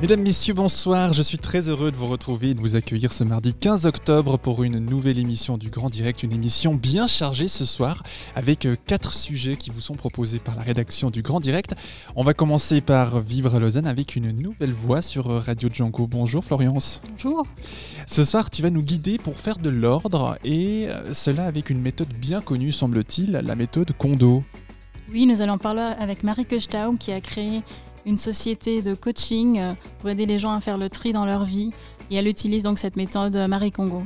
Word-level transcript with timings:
Mesdames, 0.00 0.22
Messieurs, 0.22 0.54
bonsoir. 0.54 1.12
Je 1.12 1.20
suis 1.20 1.36
très 1.36 1.68
heureux 1.68 1.90
de 1.90 1.96
vous 1.96 2.06
retrouver 2.06 2.50
et 2.50 2.54
de 2.54 2.60
vous 2.60 2.74
accueillir 2.74 3.12
ce 3.12 3.22
mardi 3.22 3.52
15 3.52 3.84
octobre 3.84 4.38
pour 4.38 4.64
une 4.64 4.78
nouvelle 4.78 5.18
émission 5.18 5.58
du 5.58 5.68
Grand 5.68 5.90
Direct. 5.90 6.22
Une 6.22 6.32
émission 6.32 6.74
bien 6.74 7.06
chargée 7.06 7.48
ce 7.48 7.66
soir 7.66 8.02
avec 8.34 8.64
euh, 8.64 8.76
quatre 8.86 9.12
sujets 9.12 9.58
qui 9.58 9.68
vous 9.68 9.82
sont 9.82 9.96
proposés 9.96 10.38
par 10.38 10.56
la 10.56 10.62
rédaction 10.62 11.10
du 11.10 11.20
Grand 11.20 11.38
Direct. 11.38 11.74
On 12.16 12.24
va 12.24 12.32
commencer 12.32 12.80
par 12.80 13.20
Vivre 13.20 13.54
à 13.54 13.58
Lausanne 13.58 13.86
avec 13.86 14.16
une 14.16 14.32
nouvelle 14.32 14.72
voix 14.72 15.02
sur 15.02 15.28
euh, 15.28 15.38
Radio 15.38 15.68
Django. 15.70 16.06
Bonjour 16.06 16.42
Florence. 16.42 17.02
Bonjour. 17.10 17.46
Ce 18.06 18.24
soir, 18.24 18.48
tu 18.48 18.62
vas 18.62 18.70
nous 18.70 18.82
guider 18.82 19.18
pour 19.18 19.36
faire 19.36 19.58
de 19.58 19.68
l'ordre 19.68 20.38
et 20.44 20.86
euh, 20.88 21.12
cela 21.12 21.44
avec 21.44 21.68
une 21.68 21.82
méthode 21.82 22.08
bien 22.14 22.40
connue, 22.40 22.72
semble-t-il, 22.72 23.32
la 23.32 23.54
méthode 23.54 23.92
Kondo. 23.98 24.44
Oui, 25.12 25.26
nous 25.26 25.42
allons 25.42 25.58
parler 25.58 25.92
avec 25.98 26.22
Marie 26.22 26.46
Kochtaum 26.46 26.96
qui 26.96 27.10
a 27.10 27.20
créé 27.20 27.62
une 28.06 28.18
société 28.18 28.82
de 28.82 28.94
coaching 28.94 29.58
euh, 29.58 29.72
pour 29.98 30.10
aider 30.10 30.26
les 30.26 30.38
gens 30.38 30.50
à 30.50 30.60
faire 30.60 30.78
le 30.78 30.88
tri 30.88 31.12
dans 31.12 31.24
leur 31.24 31.44
vie. 31.44 31.72
Et 32.10 32.16
elle 32.16 32.26
utilise 32.28 32.62
donc 32.62 32.78
cette 32.78 32.96
méthode 32.96 33.36
euh, 33.36 33.48
Marie 33.48 33.72
Congo. 33.72 34.02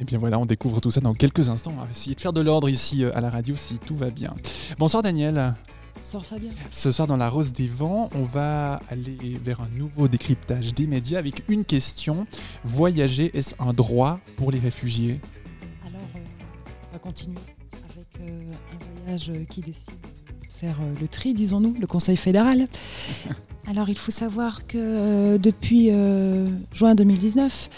Et 0.00 0.04
bien 0.04 0.18
voilà, 0.18 0.38
on 0.38 0.46
découvre 0.46 0.80
tout 0.80 0.90
ça 0.90 1.00
dans 1.00 1.14
quelques 1.14 1.48
instants. 1.48 1.74
On 1.76 1.82
va 1.82 1.90
essayer 1.90 2.14
de 2.14 2.20
faire 2.20 2.32
de 2.32 2.40
l'ordre 2.40 2.68
ici 2.68 3.04
euh, 3.04 3.16
à 3.16 3.20
la 3.20 3.28
radio 3.28 3.54
si 3.56 3.78
tout 3.78 3.96
va 3.96 4.10
bien. 4.10 4.34
Bonsoir 4.78 5.02
Daniel. 5.02 5.54
Bonsoir 5.96 6.24
Fabien. 6.24 6.50
Ce 6.70 6.90
soir 6.90 7.06
dans 7.06 7.18
la 7.18 7.28
Rose 7.28 7.52
des 7.52 7.68
Vents, 7.68 8.08
on 8.14 8.22
va 8.22 8.80
aller 8.88 9.38
vers 9.44 9.60
un 9.60 9.68
nouveau 9.76 10.08
décryptage 10.08 10.72
des 10.72 10.86
médias 10.86 11.18
avec 11.18 11.42
une 11.48 11.66
question. 11.66 12.26
Voyager, 12.64 13.30
est-ce 13.36 13.54
un 13.58 13.74
droit 13.74 14.18
pour 14.36 14.50
les 14.50 14.58
réfugiés? 14.58 15.20
Alors, 15.86 16.00
euh, 16.16 16.20
on 16.88 16.92
va 16.94 16.98
continuer 17.00 17.36
avec 17.90 18.06
euh, 18.20 18.52
un 18.72 19.04
voyage 19.04 19.30
qui 19.50 19.60
décide 19.60 20.00
de 20.00 20.09
euh, 20.68 20.94
le 21.00 21.08
tri, 21.08 21.34
disons-nous, 21.34 21.74
le 21.80 21.86
Conseil 21.86 22.16
fédéral. 22.16 22.68
Alors, 23.70 23.88
il 23.88 23.96
faut 23.96 24.10
savoir 24.10 24.66
que 24.66 24.78
euh, 24.78 25.38
depuis 25.38 25.90
euh, 25.90 26.48
juin 26.72 26.96
2019, 26.96 27.70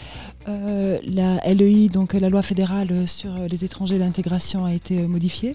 euh, 0.48 0.98
la 1.04 1.36
LEI, 1.52 1.88
donc 1.88 2.14
la 2.14 2.30
loi 2.30 2.40
fédérale 2.40 3.06
sur 3.06 3.34
les 3.50 3.64
étrangers 3.64 3.96
et 3.96 3.98
l'intégration, 3.98 4.64
a 4.64 4.72
été 4.72 5.06
modifiée 5.06 5.54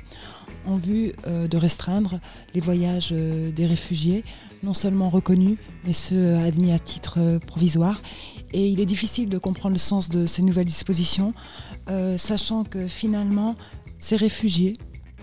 en 0.67 0.75
vue 0.75 1.13
de 1.25 1.57
restreindre 1.57 2.19
les 2.53 2.59
voyages 2.59 3.11
des 3.11 3.65
réfugiés, 3.65 4.25
non 4.63 4.73
seulement 4.73 5.09
reconnus, 5.09 5.57
mais 5.85 5.93
ceux 5.93 6.35
admis 6.35 6.73
à 6.73 6.79
titre 6.79 7.39
provisoire. 7.47 8.01
Et 8.51 8.67
il 8.67 8.81
est 8.81 8.85
difficile 8.85 9.29
de 9.29 9.37
comprendre 9.37 9.73
le 9.73 9.79
sens 9.79 10.09
de 10.09 10.27
ces 10.27 10.41
nouvelles 10.41 10.65
dispositions, 10.65 11.33
sachant 12.17 12.65
que 12.65 12.85
finalement, 12.85 13.55
ces 13.97 14.17
réfugiés 14.17 14.77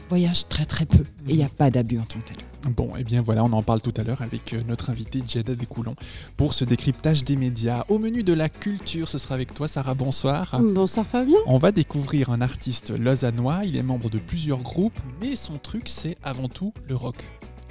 voyagent 0.09 0.49
très 0.49 0.65
très 0.65 0.87
peu 0.87 1.01
et 1.29 1.31
il 1.31 1.37
n'y 1.37 1.43
a 1.45 1.49
pas 1.49 1.71
d'abus 1.71 1.99
en 1.99 2.05
tant 2.05 2.19
que 2.21 2.27
tel. 2.33 2.73
Bon, 2.75 2.97
et 2.97 3.05
bien 3.05 3.21
voilà, 3.21 3.45
on 3.45 3.53
en 3.53 3.63
parle 3.63 3.83
tout 3.83 3.93
à 3.99 4.03
l'heure 4.05 4.23
avec 4.23 4.55
euh, 4.55 4.61
notre 4.67 4.89
invité 4.89 5.23
Jeda 5.29 5.55
Descoulons 5.55 5.95
pour 6.39 6.55
ce 6.55 6.65
décryptage 6.65 7.23
des 7.23 7.37
médias. 7.37 7.85
Au 7.91 7.99
menu 7.99 8.23
de 8.23 8.33
la 8.33 8.49
culture, 8.49 9.07
ce 9.09 9.19
sera 9.19 9.35
avec 9.35 9.53
toi 9.53 9.69
Sarah, 9.69 9.93
bonsoir. 9.95 10.59
Bonsoir 10.63 11.07
Fabien. 11.07 11.37
On 11.47 11.59
va 11.59 11.73
découvrir 11.73 12.31
un 12.31 12.41
artiste 12.41 12.91
lausannois, 12.91 13.67
il 13.67 13.77
est 13.77 13.83
membre 13.83 14.09
de 14.09 14.19
plusieurs 14.19 14.63
groupes, 14.63 14.99
mais 15.21 15.37
son 15.37 15.59
truc 15.59 15.85
c'est 15.89 16.17
avant 16.23 16.49
tout 16.49 16.73
le 16.89 16.97
rock. 16.97 17.17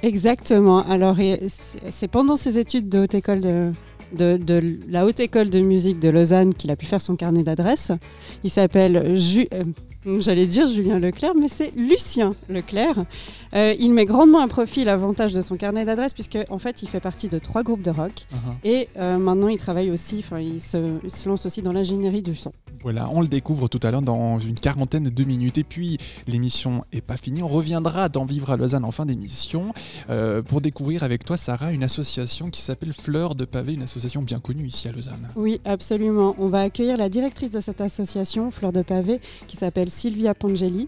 Exactement. 0.02 0.86
Alors, 0.88 1.16
c'est 1.48 1.90
c'est 1.90 2.08
pendant 2.08 2.36
ses 2.36 2.58
études 2.58 2.88
de 2.88 2.98
haute 3.00 3.14
école 3.14 3.40
de, 3.40 3.72
de, 4.16 4.36
de 4.36 4.78
la 4.88 5.06
haute 5.06 5.18
école 5.18 5.50
de 5.50 5.60
musique 5.60 5.98
de 5.98 6.10
Lausanne 6.10 6.52
qu'il 6.54 6.70
a 6.70 6.76
pu 6.76 6.84
faire 6.86 7.00
son 7.00 7.16
carnet 7.16 7.42
d'adresses. 7.42 7.90
Il 8.44 8.50
s'appelle 8.50 9.18
Ju- 9.18 9.48
euh, 9.54 9.64
J'allais 10.20 10.46
dire 10.46 10.66
Julien 10.66 10.98
Leclerc, 10.98 11.32
mais 11.34 11.48
c'est 11.48 11.72
Lucien 11.76 12.34
Leclerc. 12.48 13.04
Euh, 13.54 13.74
il 13.78 13.92
met 13.94 14.04
grandement 14.04 14.40
à 14.40 14.48
profit 14.48 14.84
l'avantage 14.84 15.32
de 15.32 15.40
son 15.40 15.56
carnet 15.56 15.84
d'adresses 15.84 16.12
puisque 16.12 16.38
en 16.50 16.58
fait 16.58 16.82
il 16.82 16.88
fait 16.88 17.00
partie 17.00 17.28
de 17.28 17.38
trois 17.38 17.62
groupes 17.62 17.82
de 17.82 17.90
rock 17.90 18.12
Uh-huh. 18.32 18.68
et 18.68 18.88
euh, 18.98 19.16
maintenant 19.18 19.48
il 19.48 19.56
travaille 19.58 19.90
aussi, 19.90 20.16
enfin 20.18 20.40
il 20.40 20.60
se, 20.60 20.76
il 21.02 21.10
se 21.10 21.28
lance 21.28 21.46
aussi 21.46 21.62
dans 21.62 21.72
l'ingénierie 21.72 22.22
du 22.22 22.34
son. 22.34 22.52
Voilà, 22.84 23.08
on 23.10 23.22
le 23.22 23.28
découvre 23.28 23.66
tout 23.66 23.80
à 23.82 23.90
l'heure 23.90 24.02
dans 24.02 24.38
une 24.38 24.56
quarantaine 24.56 25.04
de 25.04 25.24
minutes. 25.24 25.56
Et 25.56 25.64
puis, 25.64 25.96
l'émission 26.26 26.84
est 26.92 27.00
pas 27.00 27.16
finie. 27.16 27.42
On 27.42 27.48
reviendra 27.48 28.10
dans 28.10 28.26
Vivre 28.26 28.50
à 28.50 28.58
Lausanne 28.58 28.84
en 28.84 28.90
fin 28.90 29.06
d'émission 29.06 29.72
euh, 30.10 30.42
pour 30.42 30.60
découvrir 30.60 31.02
avec 31.02 31.24
toi, 31.24 31.38
Sarah, 31.38 31.72
une 31.72 31.82
association 31.82 32.50
qui 32.50 32.60
s'appelle 32.60 32.92
Fleur 32.92 33.36
de 33.36 33.46
Pavé, 33.46 33.72
une 33.72 33.84
association 33.84 34.20
bien 34.20 34.38
connue 34.38 34.66
ici 34.66 34.86
à 34.86 34.92
Lausanne. 34.92 35.30
Oui, 35.34 35.62
absolument. 35.64 36.36
On 36.38 36.48
va 36.48 36.60
accueillir 36.60 36.98
la 36.98 37.08
directrice 37.08 37.48
de 37.48 37.60
cette 37.60 37.80
association, 37.80 38.50
Fleur 38.50 38.70
de 38.70 38.82
Pavé, 38.82 39.18
qui 39.46 39.56
s'appelle 39.56 39.88
Sylvia 39.88 40.34
Pongeli. 40.34 40.86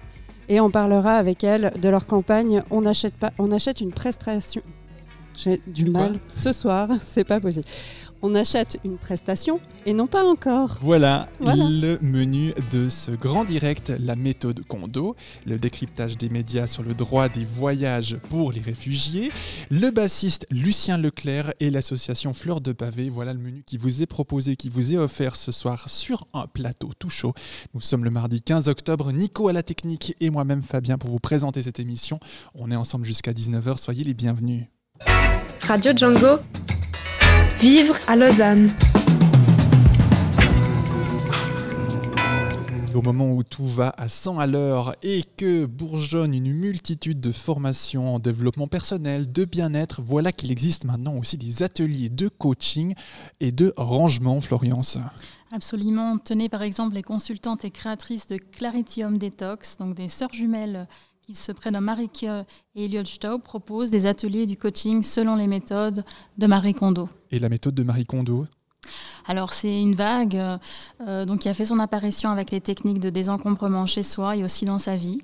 Et 0.51 0.61
on 0.61 0.71
parlera 0.71 1.15
avec 1.17 1.45
elle 1.45 1.73
de 1.81 1.89
leur 1.89 2.07
campagne 2.07 2.63
On 2.71 2.85
achète, 2.85 3.15
pas, 3.15 3.33
on 3.39 3.51
achète 3.51 3.81
une 3.81 3.93
prestation. 3.93 4.61
J'ai 5.37 5.61
du 5.67 5.87
mal 5.87 6.19
ce 6.35 6.53
soir, 6.53 6.89
c'est 7.01 7.25
pas 7.25 7.41
possible. 7.41 7.67
On 8.23 8.35
achète 8.35 8.79
une 8.85 8.97
prestation 8.97 9.61
et 9.85 9.93
non 9.93 10.07
pas 10.07 10.25
encore. 10.25 10.79
Voilà, 10.81 11.27
Voilà. 11.39 11.69
le 11.69 11.99
menu 12.01 12.55
de 12.71 12.89
ce 12.89 13.11
grand 13.13 13.45
direct, 13.45 13.93
la 14.01 14.17
méthode 14.17 14.65
Kondo, 14.67 15.15
le 15.47 15.59
décryptage 15.59 16.17
des 16.17 16.29
médias 16.29 16.67
sur 16.67 16.83
le 16.83 16.95
droit 16.95 17.29
des 17.29 17.45
voyages 17.45 18.17
pour 18.31 18.53
les 18.53 18.61
réfugiés, 18.61 19.31
le 19.71 19.91
bassiste 19.91 20.47
Lucien 20.51 20.99
Leclerc 20.99 21.53
et 21.61 21.71
l'association 21.71 22.33
Fleur 22.33 22.61
de 22.61 22.73
Pavé. 22.73 23.11
Voilà 23.11 23.33
le 23.33 23.39
menu 23.39 23.63
qui 23.67 23.77
vous 23.77 24.03
est 24.03 24.07
proposé, 24.07 24.57
qui 24.57 24.71
vous 24.71 24.95
est 24.95 24.99
offert 24.99 25.37
ce 25.37 25.53
soir 25.53 25.89
sur 25.89 26.27
un 26.33 26.47
plateau 26.47 26.91
tout 26.99 27.11
chaud. 27.11 27.35
Nous 27.75 27.81
sommes 27.81 28.05
le 28.05 28.11
mardi 28.11 28.43
15 28.43 28.69
octobre, 28.69 29.13
Nico 29.13 29.49
à 29.49 29.53
la 29.53 29.63
technique 29.63 30.15
et 30.21 30.31
moi-même 30.31 30.63
Fabien 30.63 30.99
pour 30.99 31.11
vous 31.11 31.21
présenter 31.21 31.63
cette 31.63 31.81
émission. 31.81 32.19
On 32.55 32.71
est 32.71 32.77
ensemble 32.77 33.05
jusqu'à 33.05 33.33
19h, 33.33 33.79
soyez 33.79 34.05
les 34.05 34.15
bienvenus. 34.15 34.65
Radio 35.63 35.93
Django, 35.97 36.39
vivre 37.59 37.97
à 38.07 38.17
Lausanne. 38.17 38.71
Au 42.95 43.03
moment 43.03 43.31
où 43.33 43.43
tout 43.43 43.67
va 43.67 43.95
à 43.99 44.09
100 44.09 44.39
à 44.39 44.47
l'heure 44.47 44.95
et 45.03 45.23
que 45.37 45.67
bourgeonne 45.67 46.35
une 46.35 46.53
multitude 46.53 47.21
de 47.21 47.31
formations 47.31 48.15
en 48.15 48.19
développement 48.19 48.69
personnel, 48.69 49.31
de 49.31 49.45
bien-être, 49.45 50.01
voilà 50.03 50.33
qu'il 50.33 50.51
existe 50.51 50.85
maintenant 50.85 51.17
aussi 51.17 51.37
des 51.37 51.63
ateliers 51.63 52.09
de 52.09 52.29
coaching 52.29 52.95
et 53.41 53.53
de 53.53 53.75
rangement, 53.77 54.41
Florence. 54.41 54.99
Absolument. 55.53 56.19
Tenez 56.19 56.49
par 56.49 56.63
exemple 56.63 56.95
les 56.95 57.03
consultantes 57.03 57.65
et 57.65 57.71
créatrices 57.71 58.27
de 58.27 58.39
Clarity 58.39 59.05
Home 59.05 59.19
Detox, 59.19 59.77
donc 59.79 59.95
des 59.95 60.09
sœurs 60.09 60.33
jumelles 60.33 60.89
qui 61.27 61.35
se 61.35 61.51
prénomment 61.51 61.87
Marike 61.87 62.25
et 62.77 62.85
Eliot 62.85 63.05
Staub, 63.05 63.43
proposent 63.43 63.91
des 63.91 64.07
ateliers 64.07 64.47
du 64.47 64.57
coaching 64.57 65.03
selon 65.03 65.35
les 65.35 65.49
méthodes 65.49 66.05
de 66.39 66.47
Marie 66.47 66.73
Kondo. 66.73 67.09
Et 67.33 67.41
la 67.41 67.49
méthode 67.49 67.75
de 67.75 67.83
Marie 67.83 68.07
Kondo. 68.07 68.47
Alors 69.27 69.53
c'est 69.53 69.81
une 69.81 69.97
vague 69.97 70.37
euh, 70.37 71.25
donc 71.25 71.41
qui 71.41 71.49
a 71.49 71.55
fait 71.55 71.65
son 71.65 71.81
apparition 71.81 72.31
avec 72.31 72.53
les 72.53 72.61
techniques 72.61 73.01
de 73.01 73.11
désencombrement 73.11 73.89
chez 73.89 74.05
soi 74.05 74.37
et 74.37 74.45
aussi 74.45 74.67
dans 74.67 74.79
sa 74.79 74.95
vie. 74.95 75.21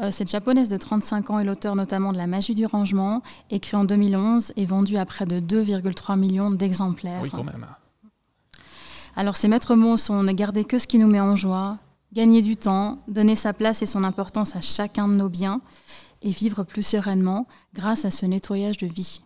Euh, 0.00 0.10
cette 0.10 0.30
japonaise 0.30 0.70
de 0.70 0.78
35 0.78 1.28
ans 1.28 1.38
est 1.38 1.44
l'auteur 1.44 1.76
notamment 1.76 2.14
de 2.14 2.18
La 2.18 2.26
magie 2.26 2.54
du 2.54 2.64
rangement, 2.64 3.22
écrit 3.50 3.76
en 3.76 3.84
2011 3.84 4.54
et 4.56 4.64
vendu 4.64 4.96
à 4.96 5.04
près 5.04 5.26
de 5.26 5.38
2,3 5.38 6.18
millions 6.18 6.50
d'exemplaires. 6.50 7.20
Oui, 7.22 7.28
quand 7.30 7.44
même. 7.44 7.66
Alors 9.16 9.36
ses 9.36 9.48
maîtres 9.48 9.74
mots 9.74 9.98
sont 9.98 10.22
ne 10.22 10.32
garder 10.32 10.64
que 10.64 10.78
ce 10.78 10.86
qui 10.86 10.96
nous 10.96 11.08
met 11.08 11.20
en 11.20 11.36
joie, 11.36 11.76
gagner 12.12 12.42
du 12.42 12.56
temps, 12.56 12.98
donner 13.08 13.34
sa 13.34 13.52
place 13.52 13.82
et 13.82 13.86
son 13.86 14.04
importance 14.04 14.54
à 14.56 14.60
chacun 14.60 15.08
de 15.08 15.14
nos 15.14 15.28
biens 15.28 15.60
et 16.22 16.30
vivre 16.30 16.62
plus 16.64 16.82
sereinement 16.82 17.46
grâce 17.74 18.04
à 18.04 18.10
ce 18.10 18.26
nettoyage 18.26 18.76
de 18.76 18.86
vie. 18.86 19.20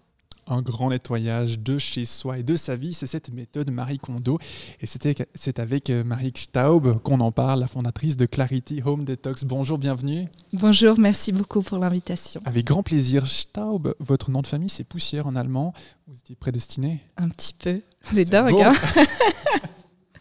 Un 0.48 0.62
grand 0.62 0.90
nettoyage 0.90 1.58
de 1.58 1.76
chez 1.76 2.04
soi 2.04 2.38
et 2.38 2.44
de 2.44 2.54
sa 2.54 2.76
vie, 2.76 2.94
c'est 2.94 3.08
cette 3.08 3.30
méthode 3.32 3.68
Marie 3.72 3.98
Kondo. 3.98 4.38
Et 4.80 4.86
c'était- 4.86 5.26
c'est 5.34 5.58
avec 5.58 5.90
euh, 5.90 6.04
Marie 6.04 6.32
Staub 6.36 7.02
qu'on 7.02 7.18
en 7.18 7.32
parle, 7.32 7.58
la 7.58 7.66
fondatrice 7.66 8.16
de 8.16 8.26
Clarity 8.26 8.80
Home 8.84 9.02
Detox. 9.04 9.42
Bonjour, 9.42 9.76
bienvenue. 9.76 10.28
Bonjour, 10.52 11.00
merci 11.00 11.32
beaucoup 11.32 11.62
pour 11.62 11.78
l'invitation. 11.78 12.40
Avec 12.44 12.64
grand 12.66 12.84
plaisir. 12.84 13.26
Staub, 13.26 13.92
votre 13.98 14.30
nom 14.30 14.40
de 14.40 14.46
famille, 14.46 14.68
c'est 14.70 14.84
poussière 14.84 15.26
en 15.26 15.34
allemand. 15.34 15.74
Vous 16.06 16.16
étiez 16.16 16.36
prédestiné 16.36 17.00
Un 17.16 17.28
petit 17.28 17.52
peu. 17.52 17.80
C'est 18.04 18.26
dingue, 18.26 18.54
hein 18.60 18.72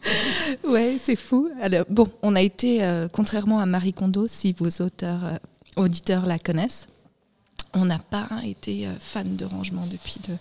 Ouais, 0.68 0.98
c'est 1.00 1.16
fou. 1.16 1.50
Alors, 1.62 1.86
bon, 1.90 2.08
on 2.22 2.36
a 2.36 2.42
été, 2.42 2.84
euh, 2.84 3.08
contrairement 3.12 3.60
à 3.60 3.66
Marie 3.66 3.94
Kondo, 3.94 4.28
si 4.28 4.54
vos 4.54 4.70
auteurs, 4.84 5.26
euh, 5.26 5.38
auditeurs 5.78 6.26
la 6.26 6.40
connaissent, 6.40 6.88
on 7.74 7.86
n'a 7.86 8.00
pas 8.00 8.30
été 8.44 8.88
euh, 8.88 8.94
fans 9.00 9.24
de 9.26 9.46
rangement 9.46 9.86
depuis 9.86 10.18
de 10.28 10.36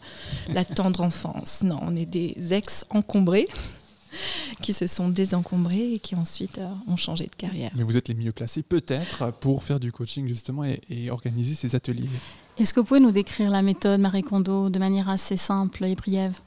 la 0.55 0.65
tendre 0.65 1.01
enfance. 1.03 1.63
Non, 1.63 1.79
on 1.83 1.95
est 1.97 2.07
des 2.07 2.53
ex 2.53 2.85
encombrés. 2.91 3.47
qui 4.63 4.73
se 4.73 4.87
sont 4.87 5.09
désencombrés 5.09 5.95
et 5.95 5.99
qui 5.99 6.15
ensuite 6.15 6.59
euh, 6.59 6.69
ont 6.87 6.97
changé 6.97 7.25
de 7.25 7.35
carrière. 7.35 7.73
Mais 7.75 7.83
vous 7.83 7.97
êtes 7.97 8.07
les 8.07 8.15
mieux 8.15 8.31
placés 8.31 8.63
peut-être 8.63 9.33
pour 9.41 9.65
faire 9.65 9.81
du 9.81 9.91
coaching 9.91 10.29
justement 10.29 10.65
et, 10.65 10.81
et 10.89 11.11
organiser 11.11 11.57
ces 11.57 11.75
ateliers. 11.75 12.09
Est-ce 12.57 12.73
que 12.73 12.79
vous 12.79 12.87
pouvez 12.87 13.01
nous 13.01 13.11
décrire 13.11 13.51
la 13.51 13.63
méthode 13.63 14.01
Marie 14.01 14.23
Kondo 14.23 14.71
de 14.71 14.79
manière 14.79 15.09
assez 15.09 15.37
simple 15.37 15.85
et 15.85 15.97
briève 15.97 16.39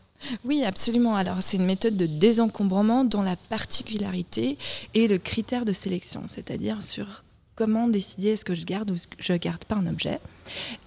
Oui, 0.43 0.63
absolument. 0.63 1.15
Alors, 1.15 1.37
c'est 1.41 1.57
une 1.57 1.65
méthode 1.65 1.95
de 1.95 2.05
désencombrement 2.05 3.05
dont 3.05 3.21
la 3.21 3.35
particularité 3.35 4.57
est 4.93 5.07
le 5.07 5.17
critère 5.17 5.65
de 5.65 5.73
sélection, 5.73 6.23
c'est-à-dire 6.27 6.81
sur 6.81 7.23
comment 7.55 7.87
décider 7.87 8.29
est-ce 8.29 8.45
que 8.45 8.55
je 8.55 8.65
garde 8.65 8.91
ou 8.91 8.95
je 9.19 9.33
garde 9.33 9.65
pas 9.65 9.75
un 9.75 9.87
objet. 9.87 10.19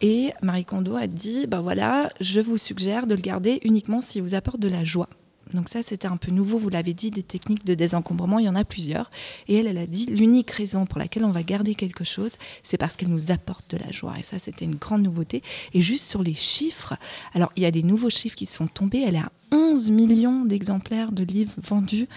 Et 0.00 0.32
Marie 0.40 0.64
Kondo 0.64 0.96
a 0.96 1.06
dit, 1.06 1.46
bah 1.46 1.60
voilà, 1.60 2.10
je 2.20 2.40
vous 2.40 2.58
suggère 2.58 3.06
de 3.06 3.14
le 3.14 3.20
garder 3.20 3.58
uniquement 3.64 4.00
s'il 4.00 4.22
vous 4.22 4.34
apporte 4.34 4.60
de 4.60 4.68
la 4.68 4.84
joie. 4.84 5.08
Donc 5.54 5.68
ça, 5.68 5.82
c'était 5.82 6.08
un 6.08 6.16
peu 6.16 6.30
nouveau, 6.30 6.58
vous 6.58 6.68
l'avez 6.68 6.94
dit, 6.94 7.10
des 7.10 7.22
techniques 7.22 7.64
de 7.64 7.74
désencombrement, 7.74 8.38
il 8.38 8.46
y 8.46 8.48
en 8.48 8.56
a 8.56 8.64
plusieurs. 8.64 9.10
Et 9.48 9.56
elle, 9.56 9.66
elle 9.66 9.78
a 9.78 9.86
dit, 9.86 10.06
l'unique 10.06 10.50
raison 10.50 10.86
pour 10.86 10.98
laquelle 10.98 11.24
on 11.24 11.30
va 11.30 11.42
garder 11.42 11.74
quelque 11.74 12.04
chose, 12.04 12.36
c'est 12.62 12.76
parce 12.76 12.96
qu'elle 12.96 13.10
nous 13.10 13.30
apporte 13.30 13.70
de 13.70 13.76
la 13.76 13.90
joie. 13.90 14.14
Et 14.18 14.22
ça, 14.22 14.38
c'était 14.38 14.64
une 14.64 14.76
grande 14.76 15.02
nouveauté. 15.02 15.42
Et 15.74 15.80
juste 15.80 16.08
sur 16.08 16.22
les 16.22 16.34
chiffres, 16.34 16.94
alors 17.34 17.52
il 17.56 17.62
y 17.62 17.66
a 17.66 17.70
des 17.70 17.82
nouveaux 17.82 18.10
chiffres 18.10 18.36
qui 18.36 18.46
sont 18.46 18.66
tombés, 18.66 19.04
elle 19.06 19.16
est 19.16 19.18
à 19.18 19.32
11 19.52 19.90
millions 19.90 20.44
d'exemplaires 20.44 21.12
de 21.12 21.24
livres 21.24 21.54
vendus. 21.62 22.08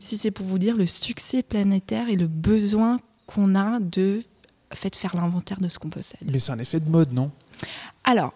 Si 0.00 0.18
c'est 0.18 0.30
pour 0.30 0.46
vous 0.46 0.58
dire 0.58 0.76
le 0.76 0.86
succès 0.86 1.42
planétaire 1.42 2.08
et 2.08 2.16
le 2.16 2.26
besoin 2.26 2.98
qu'on 3.26 3.54
a 3.54 3.78
de 3.80 4.22
fait, 4.72 4.96
faire 4.96 5.14
l'inventaire 5.16 5.60
de 5.60 5.68
ce 5.68 5.78
qu'on 5.78 5.90
possède. 5.90 6.20
Mais 6.30 6.40
c'est 6.40 6.52
un 6.52 6.58
effet 6.58 6.80
de 6.80 6.88
mode, 6.88 7.12
non? 7.12 7.30
Alors, 8.04 8.32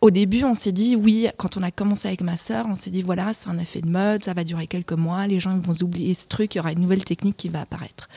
au 0.00 0.10
début, 0.10 0.44
on 0.44 0.54
s'est 0.54 0.72
dit, 0.72 0.94
oui, 0.94 1.28
quand 1.36 1.56
on 1.56 1.62
a 1.62 1.70
commencé 1.70 2.08
avec 2.08 2.20
ma 2.20 2.36
sœur, 2.36 2.66
on 2.68 2.74
s'est 2.74 2.90
dit, 2.90 3.02
voilà, 3.02 3.32
c'est 3.32 3.48
un 3.48 3.58
effet 3.58 3.80
de 3.80 3.88
mode, 3.88 4.24
ça 4.24 4.34
va 4.34 4.44
durer 4.44 4.66
quelques 4.66 4.92
mois, 4.92 5.26
les 5.26 5.40
gens 5.40 5.58
vont 5.58 5.74
oublier 5.82 6.14
ce 6.14 6.26
truc, 6.26 6.54
il 6.54 6.58
y 6.58 6.60
aura 6.60 6.72
une 6.72 6.80
nouvelle 6.80 7.04
technique 7.04 7.36
qui 7.36 7.48
va 7.48 7.62
apparaître. 7.62 8.08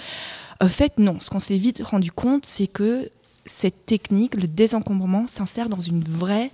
En 0.62 0.68
fait, 0.68 1.00
non. 1.00 1.20
Ce 1.20 1.30
qu'on 1.30 1.40
s'est 1.40 1.58
vite 1.58 1.82
rendu 1.84 2.12
compte, 2.12 2.46
c'est 2.46 2.68
que 2.68 3.10
cette 3.46 3.86
technique, 3.86 4.36
le 4.36 4.48
désencombrement, 4.48 5.26
s'insère 5.26 5.70
dans 5.70 5.80
une 5.80 6.04
vraie, 6.04 6.52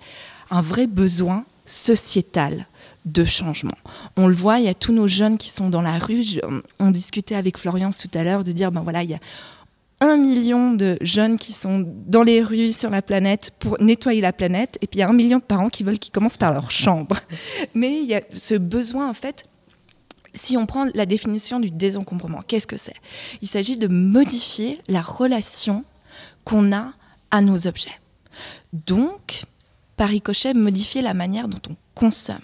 un 0.51 0.61
vrai 0.61 0.85
besoin 0.85 1.43
sociétal 1.65 2.67
de 3.05 3.25
changement. 3.25 3.77
On 4.17 4.27
le 4.27 4.35
voit, 4.35 4.59
il 4.59 4.65
y 4.65 4.69
a 4.69 4.73
tous 4.73 4.93
nos 4.93 5.07
jeunes 5.07 5.37
qui 5.37 5.49
sont 5.49 5.69
dans 5.69 5.81
la 5.81 5.97
rue. 5.97 6.23
On 6.79 6.91
discutait 6.91 7.35
avec 7.35 7.57
Florian 7.57 7.89
tout 7.89 8.09
à 8.13 8.23
l'heure 8.23 8.43
de 8.43 8.51
dire, 8.51 8.71
ben 8.71 8.81
voilà, 8.81 9.03
il 9.03 9.09
y 9.09 9.15
a 9.15 9.19
un 10.01 10.17
million 10.17 10.73
de 10.73 10.97
jeunes 11.01 11.37
qui 11.37 11.53
sont 11.53 11.85
dans 12.05 12.23
les 12.23 12.41
rues 12.41 12.73
sur 12.73 12.89
la 12.89 13.01
planète 13.01 13.51
pour 13.59 13.81
nettoyer 13.81 14.21
la 14.21 14.33
planète, 14.33 14.77
et 14.81 14.87
puis 14.87 14.97
il 14.97 15.01
y 15.01 15.03
a 15.03 15.09
un 15.09 15.13
million 15.13 15.37
de 15.37 15.43
parents 15.43 15.69
qui 15.69 15.83
veulent 15.83 15.99
qu'ils 15.99 16.11
commencent 16.11 16.37
par 16.37 16.51
leur 16.53 16.69
chambre. 16.71 17.17
Mais 17.73 18.01
il 18.01 18.05
y 18.05 18.15
a 18.15 18.21
ce 18.33 18.55
besoin, 18.55 19.09
en 19.09 19.13
fait, 19.13 19.45
si 20.33 20.57
on 20.57 20.65
prend 20.65 20.85
la 20.93 21.05
définition 21.05 21.59
du 21.59 21.71
désencombrement, 21.71 22.41
qu'est-ce 22.45 22.67
que 22.67 22.77
c'est? 22.77 22.95
Il 23.41 23.47
s'agit 23.47 23.77
de 23.77 23.87
modifier 23.87 24.79
la 24.87 25.01
relation 25.01 25.85
qu'on 26.43 26.73
a 26.73 26.91
à 27.31 27.41
nos 27.41 27.67
objets. 27.67 27.99
Donc, 28.73 29.45
par 29.95 30.09
ricochet, 30.09 30.53
modifier 30.53 31.01
la 31.01 31.13
manière 31.13 31.47
dont 31.47 31.61
on 31.69 31.75
consomme. 31.95 32.39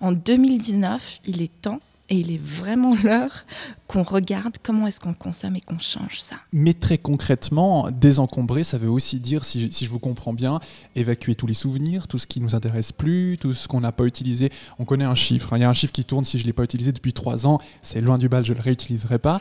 En 0.00 0.12
2019, 0.12 1.20
il 1.24 1.40
est 1.40 1.60
temps, 1.62 1.80
et 2.10 2.16
il 2.16 2.32
est 2.32 2.42
vraiment 2.44 2.94
l'heure, 3.04 3.46
qu'on 3.86 4.02
regarde 4.02 4.56
comment 4.62 4.86
est-ce 4.86 5.00
qu'on 5.00 5.14
consomme 5.14 5.56
et 5.56 5.60
qu'on 5.60 5.78
change 5.78 6.20
ça. 6.20 6.36
Mais 6.52 6.74
très 6.74 6.98
concrètement, 6.98 7.90
désencombrer, 7.90 8.64
ça 8.64 8.78
veut 8.78 8.90
aussi 8.90 9.20
dire, 9.20 9.44
si, 9.44 9.72
si 9.72 9.84
je 9.86 9.90
vous 9.90 9.98
comprends 9.98 10.32
bien, 10.34 10.60
évacuer 10.96 11.34
tous 11.34 11.46
les 11.46 11.54
souvenirs, 11.54 12.08
tout 12.08 12.18
ce 12.18 12.26
qui 12.26 12.40
nous 12.40 12.54
intéresse 12.54 12.92
plus, 12.92 13.38
tout 13.40 13.54
ce 13.54 13.68
qu'on 13.68 13.80
n'a 13.80 13.92
pas 13.92 14.04
utilisé. 14.04 14.50
On 14.78 14.84
connaît 14.84 15.04
un 15.04 15.14
chiffre. 15.14 15.52
hein. 15.52 15.58
Il 15.58 15.60
y 15.60 15.64
a 15.64 15.70
un 15.70 15.74
chiffre 15.74 15.92
qui 15.92 16.04
tourne, 16.04 16.24
si 16.24 16.36
je 16.38 16.42
ne 16.42 16.48
l'ai 16.48 16.52
pas 16.52 16.64
utilisé 16.64 16.92
depuis 16.92 17.12
trois 17.12 17.46
ans, 17.46 17.60
c'est 17.80 18.00
loin 18.00 18.18
du 18.18 18.28
bal, 18.28 18.44
je 18.44 18.52
ne 18.52 18.58
le 18.58 18.62
réutiliserai 18.62 19.18
pas. 19.18 19.40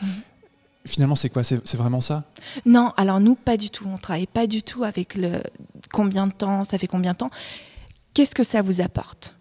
Finalement, 0.85 1.15
c'est 1.15 1.29
quoi? 1.29 1.43
C'est 1.43 1.59
c'est 1.67 1.77
vraiment 1.77 2.01
ça? 2.01 2.23
Non, 2.65 2.93
alors 2.95 3.19
nous, 3.19 3.35
pas 3.35 3.57
du 3.57 3.69
tout. 3.69 3.85
On 3.85 3.97
travaille 3.97 4.27
pas 4.27 4.47
du 4.47 4.63
tout 4.63 4.83
avec 4.83 5.15
le 5.15 5.41
combien 5.91 6.25
de 6.25 6.31
temps, 6.31 6.63
ça 6.63 6.77
fait 6.77 6.87
combien 6.87 7.11
de 7.11 7.17
temps? 7.17 7.31
Qu'est-ce 8.13 8.33
que 8.33 8.43
ça 8.45 8.61
vous 8.61 8.79
apporte? 8.81 9.35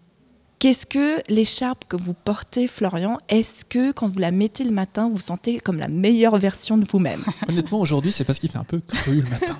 Qu'est-ce 0.59 0.85
que 0.85 1.23
l'écharpe 1.31 1.85
que 1.87 1.95
vous 1.95 2.13
portez, 2.13 2.67
Florian, 2.67 3.17
est-ce 3.29 3.63
que 3.63 3.93
quand 3.93 4.09
vous 4.09 4.19
la 4.19 4.31
mettez 4.31 4.65
le 4.65 4.71
matin, 4.71 5.07
vous 5.07 5.15
vous 5.15 5.21
sentez 5.21 5.61
comme 5.61 5.79
la 5.79 5.87
meilleure 5.87 6.35
version 6.35 6.77
de 6.77 6.85
vous-même 6.85 7.23
Honnêtement, 7.47 7.79
aujourd'hui, 7.79 8.11
c'est 8.11 8.25
parce 8.25 8.39
qu'il 8.39 8.49
fait 8.49 8.57
un 8.57 8.65
peu 8.65 8.81
cru 8.81 9.21
le 9.21 9.29
matin. 9.29 9.57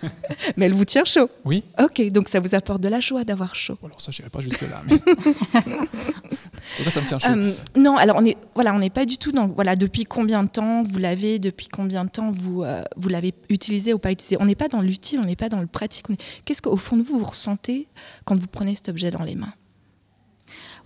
Mais 0.56 0.64
elle 0.64 0.72
vous 0.72 0.86
tient 0.86 1.04
chaud. 1.04 1.28
Oui 1.44 1.62
Ok, 1.78 2.00
donc 2.10 2.28
ça 2.28 2.40
vous 2.40 2.54
apporte 2.54 2.80
de 2.80 2.88
la 2.88 3.00
joie 3.00 3.22
d'avoir 3.24 3.54
chaud. 3.54 3.76
Bon, 3.82 3.88
Alors 3.88 4.00
ça, 4.00 4.12
je 4.12 4.22
n'irai 4.22 4.30
pas 4.30 4.40
jusque-là. 4.40 4.82
Mais... 4.88 4.98
ça 6.90 7.02
me 7.02 7.06
tient 7.06 7.18
chaud. 7.18 7.28
Euh, 7.28 7.52
non, 7.76 7.98
alors 7.98 8.16
on 8.16 8.24
est 8.24 8.38
voilà, 8.54 8.74
on 8.74 8.78
n'est 8.78 8.88
pas 8.88 9.04
du 9.04 9.18
tout 9.18 9.32
dans 9.32 9.46
voilà 9.46 9.76
depuis 9.76 10.04
combien 10.04 10.42
de 10.42 10.48
temps 10.48 10.82
vous 10.82 10.98
l'avez, 10.98 11.38
depuis 11.38 11.68
combien 11.68 12.06
de 12.06 12.10
temps 12.10 12.32
vous 12.32 12.62
euh, 12.62 12.82
vous 12.96 13.10
l'avez 13.10 13.34
utilisé 13.50 13.92
ou 13.92 13.98
pas 13.98 14.10
utilisé. 14.10 14.38
On 14.40 14.46
n'est 14.46 14.54
pas 14.54 14.68
dans 14.68 14.80
l'utile, 14.80 15.20
on 15.22 15.26
n'est 15.26 15.36
pas 15.36 15.50
dans 15.50 15.60
le 15.60 15.66
pratique. 15.66 16.06
Qu'est-ce 16.46 16.62
qu'au 16.62 16.78
fond 16.78 16.96
de 16.96 17.02
vous 17.02 17.18
vous 17.18 17.26
ressentez 17.26 17.88
quand 18.24 18.36
vous 18.36 18.46
prenez 18.46 18.74
cet 18.74 18.88
objet 18.88 19.10
dans 19.10 19.22
les 19.22 19.34
mains? 19.34 19.52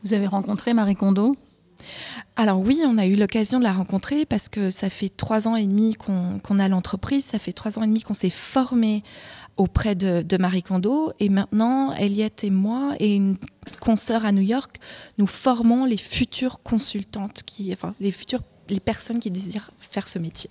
Vous 0.04 0.12
avez 0.12 0.26
rencontré 0.26 0.74
Marie 0.74 0.96
Kondo? 0.96 1.34
Alors 2.36 2.60
oui, 2.60 2.82
on 2.86 2.98
a 2.98 3.06
eu 3.06 3.16
l'occasion 3.16 3.58
de 3.58 3.64
la 3.64 3.72
rencontrer 3.72 4.26
parce 4.26 4.50
que 4.50 4.70
ça 4.70 4.90
fait 4.90 5.08
trois 5.08 5.48
ans 5.48 5.56
et 5.56 5.66
demi 5.66 5.94
qu'on 5.94 6.58
a 6.58 6.68
l'entreprise, 6.68 7.24
ça 7.24 7.38
fait 7.38 7.52
trois 7.52 7.78
ans 7.78 7.82
et 7.82 7.86
demi 7.86 8.02
qu'on 8.02 8.12
s'est 8.12 8.28
formé 8.28 9.02
auprès 9.56 9.94
de, 9.94 10.20
de 10.20 10.36
Marie 10.36 10.62
Kondo 10.62 11.12
et 11.20 11.30
maintenant 11.30 11.94
Eliette 11.94 12.44
et 12.44 12.50
moi 12.50 12.92
et 13.00 13.14
une 13.14 13.36
consoeur 13.80 14.26
à 14.26 14.32
New 14.32 14.42
York, 14.42 14.78
nous 15.16 15.26
formons 15.26 15.86
les 15.86 15.96
futures 15.96 16.62
consultantes 16.62 17.42
qui, 17.44 17.72
enfin 17.72 17.94
les 17.98 18.10
futures 18.10 18.42
les 18.68 18.80
personnes 18.80 19.20
qui 19.20 19.30
désirent 19.30 19.70
faire 19.78 20.06
ce 20.06 20.18
métier. 20.18 20.50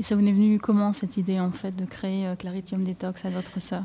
Et 0.00 0.02
ça 0.02 0.16
vous 0.16 0.22
est 0.22 0.32
venu 0.32 0.58
comment 0.58 0.92
cette 0.92 1.16
idée 1.16 1.38
en 1.38 1.52
fait 1.52 1.76
de 1.76 1.84
créer 1.84 2.26
euh, 2.26 2.34
Claritium 2.34 2.84
Detox 2.84 3.24
à 3.24 3.30
votre 3.30 3.60
sœur? 3.60 3.84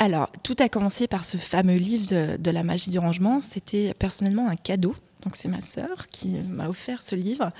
Alors, 0.00 0.32
tout 0.42 0.54
a 0.60 0.70
commencé 0.70 1.06
par 1.06 1.26
ce 1.26 1.36
fameux 1.36 1.74
livre 1.74 2.06
de, 2.38 2.50
la 2.50 2.62
magie 2.62 2.88
du 2.88 2.98
rangement. 2.98 3.38
C'était 3.38 3.92
personnellement 3.92 4.48
un 4.48 4.56
cadeau. 4.56 4.94
Donc, 5.22 5.36
c'est 5.36 5.48
ma 5.48 5.60
sœur 5.60 6.08
qui 6.10 6.38
m'a 6.38 6.70
offert 6.70 7.02
ce 7.02 7.14
livre. 7.14 7.52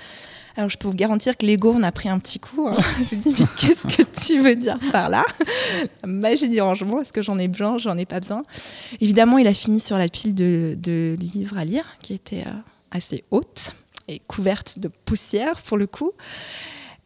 Alors, 0.57 0.67
je 0.67 0.79
peux 0.79 0.87
vous 0.87 0.95
garantir 0.95 1.37
que 1.37 1.45
l'ego, 1.45 1.71
on 1.77 1.83
a 1.83 1.91
pris 1.91 2.09
un 2.09 2.17
petit 2.17 2.39
coup. 2.39 2.67
hein. 2.67 2.75
je 3.11 3.15
me 3.15 3.21
dis, 3.21 3.35
mais 3.39 3.45
qu'est-ce 3.59 3.85
que 3.85 4.01
tu 4.01 4.41
veux 4.41 4.55
dire 4.55 4.79
par 4.91 5.09
là? 5.09 5.23
La 6.01 6.07
magie 6.07 6.49
du 6.49 6.59
rangement, 6.59 6.99
est-ce 7.01 7.13
que 7.13 7.21
j'en 7.21 7.37
ai 7.37 7.47
besoin? 7.47 7.77
J'en 7.77 7.95
ai 7.95 8.07
pas 8.07 8.19
besoin. 8.19 8.41
Évidemment, 8.99 9.37
il 9.37 9.45
a 9.45 9.53
fini 9.53 9.79
sur 9.79 9.99
la 9.99 10.07
pile 10.07 10.33
de, 10.33 10.75
de 10.79 11.15
livres 11.19 11.59
à 11.59 11.63
lire, 11.63 11.97
qui 12.01 12.15
était 12.15 12.45
euh, 12.47 12.59
assez 12.89 13.23
haute 13.29 13.75
et 14.07 14.17
couverte 14.17 14.79
de 14.79 14.87
poussière 14.87 15.61
pour 15.61 15.77
le 15.77 15.85
coup. 15.85 16.11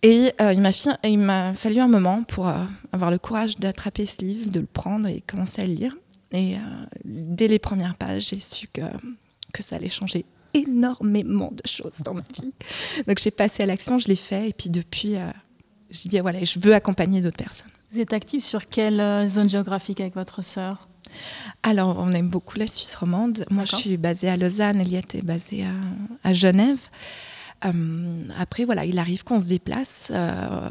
Et 0.03 0.33
euh, 0.39 0.53
il 0.53 0.62
m'a 0.62 0.71
fi- 0.71 0.89
il 1.03 1.18
m'a 1.19 1.53
fallu 1.56 1.80
un 1.80 1.88
moment 1.88 2.24
pour 2.24 2.47
euh, 2.47 2.63
avoir 2.92 3.09
le 3.12 3.18
courage 3.18 3.57
d'attraper 3.57 4.06
ce 4.06 4.21
livre, 4.23 4.52
de 4.52 4.59
le 4.59 4.66
prendre 4.68 5.07
et 5.07 5.21
commencer 5.21 5.61
à 5.61 5.66
le 5.66 5.73
lire. 5.73 5.95
Et 6.31 6.56
euh, 6.56 6.59
dès 7.04 7.47
les 7.47 7.59
premières 7.59 7.95
pages, 7.95 8.30
j'ai 8.30 8.40
su 8.40 8.68
que, 8.68 8.81
que 9.54 9.64
ça 9.64 9.78
allait 9.78 9.90
changer 9.90 10.25
énormément 10.54 11.52
de 11.52 11.68
choses 11.68 11.99
dans 12.04 12.14
ma 12.14 12.21
vie. 12.33 12.54
Donc 13.07 13.19
j'ai 13.19 13.31
passé 13.31 13.64
à 13.64 13.66
l'action, 13.66 13.97
je 13.99 14.07
l'ai 14.07 14.16
fait. 14.16 14.49
Et 14.49 14.54
puis 14.54 14.69
depuis, 14.69 15.16
j'ai 15.90 16.09
dit, 16.09 16.19
voilà, 16.19 16.44
je 16.44 16.59
veux 16.59 16.73
accompagner 16.73 17.21
d'autres 17.21 17.37
personnes. 17.37 17.71
Vous 17.92 17.99
êtes 17.99 18.14
active 18.14 18.42
sur 18.42 18.68
quelle 18.68 19.28
zone 19.28 19.49
géographique 19.49 20.02
avec 20.02 20.16
votre 20.16 20.44
sœur? 20.44 20.87
Alors, 21.64 21.97
on 21.99 22.11
aime 22.11 22.30
beaucoup 22.30 22.57
la 22.57 22.68
Suisse 22.68 22.95
romande. 22.95 23.45
Moi, 23.49 23.64
je 23.66 23.75
suis 23.75 23.97
basée 23.97 24.28
à 24.28 24.35
Lausanne, 24.35 24.81
Eliette 24.81 25.16
est 25.16 25.25
basée 25.25 25.64
à, 25.64 26.28
à 26.30 26.33
Genève. 26.33 26.80
Euh, 27.66 27.72
après, 28.40 28.64
voilà, 28.66 28.86
il 28.86 29.00
arrive 29.00 29.24
qu'on 29.24 29.40
se 29.40 29.48
déplace. 29.48 30.12
euh, 30.14 30.69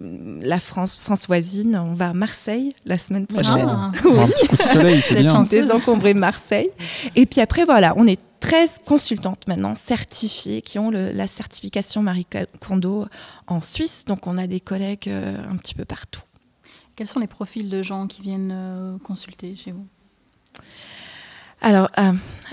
la 0.00 0.58
France, 0.58 0.96
France 0.96 1.26
voisine, 1.26 1.76
on 1.76 1.94
va 1.94 2.08
à 2.08 2.12
Marseille 2.12 2.74
la 2.84 2.98
semaine 2.98 3.26
prochaine. 3.26 3.66
Ah, 3.68 3.92
Pour 4.02 4.18
un 4.18 4.26
petit 4.28 4.48
coup 4.48 4.56
de 4.56 4.62
soleil, 4.62 5.00
c'est 5.00 5.14
bien. 5.16 5.32
chance. 5.32 5.50
Désencombrer 5.50 6.14
Marseille. 6.14 6.70
Et 7.14 7.26
puis 7.26 7.40
après, 7.40 7.64
voilà, 7.64 7.94
on 7.96 8.06
est 8.06 8.18
13 8.40 8.80
consultantes 8.84 9.46
maintenant 9.48 9.74
certifiées 9.74 10.60
qui 10.60 10.78
ont 10.78 10.90
le- 10.90 11.12
la 11.12 11.26
certification 11.28 12.02
Marie 12.02 12.26
Kondo 12.60 13.06
en 13.46 13.60
Suisse. 13.60 14.04
Donc, 14.04 14.26
on 14.26 14.36
a 14.36 14.46
des 14.46 14.60
collègues 14.60 15.08
euh, 15.08 15.36
un 15.50 15.56
petit 15.56 15.74
peu 15.74 15.84
partout. 15.84 16.20
Quels 16.96 17.08
sont 17.08 17.20
les 17.20 17.26
profils 17.26 17.68
de 17.70 17.82
gens 17.82 18.06
qui 18.06 18.22
viennent 18.22 18.52
euh, 18.52 18.98
consulter 18.98 19.54
chez 19.56 19.72
vous? 19.72 19.86
Alors, 21.60 21.88
euh, 21.98 22.12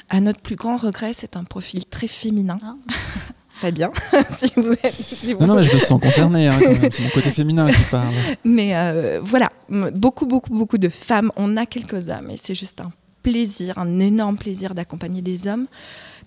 à 0.09 0.21
notre 0.21 0.39
plus 0.41 0.55
grand 0.55 0.77
regret, 0.77 1.11
c'est 1.13 1.35
un 1.35 1.43
profil 1.43 1.85
très 1.85 2.07
féminin. 2.07 2.57
Ah. 2.63 2.75
Fabien, 3.61 3.91
si 4.37 4.51
vous 4.57 4.73
êtes. 4.73 4.95
si 4.95 5.33
vous- 5.33 5.39
Non, 5.39 5.47
non, 5.47 5.55
mais 5.57 5.63
je 5.63 5.71
me 5.73 5.79
sens 5.79 5.99
concerné. 6.01 6.47
hein. 6.47 6.57
C'est 6.91 7.01
mon 7.03 7.09
côté 7.09 7.29
féminin 7.39 7.69
qui 7.71 7.83
parle. 7.91 8.13
Mais 8.43 8.75
euh, 8.75 9.19
voilà, 9.23 9.49
beaucoup, 9.69 10.25
beaucoup, 10.25 10.49
beaucoup 10.51 10.77
de 10.79 10.89
femmes. 10.89 11.31
On 11.35 11.55
a 11.57 11.65
quelques 11.67 12.09
hommes 12.09 12.31
et 12.31 12.37
c'est 12.41 12.55
juste 12.55 12.81
un 12.81 12.91
plaisir, 13.23 13.77
un 13.77 13.99
énorme 13.99 14.35
plaisir 14.37 14.73
d'accompagner 14.73 15.21
des 15.21 15.47
hommes 15.47 15.67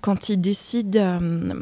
quand 0.01 0.29
ils 0.29 0.41
décident 0.41 1.01
euh, 1.01 1.53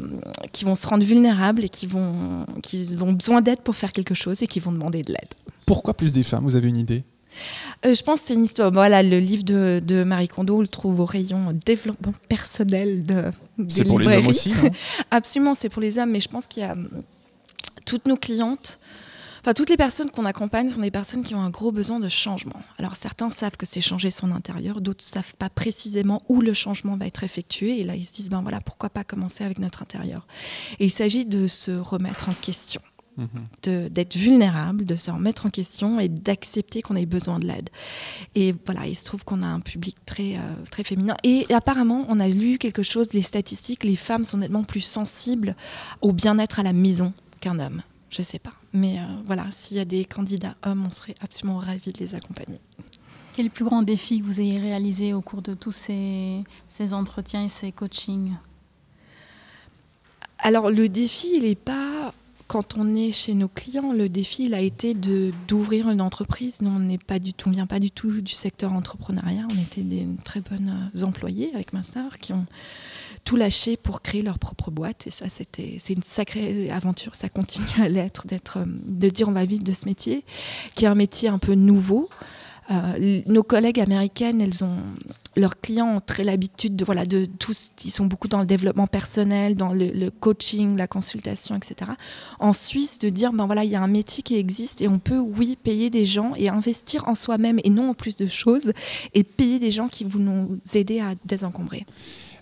qu'ils 0.51 0.67
vont 0.67 0.75
se 0.75 0.85
rendre 0.85 1.03
vulnérables 1.03 1.63
et 1.63 1.69
qu'ils 1.69 1.89
vont, 1.89 2.45
qu'ils 2.61 3.01
ont 3.03 3.13
besoin 3.13 3.41
d'aide 3.41 3.59
pour 3.61 3.75
faire 3.75 3.91
quelque 3.93 4.13
chose 4.13 4.43
et 4.43 4.47
qu'ils 4.47 4.61
vont 4.61 4.71
demander 4.73 5.01
de 5.01 5.11
l'aide. 5.11 5.29
Pourquoi 5.65 5.93
plus 5.95 6.11
des 6.11 6.23
femmes? 6.23 6.43
Vous 6.43 6.55
avez 6.55 6.69
une 6.69 6.77
idée? 6.77 7.03
Euh, 7.85 7.93
je 7.93 8.03
pense 8.03 8.21
que 8.21 8.27
c'est 8.27 8.33
une 8.33 8.45
histoire. 8.45 8.71
Voilà, 8.71 9.03
le 9.03 9.19
livre 9.19 9.43
de, 9.43 9.81
de 9.85 10.03
Marie 10.03 10.27
Kondo, 10.27 10.57
on 10.57 10.61
le 10.61 10.67
trouve 10.67 10.99
au 10.99 11.05
rayon 11.05 11.57
développement 11.65 12.13
personnel 12.29 13.05
de. 13.05 13.31
C'est 13.67 13.83
pour 13.83 13.99
les 13.99 14.17
hommes 14.17 14.27
aussi, 14.27 14.53
Absolument, 15.11 15.53
c'est 15.53 15.69
pour 15.69 15.81
les 15.81 15.97
hommes, 15.97 16.11
mais 16.11 16.21
je 16.21 16.29
pense 16.29 16.47
qu'il 16.47 16.63
y 16.63 16.65
a 16.65 16.73
hum, 16.73 17.03
toutes 17.85 18.07
nos 18.07 18.17
clientes. 18.17 18.79
Enfin, 19.41 19.53
toutes 19.53 19.69
les 19.69 19.75
personnes 19.75 20.09
qu'on 20.09 20.23
accompagne 20.23 20.69
sont 20.69 20.79
des 20.79 20.89
personnes 20.89 21.21
qui 21.21 21.35
ont 21.35 21.41
un 21.41 21.49
gros 21.49 21.73
besoin 21.73 21.99
de 21.99 22.07
changement. 22.07 22.61
Alors, 22.79 22.95
certains 22.95 23.29
savent 23.29 23.57
que 23.57 23.65
c'est 23.65 23.81
changer 23.81 24.09
son 24.09 24.31
intérieur, 24.31 24.79
d'autres 24.79 25.03
savent 25.03 25.35
pas 25.35 25.49
précisément 25.49 26.21
où 26.29 26.39
le 26.39 26.53
changement 26.53 26.95
va 26.95 27.07
être 27.07 27.25
effectué. 27.25 27.77
Et 27.81 27.83
là, 27.83 27.95
ils 27.97 28.05
se 28.05 28.13
disent, 28.13 28.29
ben 28.29 28.41
voilà, 28.41 28.61
pourquoi 28.61 28.89
pas 28.89 29.03
commencer 29.03 29.43
avec 29.43 29.59
notre 29.59 29.81
intérieur 29.81 30.25
Et 30.79 30.85
il 30.85 30.91
s'agit 30.91 31.25
de 31.25 31.47
se 31.47 31.71
remettre 31.71 32.29
en 32.29 32.31
question 32.31 32.79
D'être 33.61 34.15
vulnérable, 34.15 34.85
de 34.85 34.95
se 34.95 35.11
remettre 35.11 35.45
en 35.45 35.49
question 35.49 35.99
et 35.99 36.09
d'accepter 36.09 36.81
qu'on 36.81 36.95
ait 36.95 37.05
besoin 37.05 37.39
de 37.39 37.45
l'aide. 37.45 37.69
Et 38.33 38.55
voilà, 38.65 38.87
il 38.87 38.95
se 38.95 39.05
trouve 39.05 39.23
qu'on 39.23 39.41
a 39.41 39.47
un 39.47 39.59
public 39.59 39.95
très, 40.05 40.35
euh, 40.37 40.55
très 40.71 40.83
féminin. 40.83 41.15
Et 41.23 41.45
apparemment, 41.53 42.05
on 42.09 42.19
a 42.19 42.27
lu 42.27 42.57
quelque 42.57 42.81
chose, 42.81 43.13
les 43.13 43.21
statistiques, 43.21 43.83
les 43.83 43.95
femmes 43.95 44.23
sont 44.23 44.37
nettement 44.37 44.63
plus 44.63 44.81
sensibles 44.81 45.55
au 46.01 46.11
bien-être 46.11 46.59
à 46.59 46.63
la 46.63 46.73
maison 46.73 47.13
qu'un 47.39 47.59
homme. 47.59 47.83
Je 48.09 48.21
sais 48.21 48.39
pas. 48.39 48.53
Mais 48.73 48.99
euh, 48.99 49.03
voilà, 49.25 49.45
s'il 49.51 49.77
y 49.77 49.79
a 49.79 49.85
des 49.85 50.05
candidats 50.05 50.55
hommes, 50.63 50.85
on 50.87 50.91
serait 50.91 51.15
absolument 51.21 51.59
ravis 51.59 51.91
de 51.91 51.99
les 51.99 52.15
accompagner. 52.15 52.59
Quel 53.35 53.45
est 53.45 53.49
le 53.49 53.53
plus 53.53 53.65
grand 53.65 53.81
défi 53.81 54.19
que 54.19 54.25
vous 54.25 54.41
ayez 54.41 54.59
réalisé 54.59 55.13
au 55.13 55.21
cours 55.21 55.41
de 55.41 55.53
tous 55.53 55.71
ces, 55.71 56.43
ces 56.69 56.93
entretiens 56.93 57.45
et 57.45 57.49
ces 57.49 57.71
coachings? 57.71 58.33
Alors 60.39 60.69
le 60.69 60.89
défi, 60.89 61.31
il 61.35 61.43
n'est 61.43 61.55
pas 61.55 62.13
quand 62.53 62.77
on 62.77 62.95
est 62.95 63.11
chez 63.11 63.33
nos 63.33 63.47
clients. 63.47 63.93
Le 63.93 64.09
défi, 64.09 64.45
il 64.45 64.53
a 64.53 64.61
été 64.61 64.93
de 64.93 65.33
d'ouvrir 65.47 65.89
une 65.89 66.01
entreprise. 66.01 66.61
Nous, 66.61 66.69
on 66.69 66.77
n'est 66.77 66.99
pas 66.99 67.17
du 67.17 67.33
tout, 67.33 67.49
on 67.49 67.51
vient 67.51 67.65
pas 67.65 67.79
du 67.79 67.89
tout 67.89 68.21
du 68.21 68.33
secteur 68.33 68.73
entrepreneuriat. 68.73 69.47
On 69.49 69.59
était 69.59 69.81
des 69.81 70.05
très 70.23 70.39
bonnes 70.39 70.91
euh, 70.95 71.03
employés 71.03 71.49
avec 71.55 71.73
ma 71.73 71.81
qui 72.21 72.31
ont 72.31 72.45
tout 73.25 73.37
lâché 73.37 73.75
pour 73.75 74.03
créer 74.03 74.21
leur 74.21 74.37
propre 74.37 74.69
boîte. 74.69 75.07
Et 75.07 75.09
ça, 75.09 75.29
c'était, 75.29 75.77
c'est 75.79 75.93
une 75.93 76.03
sacrée 76.03 76.69
aventure. 76.69 77.15
Ça 77.15 77.27
continue 77.27 77.65
à 77.81 77.89
l'être, 77.89 78.27
d'être, 78.27 78.59
euh, 78.59 78.65
de 78.85 79.09
dire 79.09 79.29
on 79.29 79.31
va 79.31 79.45
vite 79.45 79.63
de 79.63 79.73
ce 79.73 79.85
métier, 79.85 80.23
qui 80.75 80.85
est 80.85 80.87
un 80.87 80.93
métier 80.93 81.29
un 81.29 81.39
peu 81.39 81.55
nouveau. 81.55 82.07
Euh, 82.71 83.21
nos 83.25 83.43
collègues 83.43 83.79
américaines, 83.79 84.41
elles 84.41 84.63
ont 84.63 84.77
leurs 85.35 85.59
clients 85.59 85.97
ont 85.97 85.99
très 85.99 86.23
l'habitude 86.23 86.75
de 86.75 86.85
voilà 86.85 87.05
de 87.05 87.25
tous, 87.25 87.71
ils 87.83 87.89
sont 87.91 88.05
beaucoup 88.05 88.27
dans 88.27 88.39
le 88.39 88.45
développement 88.45 88.87
personnel, 88.87 89.55
dans 89.55 89.73
le, 89.73 89.87
le 89.87 90.11
coaching, 90.11 90.77
la 90.77 90.87
consultation, 90.87 91.55
etc. 91.55 91.91
En 92.39 92.53
Suisse, 92.53 92.99
de 92.99 93.09
dire 93.09 93.33
ben 93.33 93.45
voilà, 93.45 93.63
il 93.63 93.71
y 93.71 93.75
a 93.75 93.81
un 93.81 93.87
métier 93.87 94.23
qui 94.23 94.35
existe 94.35 94.81
et 94.81 94.87
on 94.87 94.99
peut 94.99 95.17
oui 95.17 95.57
payer 95.61 95.89
des 95.89 96.05
gens 96.05 96.33
et 96.35 96.49
investir 96.49 97.07
en 97.07 97.15
soi-même 97.15 97.59
et 97.63 97.69
non 97.69 97.89
en 97.89 97.93
plus 97.93 98.15
de 98.15 98.27
choses 98.27 98.71
et 99.13 99.23
payer 99.23 99.59
des 99.59 99.71
gens 99.71 99.87
qui 99.87 100.03
vont 100.03 100.19
nous 100.19 100.59
aider 100.73 100.99
à 100.99 101.15
désencombrer. 101.25 101.85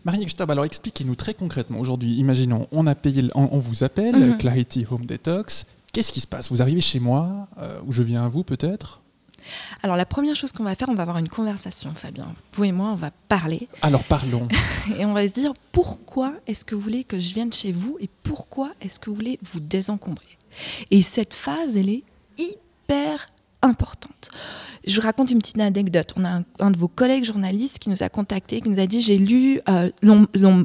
Marie 0.04 0.28
Stab, 0.28 0.50
alors 0.50 0.66
expliquez-nous 0.66 1.16
très 1.16 1.34
concrètement 1.34 1.80
aujourd'hui. 1.80 2.14
Imaginons, 2.16 2.68
on, 2.72 2.88
a 2.88 2.96
payé, 2.96 3.24
on 3.36 3.58
vous 3.60 3.84
appelle, 3.84 4.16
Mhm. 4.16 4.38
Clarity 4.38 4.86
Home 4.90 5.06
Detox. 5.06 5.66
Qu'est-ce 5.94 6.12
qui 6.12 6.22
se 6.22 6.28
passe? 6.28 6.50
Vous 6.52 6.62
arrivez 6.62 6.82
chez 6.82 7.00
moi, 7.00 7.48
euh, 7.60 7.80
ou 7.86 7.92
je 7.92 8.02
viens 8.02 8.24
à 8.24 8.30
vous 8.30 8.44
peut-être? 8.44 9.01
Alors 9.84 9.96
la 9.96 10.06
première 10.06 10.36
chose 10.36 10.52
qu'on 10.52 10.64
va 10.64 10.76
faire, 10.76 10.90
on 10.90 10.96
va 10.96 11.04
avoir 11.04 11.18
une 11.18 11.30
conversation, 11.30 11.94
Fabien. 11.96 12.34
Vous 12.54 12.64
et 12.64 12.72
moi, 12.72 12.90
on 12.92 12.96
va 12.96 13.12
parler 13.28 13.68
Alors 13.82 14.04
parlons. 14.04 14.48
et 14.98 15.06
on 15.06 15.14
va 15.14 15.28
se 15.28 15.34
dire 15.34 15.54
pourquoi 15.72 16.34
est-ce 16.48 16.66
que 16.66 16.76
vous 16.76 16.82
voulez 16.82 17.04
que 17.04 17.20
je 17.20 17.34
vienne 17.34 17.52
chez 17.54 17.72
vous 17.72 17.98
et 18.00 18.10
pourquoi 18.24 18.72
est-ce 18.82 19.00
que 19.00 19.10
vous 19.10 19.16
voulez 19.16 19.40
vous 19.42 19.60
désencombrer? 19.60 20.38
Et 20.90 21.02
cette 21.02 21.34
phase, 21.34 21.78
elle 21.78 21.90
est 21.90 22.04
hyper 22.38 23.28
importante. 23.62 24.32
Je 24.86 25.00
vous 25.00 25.06
raconte 25.06 25.30
une 25.30 25.40
petite 25.40 25.60
anecdote. 25.60 26.14
On 26.16 26.26
a 26.26 26.30
un, 26.30 26.44
un 26.60 26.72
de 26.72 26.78
vos 26.78 26.88
collègues 26.88 27.24
journalistes 27.24 27.80
qui 27.80 27.90
nous 27.90 28.02
a 28.02 28.10
contacté, 28.10 28.62
qui 28.62 28.70
nous 28.70 28.80
a 28.80 28.88
dit 28.88 29.02
j'ai 29.02 29.18
lu 29.18 29.62
euh, 29.70 29.90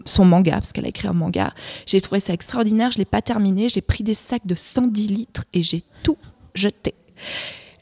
son 0.06 0.24
manga 0.24 0.52
parce 0.52 0.72
qu'elle 0.72 0.86
a 0.86 0.88
écrit 0.88 1.08
un 1.08 1.12
manga. 1.12 1.52
J'ai 1.84 2.00
trouvé 2.00 2.20
ça 2.20 2.32
extraordinaire. 2.32 2.90
Je 2.90 2.98
l'ai 2.98 3.04
pas 3.04 3.22
terminé. 3.22 3.68
J'ai 3.68 3.82
pris 3.82 4.02
des 4.04 4.14
sacs 4.14 4.46
de 4.46 4.54
110 4.54 5.08
litres 5.08 5.44
et 5.52 5.62
j'ai 5.62 5.82
tout 6.02 6.16
jeté. 6.54 6.94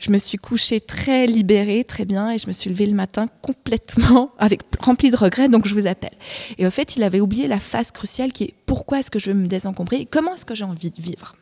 Je 0.04 0.10
me 0.10 0.18
suis 0.18 0.36
couchée 0.36 0.82
très 0.82 1.26
libérée, 1.26 1.82
très 1.82 2.04
bien, 2.04 2.30
et 2.30 2.36
je 2.36 2.46
me 2.46 2.52
suis 2.52 2.68
levée 2.68 2.84
le 2.84 2.92
matin 2.92 3.24
complètement 3.40 4.28
avec 4.38 4.60
rempli 4.78 5.10
de 5.10 5.16
regrets. 5.16 5.48
Donc 5.48 5.66
je 5.66 5.72
vous 5.72 5.86
appelle. 5.86 6.12
Et 6.58 6.66
au 6.66 6.70
fait, 6.70 6.96
il 6.96 7.02
avait 7.02 7.20
oublié 7.20 7.46
la 7.46 7.58
phase 7.58 7.90
cruciale 7.90 8.30
qui 8.30 8.44
est 8.44 8.54
pourquoi 8.66 8.98
est-ce 8.98 9.10
que 9.10 9.18
je 9.18 9.30
veux 9.30 9.36
me 9.36 9.46
désencombrer 9.46 10.00
et 10.00 10.04
comment 10.04 10.34
est-ce 10.34 10.44
que 10.44 10.54
j'ai 10.54 10.64
envie 10.64 10.90
de 10.90 11.00
vivre? 11.00 11.36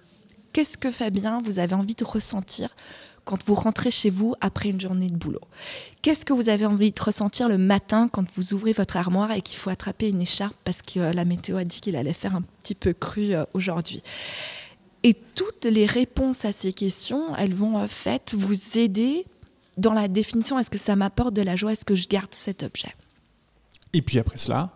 Qu'est-ce 0.53 0.79
que 0.79 0.93
Fabien, 0.93 1.41
vous 1.45 1.59
avez 1.59 1.75
envie 1.75 1.97
de 1.97 2.05
ressentir 2.05 2.77
quand 3.25 3.39
vous 3.47 3.57
rentrez 3.57 3.91
chez 3.91 4.11
vous 4.11 4.37
après 4.41 4.69
une 4.69 4.81
journée 4.81 5.09
de 5.09 5.17
boulot? 5.17 5.41
Qu'est-ce 6.03 6.25
que 6.25 6.33
vous 6.33 6.49
avez 6.49 6.67
envie 6.67 6.93
de 6.93 7.03
ressentir 7.03 7.49
le 7.49 7.59
matin 7.59 8.09
quand 8.13 8.27
vous 8.37 8.55
ouvrez 8.55 8.73
votre 8.73 8.97
armoire 8.97 9.33
et 9.33 9.43
qu'il 9.43 9.59
faut 9.59 9.71
attraper 9.71 10.09
une 10.09 10.21
écharpe 10.21 10.57
parce 10.63 10.83
que 10.83 11.01
euh, 11.01 11.13
la 11.13 11.25
météo 11.25 11.57
a 11.57 11.65
dit 11.65 11.81
qu'il 11.81 11.97
allait 11.97 12.13
faire 12.13 12.37
un 12.37 12.43
petit 12.63 12.77
peu 12.77 12.93
cru 12.93 13.35
euh, 13.35 13.45
aujourd'hui? 13.55 14.05
Et 15.05 15.15
toutes 15.35 15.65
les 15.65 15.87
réponses 15.87 16.45
à 16.45 16.53
ces 16.53 16.73
questions, 16.73 17.35
elles 17.37 17.55
vont 17.55 17.77
en 17.77 17.89
fait 17.89 18.35
vous 18.37 18.79
aider 18.79 19.25
dans 19.79 19.93
la 19.95 20.07
définition 20.09 20.59
est-ce 20.59 20.71
que 20.71 20.79
ça 20.79 20.97
m'apporte 20.97 21.35
de 21.35 21.43
la 21.43 21.57
joie 21.57 21.73
Est-ce 21.73 21.85
que 21.85 21.95
je 21.95 22.07
garde 22.09 22.33
cet 22.33 22.63
objet? 22.63 22.95
Et 23.93 24.03
puis 24.03 24.19
après 24.19 24.39
cela, 24.39 24.71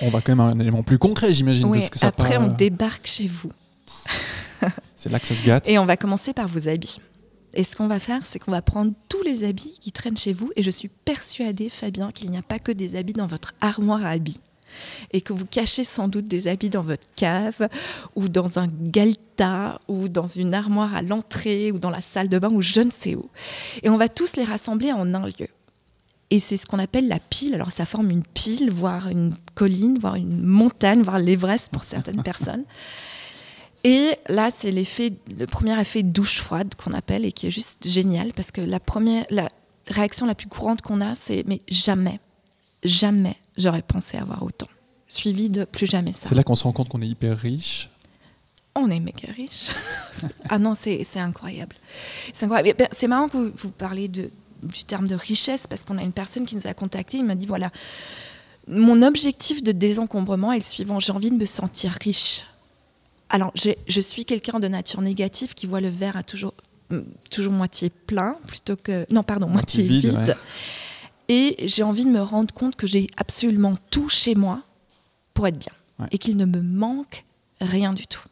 on 0.00 0.08
va 0.08 0.20
quand 0.20 0.32
même 0.32 0.40
à 0.40 0.44
un 0.50 0.58
élément 0.58 0.82
plus 0.82 0.98
concret, 0.98 1.32
j'imagine. 1.34 1.66
Oui, 1.66 1.78
parce 1.80 1.90
que 1.90 1.98
ça 1.98 2.06
après 2.08 2.36
part- 2.36 2.42
on 2.48 2.52
débarque 2.52 3.06
chez 3.06 3.28
vous. 3.28 3.50
C'est 4.96 5.10
là 5.10 5.20
que 5.20 5.26
ça 5.26 5.34
se 5.34 5.42
gâte. 5.44 5.68
Et 5.68 5.78
on 5.78 5.86
va 5.86 5.96
commencer 5.96 6.32
par 6.32 6.48
vos 6.48 6.68
habits. 6.68 6.98
Et 7.54 7.62
ce 7.62 7.76
qu'on 7.76 7.86
va 7.86 7.98
faire, 8.00 8.24
c'est 8.26 8.38
qu'on 8.38 8.50
va 8.50 8.60
prendre 8.62 8.92
tous 9.08 9.22
les 9.22 9.44
habits 9.44 9.78
qui 9.80 9.92
traînent 9.92 10.16
chez 10.16 10.32
vous. 10.32 10.50
Et 10.56 10.62
je 10.62 10.70
suis 10.70 10.88
persuadée, 10.88 11.68
Fabien, 11.70 12.10
qu'il 12.10 12.30
n'y 12.30 12.36
a 12.36 12.42
pas 12.42 12.58
que 12.58 12.72
des 12.72 12.96
habits 12.96 13.12
dans 13.14 13.26
votre 13.26 13.54
armoire 13.60 14.04
à 14.04 14.10
habits. 14.10 14.40
Et 15.12 15.20
que 15.20 15.32
vous 15.32 15.46
cachez 15.46 15.84
sans 15.84 16.08
doute 16.08 16.26
des 16.26 16.48
habits 16.48 16.70
dans 16.70 16.82
votre 16.82 17.06
cave, 17.16 17.68
ou 18.14 18.28
dans 18.28 18.58
un 18.58 18.68
galta, 18.68 19.80
ou 19.88 20.08
dans 20.08 20.26
une 20.26 20.54
armoire 20.54 20.94
à 20.94 21.02
l'entrée, 21.02 21.72
ou 21.72 21.78
dans 21.78 21.90
la 21.90 22.00
salle 22.00 22.28
de 22.28 22.38
bain, 22.38 22.50
ou 22.50 22.60
je 22.60 22.80
ne 22.80 22.90
sais 22.90 23.14
où. 23.14 23.28
Et 23.82 23.88
on 23.88 23.96
va 23.96 24.08
tous 24.08 24.36
les 24.36 24.44
rassembler 24.44 24.92
en 24.92 25.14
un 25.14 25.26
lieu. 25.26 25.48
Et 26.30 26.40
c'est 26.40 26.56
ce 26.56 26.66
qu'on 26.66 26.78
appelle 26.78 27.08
la 27.08 27.20
pile. 27.20 27.54
Alors 27.54 27.70
ça 27.70 27.84
forme 27.84 28.10
une 28.10 28.24
pile, 28.24 28.70
voire 28.70 29.08
une 29.08 29.34
colline, 29.54 29.98
voire 29.98 30.16
une 30.16 30.42
montagne, 30.42 31.02
voire 31.02 31.18
l'Everest 31.18 31.70
pour 31.70 31.84
certaines 31.84 32.22
personnes. 32.24 32.64
Et 33.84 34.16
là, 34.28 34.50
c'est 34.50 34.72
l'effet, 34.72 35.12
le 35.38 35.46
premier 35.46 35.80
effet 35.80 36.02
douche 36.02 36.40
froide 36.40 36.74
qu'on 36.74 36.92
appelle 36.92 37.24
et 37.24 37.30
qui 37.30 37.46
est 37.46 37.52
juste 37.52 37.86
génial 37.88 38.32
parce 38.32 38.50
que 38.50 38.60
la 38.60 38.80
première, 38.80 39.24
la 39.30 39.48
réaction 39.86 40.26
la 40.26 40.34
plus 40.34 40.48
courante 40.48 40.82
qu'on 40.82 41.00
a, 41.00 41.14
c'est 41.14 41.44
mais 41.46 41.60
jamais, 41.68 42.18
jamais 42.82 43.36
j'aurais 43.56 43.82
pensé 43.82 44.16
avoir 44.16 44.42
autant. 44.42 44.68
Suivi 45.08 45.50
de 45.50 45.64
plus 45.64 45.86
jamais 45.86 46.12
ça. 46.12 46.28
C'est 46.28 46.34
là 46.34 46.42
qu'on 46.42 46.54
se 46.56 46.64
rend 46.64 46.72
compte 46.72 46.88
qu'on 46.88 47.02
est 47.02 47.08
hyper 47.08 47.38
riche. 47.38 47.90
On 48.74 48.90
est 48.90 49.00
méga 49.00 49.32
riche. 49.34 49.68
ah 50.48 50.58
non, 50.58 50.74
c'est 50.74 51.02
incroyable. 51.16 51.76
C'est 52.32 52.44
incroyable. 52.44 52.68
Et 52.68 52.74
ben, 52.74 52.88
C'est 52.92 53.06
marrant 53.06 53.28
que 53.28 53.36
vous, 53.36 53.52
vous 53.56 53.70
parlez 53.70 54.08
de, 54.08 54.30
du 54.62 54.84
terme 54.84 55.06
de 55.06 55.14
richesse 55.14 55.66
parce 55.66 55.84
qu'on 55.84 55.96
a 55.96 56.02
une 56.02 56.12
personne 56.12 56.44
qui 56.44 56.56
nous 56.56 56.66
a 56.66 56.74
contacté. 56.74 57.18
Il 57.18 57.24
m'a 57.24 57.36
dit 57.36 57.46
voilà, 57.46 57.70
mon 58.68 59.02
objectif 59.02 59.62
de 59.62 59.72
désencombrement 59.72 60.52
est 60.52 60.58
le 60.58 60.62
suivant 60.62 60.98
j'ai 61.00 61.12
envie 61.12 61.30
de 61.30 61.36
me 61.36 61.46
sentir 61.46 61.96
riche. 62.02 62.44
Alors, 63.28 63.52
je 63.54 64.00
suis 64.00 64.24
quelqu'un 64.24 64.60
de 64.60 64.68
nature 64.68 65.00
négative 65.00 65.54
qui 65.54 65.66
voit 65.66 65.80
le 65.80 65.88
verre 65.88 66.16
à 66.16 66.22
toujours, 66.22 66.54
mm, 66.90 67.00
toujours 67.30 67.52
moitié 67.52 67.90
plein 67.90 68.36
plutôt 68.46 68.76
que. 68.76 69.06
Non, 69.10 69.22
pardon, 69.22 69.48
moitié, 69.48 69.82
Moitié 69.84 70.00
vide, 70.00 70.18
vide. 70.18 70.28
ouais. 70.28 70.34
Et 71.28 71.56
j'ai 71.66 71.82
envie 71.82 72.04
de 72.04 72.10
me 72.10 72.20
rendre 72.20 72.54
compte 72.54 72.76
que 72.76 72.86
j'ai 72.86 73.08
absolument 73.16 73.74
tout 73.90 74.08
chez 74.08 74.34
moi 74.34 74.62
pour 75.34 75.46
être 75.46 75.58
bien. 75.58 75.72
Ouais. 75.98 76.08
Et 76.12 76.18
qu'il 76.18 76.36
ne 76.36 76.44
me 76.44 76.60
manque 76.60 77.24
rien 77.60 77.92
du 77.92 78.06
tout. 78.06 78.24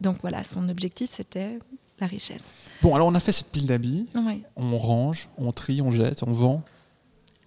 Donc 0.00 0.18
voilà, 0.22 0.44
son 0.44 0.68
objectif, 0.68 1.10
c'était 1.10 1.58
la 1.98 2.06
richesse. 2.06 2.62
Bon, 2.80 2.94
alors 2.94 3.08
on 3.08 3.14
a 3.14 3.20
fait 3.20 3.32
cette 3.32 3.50
pile 3.50 3.66
d'habits. 3.66 4.06
Ouais. 4.14 4.42
On 4.56 4.78
range, 4.78 5.28
on 5.36 5.52
trie, 5.52 5.82
on 5.82 5.90
jette, 5.90 6.22
on 6.22 6.32
vend. 6.32 6.62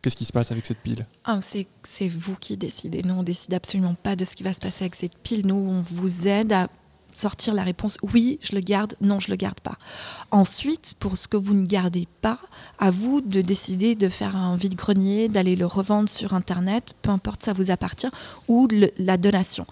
Qu'est-ce 0.01 0.17
qui 0.17 0.25
se 0.25 0.33
passe 0.33 0.51
avec 0.51 0.65
cette 0.65 0.79
pile? 0.79 1.05
Ah, 1.24 1.39
c'est, 1.41 1.65
c'est 1.83 2.10
vous 2.10 2.36
qui 2.36 2.57
décidez. 2.57 3.01
Nous, 3.03 3.13
on 3.13 3.24
décide 3.24 3.53
absolument 3.53 3.95
pas 3.95 4.17
de 4.17 4.25
ce 4.25 4.36
qui 4.36 4.43
va 4.43 4.51
se 4.51 4.60
passer 4.60 4.83
avec 4.83 4.95
cette 4.95 5.17
pile. 5.17 5.48
Nous, 5.48 5.55
on 5.55 5.81
vous 5.81 6.27
aide 6.27 6.51
à 6.51 6.67
sortir 7.13 7.53
la 7.53 7.63
réponse 7.63 7.98
oui, 8.13 8.39
je 8.41 8.53
le 8.55 8.62
garde, 8.62 8.96
non, 9.01 9.20
je 9.20 9.29
le 9.29 9.36
garde 9.36 9.60
pas. 9.60 9.77
Ensuite, 10.32 10.96
pour 11.00 11.17
ce 11.17 11.27
que 11.27 11.38
vous 11.38 11.53
ne 11.53 11.65
gardez 11.65 12.08
pas, 12.22 12.39
à 12.79 12.89
vous 12.91 13.22
de 13.22 13.41
décider 13.41 13.96
de 13.96 14.10
faire 14.10 14.36
un 14.36 14.55
vide-grenier, 14.58 15.29
d'aller 15.29 15.55
le 15.55 15.65
revendre 15.65 16.10
sur 16.10 16.34
Internet, 16.34 16.96
peu 17.01 17.12
importe, 17.12 17.43
ça 17.43 17.53
vous 17.53 17.72
appartient, 17.72 18.08
ou 18.48 18.67
le- 18.67 18.91
la 18.98 19.17
donation. 19.17 19.65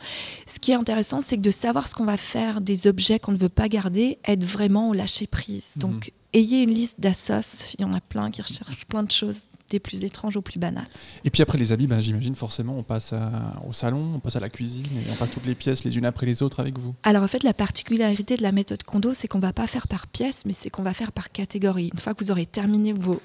Ce 0.45 0.59
qui 0.59 0.71
est 0.71 0.75
intéressant, 0.75 1.21
c'est 1.21 1.37
que 1.37 1.41
de 1.41 1.51
savoir 1.51 1.87
ce 1.87 1.95
qu'on 1.95 2.05
va 2.05 2.17
faire 2.17 2.61
des 2.61 2.87
objets 2.87 3.19
qu'on 3.19 3.31
ne 3.31 3.37
veut 3.37 3.49
pas 3.49 3.67
garder 3.69 4.19
aide 4.25 4.43
vraiment 4.43 4.89
au 4.89 4.93
lâcher 4.93 5.27
prise. 5.27 5.73
Donc, 5.77 6.11
ayez 6.33 6.61
une 6.63 6.71
liste 6.71 6.99
d'assos, 6.99 7.73
il 7.77 7.81
y 7.81 7.83
en 7.85 7.93
a 7.93 8.01
plein 8.01 8.29
qui 8.31 8.41
recherchent 8.41 8.85
plein 8.85 9.03
de 9.03 9.11
choses 9.11 9.45
des 9.71 9.79
plus 9.79 10.03
étranges 10.03 10.37
aux 10.37 10.41
plus 10.41 10.59
banales. 10.59 10.87
Et 11.25 11.29
puis 11.29 11.41
après 11.41 11.57
les 11.57 11.71
habits, 11.71 11.87
bah, 11.87 11.99
j'imagine 12.01 12.35
forcément 12.35 12.77
on 12.77 12.83
passe 12.83 13.13
à- 13.13 13.59
au 13.67 13.73
salon, 13.73 14.13
on 14.15 14.19
passe 14.19 14.35
à 14.35 14.39
la 14.39 14.49
cuisine 14.49 14.85
et 14.97 15.11
on 15.11 15.15
passe 15.15 15.31
toutes 15.31 15.45
les 15.45 15.55
pièces 15.55 15.83
les 15.83 15.97
unes 15.97 16.05
après 16.05 16.25
les 16.25 16.43
autres 16.43 16.59
avec 16.59 16.77
vous. 16.77 16.93
Alors 17.03 17.23
en 17.23 17.27
fait, 17.27 17.43
la 17.43 17.53
particularité 17.53 18.35
de 18.35 18.43
la 18.43 18.51
méthode 18.51 18.83
Kondo, 18.83 19.13
c'est 19.13 19.27
qu'on 19.27 19.39
va 19.39 19.53
pas 19.53 19.67
faire 19.67 19.87
par 19.87 20.07
pièce, 20.07 20.43
mais 20.45 20.53
c'est 20.53 20.69
qu'on 20.69 20.83
va 20.83 20.93
faire 20.93 21.11
par 21.11 21.31
catégorie. 21.31 21.89
Une 21.93 21.99
fois 21.99 22.13
que 22.13 22.23
vous 22.23 22.31
aurez 22.31 22.45
terminé 22.45 22.93
vos 22.93 23.19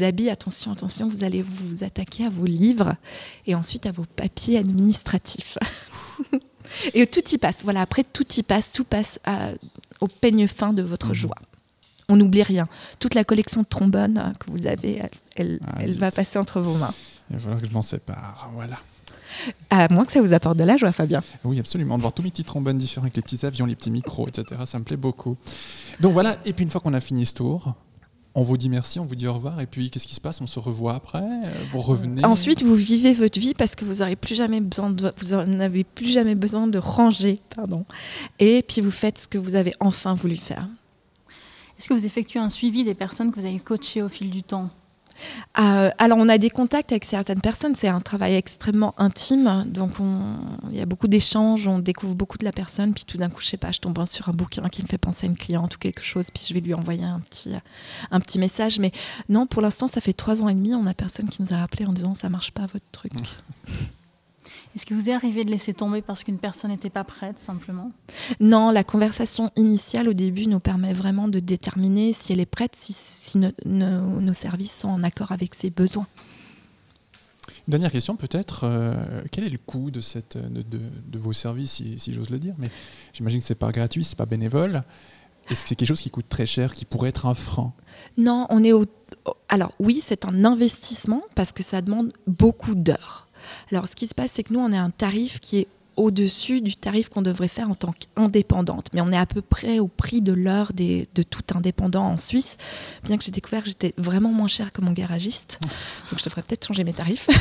habits, 0.00 0.28
attention, 0.30 0.72
attention, 0.72 1.08
vous 1.08 1.22
allez 1.24 1.42
vous 1.42 1.84
attaquer 1.84 2.24
à 2.26 2.28
vos 2.30 2.44
livres 2.44 2.96
et 3.46 3.54
ensuite 3.54 3.86
à 3.86 3.92
vos 3.92 4.04
papiers 4.04 4.58
administratifs. 4.58 5.56
et 6.94 7.06
tout 7.06 7.22
y 7.32 7.38
passe. 7.38 7.62
Voilà, 7.64 7.80
après 7.82 8.02
tout 8.04 8.26
y 8.36 8.42
passe, 8.42 8.72
tout 8.72 8.84
passe 8.84 9.20
à- 9.24 9.50
au 10.00 10.08
peigne 10.08 10.46
fin 10.48 10.72
de 10.72 10.82
votre 10.82 11.08
Mhm. 11.10 11.14
joie. 11.14 11.36
On 12.08 12.16
n'oublie 12.16 12.42
rien. 12.42 12.66
Toute 13.00 13.14
la 13.14 13.24
collection 13.24 13.62
de 13.62 13.66
trombones 13.66 14.18
euh, 14.18 14.32
que 14.38 14.50
vous 14.50 14.66
avez, 14.66 15.02
elle, 15.40 15.60
Ah, 15.66 15.78
elle 15.80 15.98
va 15.98 16.10
passer 16.10 16.38
entre 16.38 16.60
vos 16.60 16.74
mains. 16.74 16.94
Il 17.30 17.36
va 17.36 17.42
falloir 17.42 17.60
que 17.60 17.68
je 17.68 17.72
m'en 17.72 17.82
sépare. 17.82 18.50
Voilà. 18.54 18.76
À 19.70 19.88
moins 19.92 20.04
que 20.04 20.12
ça 20.12 20.22
vous 20.22 20.32
apporte 20.32 20.56
de 20.56 20.64
la 20.64 20.76
joie, 20.76 20.92
Fabien. 20.92 21.22
Oui, 21.44 21.58
absolument. 21.58 21.96
De 21.96 22.00
voir 22.02 22.12
tous 22.12 22.22
mes 22.22 22.30
petits 22.30 22.44
trombones 22.44 22.78
différents 22.78 23.04
avec 23.04 23.16
les 23.16 23.22
petits 23.22 23.44
avions, 23.44 23.66
les 23.66 23.76
petits 23.76 23.90
micros, 23.90 24.28
etc. 24.28 24.62
Ça 24.64 24.78
me 24.78 24.84
plaît 24.84 24.96
beaucoup. 24.96 25.36
Donc 26.00 26.12
voilà. 26.12 26.38
Et 26.44 26.52
puis 26.52 26.64
une 26.64 26.70
fois 26.70 26.80
qu'on 26.80 26.94
a 26.94 27.00
fini 27.00 27.26
ce 27.26 27.34
tour, 27.34 27.74
on 28.34 28.42
vous 28.42 28.56
dit 28.56 28.68
merci, 28.68 28.98
on 28.98 29.04
vous 29.04 29.14
dit 29.14 29.26
au 29.26 29.34
revoir. 29.34 29.60
Et 29.60 29.66
puis 29.66 29.90
qu'est-ce 29.90 30.06
qui 30.06 30.14
se 30.14 30.20
passe? 30.20 30.40
On 30.40 30.46
se 30.46 30.58
revoit 30.58 30.94
après? 30.94 31.24
Vous 31.72 31.80
revenez? 31.80 32.24
Ensuite, 32.24 32.62
vous 32.62 32.74
vivez 32.74 33.12
votre 33.12 33.38
vie 33.38 33.54
parce 33.54 33.74
que 33.74 33.84
vous 33.84 34.02
aurez 34.02 34.16
plus 34.16 34.34
jamais 34.34 34.60
besoin 34.60 34.90
de, 34.90 35.12
vous 35.18 35.34
n'avez 35.44 35.84
plus 35.84 36.08
jamais 36.08 36.34
besoin 36.34 36.66
de 36.66 36.78
ranger, 36.78 37.38
pardon. 37.54 37.84
Et 38.38 38.62
puis 38.62 38.80
vous 38.80 38.90
faites 38.90 39.18
ce 39.18 39.28
que 39.28 39.38
vous 39.38 39.54
avez 39.54 39.74
enfin 39.80 40.14
voulu 40.14 40.36
faire. 40.36 40.68
Est-ce 41.78 41.88
que 41.88 41.94
vous 41.94 42.06
effectuez 42.06 42.38
un 42.38 42.48
suivi 42.48 42.84
des 42.84 42.94
personnes 42.94 43.30
que 43.32 43.40
vous 43.40 43.46
avez 43.46 43.58
coachées 43.58 44.02
au 44.02 44.08
fil 44.08 44.30
du 44.30 44.42
temps? 44.42 44.70
Euh, 45.58 45.90
alors, 45.98 46.18
on 46.18 46.28
a 46.28 46.38
des 46.38 46.50
contacts 46.50 46.92
avec 46.92 47.04
certaines 47.04 47.40
personnes. 47.40 47.74
C'est 47.74 47.88
un 47.88 48.00
travail 48.00 48.34
extrêmement 48.34 48.94
intime, 48.98 49.64
donc 49.66 49.92
on- 50.00 50.36
il 50.70 50.76
y 50.76 50.80
a 50.80 50.86
beaucoup 50.86 51.08
d'échanges, 51.08 51.66
on 51.66 51.78
découvre 51.78 52.14
beaucoup 52.14 52.38
de 52.38 52.44
la 52.44 52.52
personne. 52.52 52.92
Puis 52.94 53.04
tout 53.06 53.16
d'un 53.16 53.28
coup, 53.30 53.40
je 53.40 53.46
sais 53.46 53.56
pas, 53.56 53.72
je 53.72 53.80
tombe 53.80 53.96
sur 54.06 54.28
un 54.28 54.32
bouquin 54.32 54.68
qui 54.68 54.82
me 54.82 54.86
fait 54.88 54.98
penser 54.98 55.26
à 55.26 55.30
une 55.30 55.36
cliente 55.36 55.74
ou 55.76 55.78
quelque 55.78 56.02
chose, 56.02 56.30
puis 56.30 56.44
je 56.48 56.54
vais 56.54 56.60
lui 56.60 56.74
envoyer 56.74 57.04
un 57.04 57.20
petit, 57.20 57.50
un 58.10 58.20
petit 58.20 58.38
message. 58.38 58.78
Mais 58.78 58.92
non, 59.28 59.46
pour 59.46 59.62
l'instant, 59.62 59.88
ça 59.88 60.00
fait 60.00 60.12
trois 60.12 60.42
ans 60.42 60.48
et 60.48 60.54
demi, 60.54 60.74
on 60.74 60.86
a 60.86 60.94
personne 60.94 61.28
qui 61.28 61.42
nous 61.42 61.54
a 61.54 61.58
appelé 61.62 61.86
en 61.86 61.92
disant 61.92 62.14
ça 62.14 62.28
marche 62.28 62.50
pas 62.52 62.62
votre 62.66 62.84
truc. 62.92 63.12
Est-ce 64.76 64.84
que 64.84 64.92
vous 64.92 65.08
est 65.08 65.12
arrivé 65.14 65.42
de 65.42 65.50
laisser 65.50 65.72
tomber 65.72 66.02
parce 66.02 66.22
qu'une 66.22 66.36
personne 66.38 66.70
n'était 66.70 66.90
pas 66.90 67.02
prête, 67.02 67.38
simplement? 67.38 67.90
Non, 68.40 68.70
la 68.70 68.84
conversation 68.84 69.50
initiale 69.56 70.06
au 70.06 70.12
début 70.12 70.46
nous 70.46 70.60
permet 70.60 70.92
vraiment 70.92 71.28
de 71.28 71.40
déterminer 71.40 72.12
si 72.12 72.32
elle 72.34 72.40
est 72.40 72.44
prête, 72.46 72.76
si, 72.76 72.92
si 72.92 73.38
no- 73.38 73.52
no- 73.64 74.20
nos 74.20 74.34
services 74.34 74.76
sont 74.80 74.88
en 74.90 75.02
accord 75.02 75.32
avec 75.32 75.54
ses 75.54 75.70
besoins. 75.70 76.06
Dernière 77.68 77.90
question 77.90 78.16
peut-être. 78.16 78.60
euh, 78.64 79.22
quel 79.32 79.44
est 79.44 79.48
le 79.48 79.58
coût 79.58 79.90
de, 79.90 80.00
cette, 80.00 80.36
de, 80.36 80.62
de- 80.62 80.90
de 81.08 81.18
vos 81.18 81.32
services, 81.32 81.72
si, 81.72 81.98
si 81.98 82.12
j'ose 82.12 82.30
le 82.30 82.38
dire? 82.38 82.54
Mais 82.58 82.68
j'imagine 83.14 83.40
que 83.40 83.46
c'est 83.46 83.54
pas 83.54 83.72
gratuit, 83.72 84.04
c'est 84.04 84.16
pas 84.18 84.26
bénévole. 84.26 84.82
Est-ce 85.50 85.62
que 85.62 85.68
c'est 85.70 85.74
quelque 85.74 85.88
chose 85.88 86.00
qui 86.00 86.10
coûte 86.10 86.28
très 86.28 86.44
cher, 86.46 86.72
qui 86.74 86.84
pourrait 86.84 87.08
être 87.10 87.24
un 87.26 87.34
frein? 87.34 87.72
Non, 88.18 88.46
on 88.50 88.62
est 88.62 88.72
au... 88.72 88.84
Alors 89.48 89.72
oui, 89.80 90.00
c'est 90.02 90.24
un 90.26 90.44
investissement 90.44 91.22
parce 91.34 91.52
que 91.52 91.62
ça 91.62 91.80
demande 91.82 92.12
beaucoup 92.26 92.74
d'heures. 92.74 93.25
Alors 93.72 93.88
ce 93.88 93.96
qui 93.96 94.06
se 94.06 94.14
passe, 94.14 94.32
c'est 94.32 94.42
que 94.42 94.52
nous, 94.52 94.60
on 94.60 94.72
a 94.72 94.78
un 94.78 94.90
tarif 94.90 95.40
qui 95.40 95.58
est 95.58 95.68
au-dessus 95.96 96.60
du 96.60 96.76
tarif 96.76 97.08
qu'on 97.08 97.22
devrait 97.22 97.48
faire 97.48 97.70
en 97.70 97.74
tant 97.74 97.92
qu'indépendante. 97.92 98.86
Mais 98.92 99.00
on 99.00 99.10
est 99.12 99.16
à 99.16 99.26
peu 99.26 99.40
près 99.40 99.78
au 99.78 99.88
prix 99.88 100.20
de 100.20 100.32
l'heure 100.32 100.72
de 100.74 101.22
tout 101.22 101.42
indépendant 101.54 102.04
en 102.04 102.16
Suisse, 102.16 102.56
bien 103.04 103.16
que 103.16 103.24
j'ai 103.24 103.32
découvert 103.32 103.62
que 103.62 103.68
j'étais 103.68 103.94
vraiment 103.96 104.30
moins 104.30 104.48
chère 104.48 104.72
que 104.72 104.80
mon 104.80 104.92
garagiste. 104.92 105.58
Donc 106.10 106.18
je 106.18 106.24
devrais 106.24 106.42
peut-être 106.42 106.66
changer 106.66 106.84
mes 106.84 106.92
tarifs. 106.92 107.28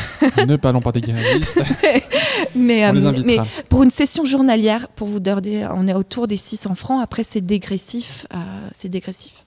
Ne 0.48 0.58
parlons 0.58 0.82
pas 0.82 0.92
des 0.92 1.02
garagistes, 1.02 1.62
mais, 2.56 2.88
on 2.88 2.94
les 2.94 3.06
euh, 3.06 3.24
mais. 3.26 3.38
Pour 3.70 3.84
une 3.84 3.90
session 3.90 4.26
journalière, 4.26 4.88
pour 4.90 5.08
vous 5.08 5.20
donner, 5.20 5.66
on 5.68 5.88
est 5.88 5.94
autour 5.94 6.28
des 6.28 6.38
600 6.38 6.76
francs. 6.76 7.02
Après, 7.04 7.24
c'est 7.24 7.42
dégressif. 7.42 8.28
euh, 8.34 8.38
c'est 8.74 8.90
dégressif. 8.90 9.45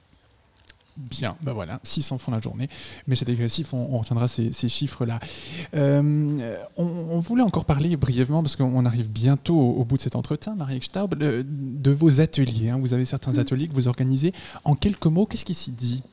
Bien, 0.99 1.37
ben 1.41 1.53
voilà, 1.53 1.79
600 1.83 2.17
francs 2.17 2.35
la 2.35 2.41
journée. 2.41 2.69
Mais 3.07 3.15
c'est 3.15 3.25
dégressif, 3.25 3.73
on, 3.73 3.87
on 3.91 3.99
retiendra 3.99 4.27
ces, 4.27 4.51
ces 4.51 4.67
chiffres-là. 4.67 5.19
Euh, 5.73 6.57
on, 6.77 6.83
on 6.85 7.19
voulait 7.21 7.43
encore 7.43 7.63
parler 7.65 7.95
brièvement, 7.95 8.43
parce 8.43 8.55
qu'on 8.57 8.85
arrive 8.85 9.09
bientôt 9.09 9.57
au, 9.57 9.79
au 9.79 9.85
bout 9.85 9.97
de 9.97 10.01
cet 10.01 10.15
entretien, 10.15 10.55
Marie 10.55 10.81
Staub, 10.81 11.15
de, 11.15 11.45
de 11.47 11.91
vos 11.91 12.19
ateliers. 12.21 12.69
hein. 12.69 12.79
Vous 12.81 12.93
avez 12.93 13.05
certains 13.05 13.37
ateliers 13.37 13.67
que 13.67 13.73
vous 13.73 13.87
organisez. 13.87 14.33
En 14.65 14.75
quelques 14.75 15.05
mots, 15.05 15.25
qu'est-ce 15.25 15.45
qui 15.45 15.53
s'y 15.53 15.71
dit? 15.71 16.03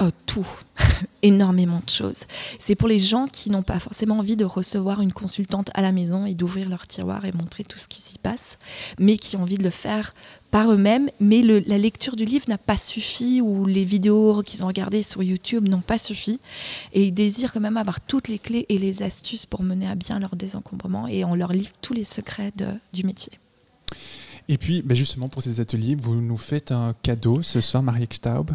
Euh, 0.00 0.10
tout, 0.26 0.46
énormément 1.22 1.80
de 1.84 1.90
choses. 1.90 2.24
C'est 2.58 2.74
pour 2.74 2.88
les 2.88 2.98
gens 2.98 3.26
qui 3.26 3.50
n'ont 3.50 3.62
pas 3.62 3.78
forcément 3.78 4.18
envie 4.18 4.36
de 4.36 4.44
recevoir 4.44 5.00
une 5.02 5.12
consultante 5.12 5.70
à 5.74 5.82
la 5.82 5.92
maison 5.92 6.26
et 6.26 6.34
d'ouvrir 6.34 6.68
leur 6.68 6.86
tiroir 6.86 7.24
et 7.24 7.32
montrer 7.32 7.62
tout 7.64 7.78
ce 7.78 7.86
qui 7.88 8.00
s'y 8.00 8.18
passe, 8.18 8.56
mais 8.98 9.16
qui 9.18 9.36
ont 9.36 9.42
envie 9.42 9.58
de 9.58 9.64
le 9.64 9.70
faire 9.70 10.14
par 10.52 10.70
eux-mêmes. 10.70 11.08
Mais 11.18 11.42
le- 11.42 11.58
la 11.66 11.78
lecture 11.78 12.14
du 12.14 12.24
livre 12.24 12.44
n'a 12.48 12.58
pas 12.58 12.76
suffi 12.76 13.40
ou 13.40 13.66
les 13.66 13.84
vidéos 13.84 14.42
qu'ils 14.44 14.62
ont 14.62 14.68
regardées 14.68 15.02
sur 15.02 15.22
YouTube 15.24 15.68
n'ont 15.68 15.80
pas 15.80 15.98
suffi. 15.98 16.38
Et 16.92 17.02
ils 17.06 17.12
désirent 17.12 17.52
quand 17.52 17.60
même 17.60 17.76
avoir 17.76 18.00
toutes 18.00 18.28
les 18.28 18.38
clés 18.38 18.66
et 18.68 18.78
les 18.78 19.02
astuces 19.02 19.46
pour 19.46 19.64
mener 19.64 19.88
à 19.88 19.96
bien 19.96 20.20
leur 20.20 20.36
désencombrement 20.36 21.08
et 21.08 21.24
on 21.24 21.34
leur 21.34 21.52
livre 21.52 21.72
tous 21.80 21.94
les 21.94 22.04
secrets 22.04 22.52
de- 22.56 22.66
du 22.92 23.02
métier. 23.02 23.32
Et 24.48 24.58
puis, 24.58 24.82
ben 24.82 24.94
justement, 24.96 25.28
pour 25.28 25.42
ces 25.42 25.58
ateliers, 25.60 25.94
vous 25.96 26.20
nous 26.20 26.36
faites 26.36 26.70
un 26.72 26.94
cadeau 27.02 27.42
ce 27.42 27.60
soir, 27.60 27.82
Marie 27.82 28.06
Staub. 28.10 28.50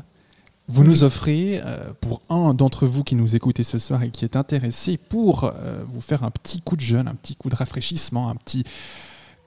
Vous 0.70 0.84
nous 0.84 1.04
offrez, 1.04 1.62
euh, 1.64 1.78
pour 2.02 2.22
un 2.30 2.54
d'entre 2.54 2.86
vous 2.86 3.04
qui 3.06 3.16
nous 3.16 3.36
écoutez 3.38 3.64
ce 3.64 3.80
soir 3.80 4.04
et 4.04 4.10
qui 4.10 4.26
est 4.26 4.36
intéressé, 4.36 4.98
pour 4.98 5.46
euh, 5.46 5.82
vous 5.88 6.02
faire 6.02 6.24
un 6.24 6.30
petit 6.30 6.60
coup 6.60 6.76
de 6.76 6.82
jeûne, 6.82 7.08
un 7.08 7.16
petit 7.16 7.36
coup 7.38 7.50
de 7.50 7.56
rafraîchissement, 7.56 8.28
un 8.30 8.36
petit 8.36 8.66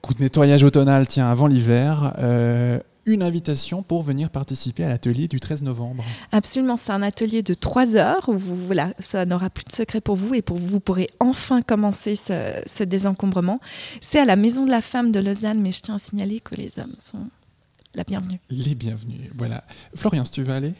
coup 0.02 0.14
de 0.14 0.20
nettoyage 0.20 0.64
automnal, 0.64 1.06
tiens, 1.06 1.30
avant 1.30 1.46
l'hiver, 1.46 2.14
euh, 2.18 2.78
une 3.06 3.22
invitation 3.22 3.82
pour 3.82 4.02
venir 4.02 4.30
participer 4.30 4.84
à 4.84 4.88
l'atelier 4.88 5.28
du 5.28 5.40
13 5.40 5.62
novembre. 5.62 6.04
Absolument, 6.32 6.76
c'est 6.76 6.92
un 6.92 7.02
atelier 7.02 7.42
de 7.42 7.54
trois 7.54 7.96
heures 7.96 8.28
où 8.28 8.36
vous, 8.36 8.56
voilà, 8.56 8.92
ça 8.98 9.24
n'aura 9.24 9.50
plus 9.50 9.64
de 9.64 9.72
secret 9.72 10.00
pour 10.00 10.16
vous 10.16 10.34
et 10.34 10.42
pour 10.42 10.56
vous, 10.56 10.66
vous 10.66 10.80
pourrez 10.80 11.08
enfin 11.18 11.62
commencer 11.62 12.16
ce, 12.16 12.52
ce 12.66 12.84
désencombrement. 12.84 13.60
C'est 14.00 14.18
à 14.20 14.24
la 14.24 14.36
Maison 14.36 14.64
de 14.64 14.70
la 14.70 14.82
Femme 14.82 15.12
de 15.12 15.20
Lausanne, 15.20 15.60
mais 15.60 15.72
je 15.72 15.82
tiens 15.82 15.96
à 15.96 15.98
signaler 15.98 16.40
que 16.40 16.54
les 16.54 16.78
hommes 16.78 16.94
sont 16.98 17.26
la 17.94 18.04
bienvenue. 18.04 18.38
Les 18.50 18.74
bienvenus, 18.74 19.20
voilà. 19.36 19.64
Florian, 19.94 20.24
si 20.24 20.32
tu 20.32 20.42
veux 20.42 20.52
aller? 20.52 20.74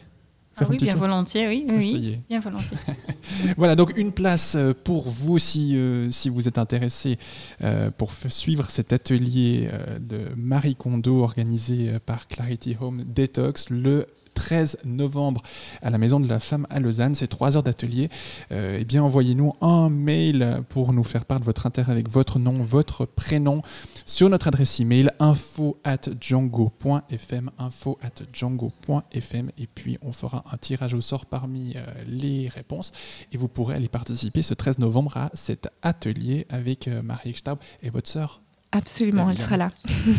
Ah 0.61 0.65
un 0.65 0.69
oui, 0.69 0.77
petit 0.77 0.85
bien 0.85 0.93
tour 0.93 1.01
volontiers, 1.01 1.47
oui. 1.47 1.65
oui, 1.69 1.75
Ah. 2.19 2.23
Bien 2.29 2.39
volontiers. 2.39 2.77
Voilà, 3.57 3.75
donc 3.75 3.93
une 3.97 4.11
place 4.11 4.55
euh, 4.55 4.73
pour 4.83 5.09
vous 5.09 5.39
si, 5.39 5.75
euh, 5.75 6.09
si 6.11 6.29
vous 6.29 6.47
êtes 6.47 6.57
intéressé 6.57 7.17
euh, 7.63 7.89
pour 7.91 8.11
suivre 8.29 8.69
cet 8.69 8.93
atelier 8.93 9.69
euh, 9.71 9.99
de 9.99 10.19
Marie 10.35 10.75
Kondo 10.75 11.21
organisé 11.23 11.91
par 12.05 12.27
Clarity 12.27 12.75
Home 12.79 13.03
Detox 13.05 13.69
le 13.69 14.07
13 14.33 14.79
novembre 14.85 15.41
à 15.81 15.89
la 15.89 15.97
Maison 15.97 16.19
de 16.19 16.27
la 16.27 16.39
Femme 16.39 16.67
à 16.69 16.79
Lausanne. 16.79 17.15
C'est 17.15 17.27
trois 17.27 17.57
heures 17.57 17.63
d'atelier. 17.63 18.09
Euh, 18.51 18.77
eh 18.79 18.85
bien, 18.85 19.03
envoyez-nous 19.03 19.53
un 19.61 19.89
mail 19.89 20.61
pour 20.69 20.93
nous 20.93 21.03
faire 21.03 21.25
part 21.25 21.39
de 21.39 21.45
votre 21.45 21.65
intérêt 21.65 21.91
avec 21.91 22.09
votre 22.09 22.39
nom, 22.39 22.63
votre 22.63 23.05
prénom 23.05 23.61
sur 24.05 24.29
notre 24.29 24.47
adresse 24.47 24.79
email 24.79 25.11
info 25.19 25.77
at 25.83 26.09
django.fm 26.19 27.51
info 27.57 27.97
at 28.01 28.23
django.fm 28.33 29.51
et 29.57 29.67
puis 29.67 29.97
on 30.01 30.11
fera 30.11 30.43
un 30.51 30.57
tirage 30.57 30.93
au 30.93 31.01
sort 31.01 31.25
parmi 31.25 31.73
euh, 31.75 31.85
les 32.05 32.47
réponses 32.49 32.91
et 33.31 33.37
vous 33.37 33.47
pourrez 33.47 33.75
aller 33.75 33.87
participer 33.87 34.41
ce 34.41 34.53
13 34.53 34.79
novembre 34.79 35.17
à 35.17 35.29
cet 35.33 35.69
atelier 35.81 36.45
avec 36.49 36.87
euh, 36.87 37.01
Marie 37.01 37.35
Staub 37.35 37.59
et 37.81 37.89
votre 37.89 38.09
sœur. 38.09 38.40
Absolument, 38.73 39.29
elle 39.29 39.37
sera 39.37 39.57
là. 39.57 39.69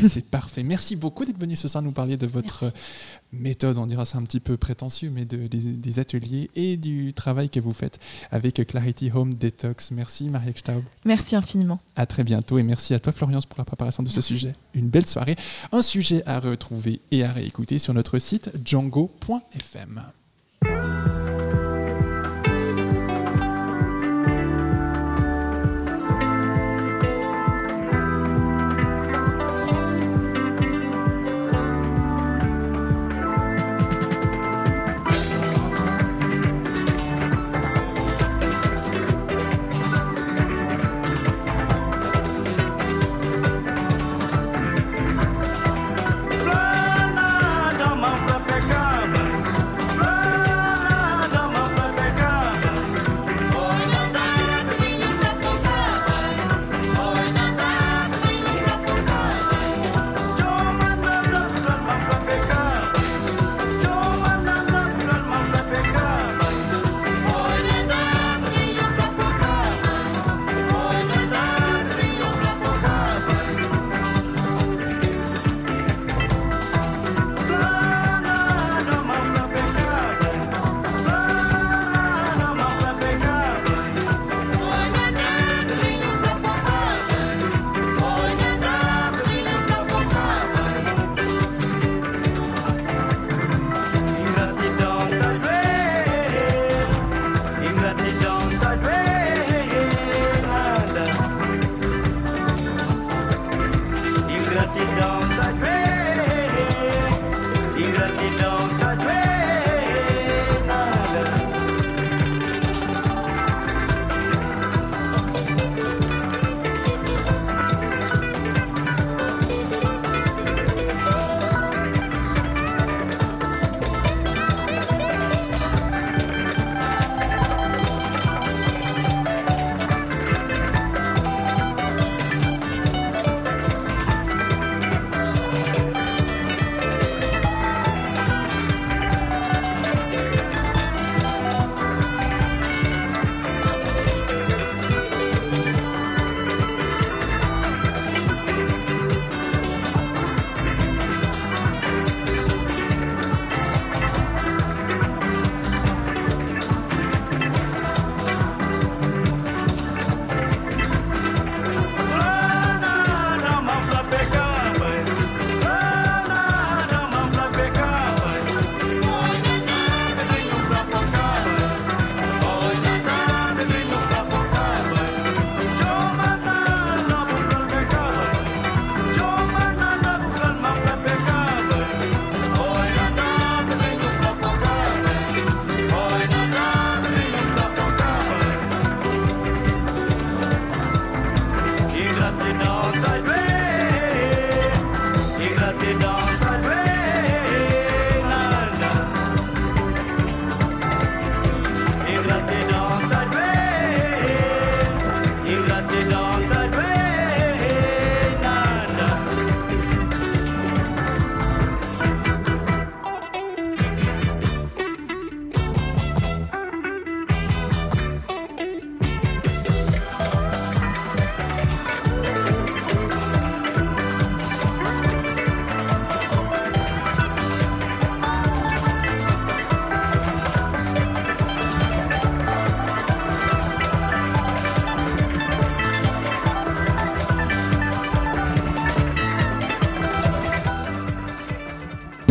C'est 0.03 0.27
parfait. 0.27 0.63
Merci 0.63 0.95
beaucoup 0.95 1.25
d'être 1.25 1.39
venu 1.41 1.57
ce 1.57 1.69
soir 1.69 1.83
nous 1.83 1.93
parler 1.93 2.17
de 2.19 2.27
votre 2.27 2.65
Merci. 2.65 2.77
méthode, 3.33 3.79
on 3.79 3.87
dira 3.87 4.05
c'est 4.05 4.19
un 4.19 4.23
petit 4.23 4.41
peu 4.41 4.57
prétentieux, 4.59 5.11
mais 5.11 5.25
de- 5.25 5.47
des, 5.47 5.59
des 5.73 5.99
ateliers 5.99 6.51
et 6.55 6.77
du 6.77 7.15
travail 7.15 7.49
que 7.49 7.61
vous 7.61 7.73
faites 7.73 7.99
avec 8.31 8.67
Clarity 8.67 9.11
Home 9.15 9.33
Detox. 9.33 9.91
Merci 9.91 10.29
Marie 10.29 10.53
Staub. 10.55 10.83
Merci 11.05 11.35
infiniment. 11.35 11.81
À 11.97 12.05
très 12.07 12.25
bientôt 12.25 12.59
et 12.59 12.63
merci 12.63 12.93
à 12.95 13.01
toi 13.01 13.13
Florence 13.13 13.47
pour 13.47 13.59
la 13.59 13.65
préparation 13.65 14.03
de 14.03 14.09
ce 14.11 14.21
sujet. 14.21 14.53
Une 14.75 14.89
belle 14.89 15.07
soirée. 15.07 15.37
Un 15.73 15.83
sujet 15.83 16.23
à 16.27 16.39
retrouver 16.39 17.01
et 17.11 17.25
à 17.25 17.33
réécouter 17.33 17.79
sur 17.79 17.95
notre 17.95 18.19
site 18.19 18.51
django.fm. 18.65 20.03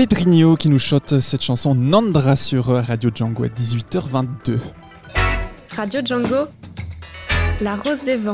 Pedrinho 0.02 0.56
qui 0.56 0.68
nous 0.68 0.80
chote 0.80 1.20
cette 1.20 1.44
chanson 1.44 1.76
Nandra 1.76 2.36
sur 2.36 2.66
Radio 2.66 3.12
Django 3.14 3.44
à 3.44 3.50
18h22. 3.50 4.58
Radio 5.76 6.02
Django, 6.04 6.48
la 7.62 7.76
rose 7.76 8.04
des 8.04 8.16
vents. 8.16 8.34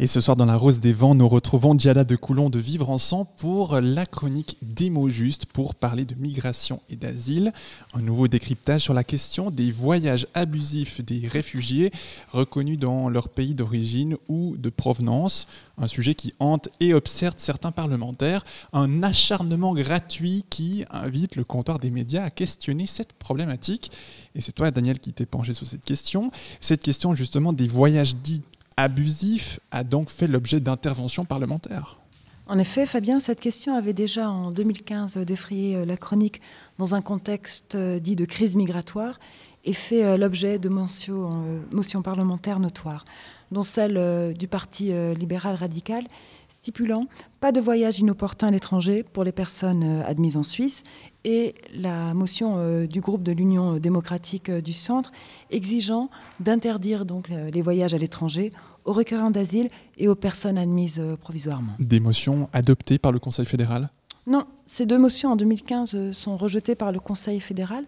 Et 0.00 0.06
ce 0.06 0.20
soir, 0.20 0.36
dans 0.36 0.44
la 0.44 0.54
Rose 0.54 0.78
des 0.78 0.92
Vents, 0.92 1.16
nous 1.16 1.26
retrouvons 1.26 1.74
Diala 1.74 2.04
de 2.04 2.14
Coulon 2.14 2.50
de 2.50 2.60
Vivre 2.60 2.88
Ensemble 2.88 3.28
pour 3.36 3.80
la 3.80 4.06
chronique 4.06 4.56
des 4.62 4.90
mots 4.90 5.08
justes 5.08 5.46
pour 5.46 5.74
parler 5.74 6.04
de 6.04 6.14
migration 6.14 6.80
et 6.88 6.94
d'asile. 6.94 7.52
Un 7.94 8.02
nouveau 8.02 8.28
décryptage 8.28 8.82
sur 8.82 8.94
la 8.94 9.02
question 9.02 9.50
des 9.50 9.72
voyages 9.72 10.28
abusifs 10.34 11.04
des 11.04 11.26
réfugiés 11.26 11.90
reconnus 12.30 12.78
dans 12.78 13.08
leur 13.08 13.28
pays 13.28 13.56
d'origine 13.56 14.16
ou 14.28 14.56
de 14.56 14.70
provenance. 14.70 15.48
Un 15.78 15.88
sujet 15.88 16.14
qui 16.14 16.32
hante 16.38 16.68
et 16.78 16.94
observe 16.94 17.34
certains 17.36 17.72
parlementaires. 17.72 18.44
Un 18.72 19.02
acharnement 19.02 19.74
gratuit 19.74 20.44
qui 20.48 20.84
invite 20.92 21.34
le 21.34 21.42
comptoir 21.42 21.80
des 21.80 21.90
médias 21.90 22.22
à 22.22 22.30
questionner 22.30 22.86
cette 22.86 23.14
problématique. 23.14 23.90
Et 24.36 24.42
c'est 24.42 24.52
toi, 24.52 24.70
Daniel, 24.70 25.00
qui 25.00 25.12
t'es 25.12 25.26
penché 25.26 25.54
sur 25.54 25.66
cette 25.66 25.84
question. 25.84 26.30
Cette 26.60 26.84
question, 26.84 27.14
justement, 27.14 27.52
des 27.52 27.66
voyages 27.66 28.14
dits 28.14 28.42
abusif 28.78 29.58
a 29.72 29.82
donc 29.82 30.08
fait 30.08 30.28
l'objet 30.28 30.60
d'interventions 30.60 31.24
parlementaires. 31.24 31.98
En 32.46 32.58
effet, 32.58 32.86
Fabien, 32.86 33.20
cette 33.20 33.40
question 33.40 33.74
avait 33.74 33.92
déjà 33.92 34.30
en 34.30 34.52
2015 34.52 35.18
défrayé 35.18 35.76
euh, 35.76 35.84
la 35.84 35.98
chronique 35.98 36.40
dans 36.78 36.94
un 36.94 37.02
contexte 37.02 37.74
euh, 37.74 37.98
dit 37.98 38.16
de 38.16 38.24
crise 38.24 38.56
migratoire 38.56 39.18
et 39.64 39.74
fait 39.74 40.04
euh, 40.04 40.16
l'objet 40.16 40.58
de 40.58 40.68
motions, 40.68 41.60
motions 41.72 42.00
parlementaires 42.02 42.60
notoires, 42.60 43.04
dont 43.50 43.64
celle 43.64 44.34
du 44.34 44.46
Parti 44.46 44.92
libéral 45.14 45.56
radical 45.56 46.04
stipulant 46.48 47.06
pas 47.40 47.50
de 47.52 47.60
voyage 47.60 47.98
inopportun 47.98 48.48
à 48.48 48.50
l'étranger 48.50 49.02
pour 49.02 49.24
les 49.24 49.32
personnes 49.32 50.02
admises 50.06 50.36
en 50.36 50.42
Suisse 50.42 50.84
et 51.24 51.54
la 51.74 52.14
motion 52.14 52.86
du 52.86 53.00
groupe 53.00 53.22
de 53.22 53.32
l'Union 53.32 53.78
démocratique 53.78 54.50
du 54.50 54.72
Centre 54.72 55.10
exigeant 55.50 56.10
d'interdire 56.40 57.04
donc 57.04 57.28
les 57.28 57.60
voyages 57.60 57.92
à 57.92 57.98
l'étranger 57.98 58.50
aux 58.88 58.92
requérants 58.94 59.30
d'asile 59.30 59.68
et 59.98 60.08
aux 60.08 60.14
personnes 60.14 60.56
admises 60.56 60.98
euh, 60.98 61.14
provisoirement. 61.16 61.74
Des 61.78 62.00
motions 62.00 62.48
adoptées 62.54 62.98
par 62.98 63.12
le 63.12 63.18
Conseil 63.18 63.44
fédéral? 63.44 63.90
Non, 64.26 64.46
ces 64.64 64.86
deux 64.86 64.96
motions 64.96 65.32
en 65.32 65.36
2015 65.36 65.94
euh, 65.94 66.12
sont 66.12 66.38
rejetées 66.38 66.74
par 66.74 66.90
le 66.90 66.98
Conseil 66.98 67.38
fédéral, 67.38 67.84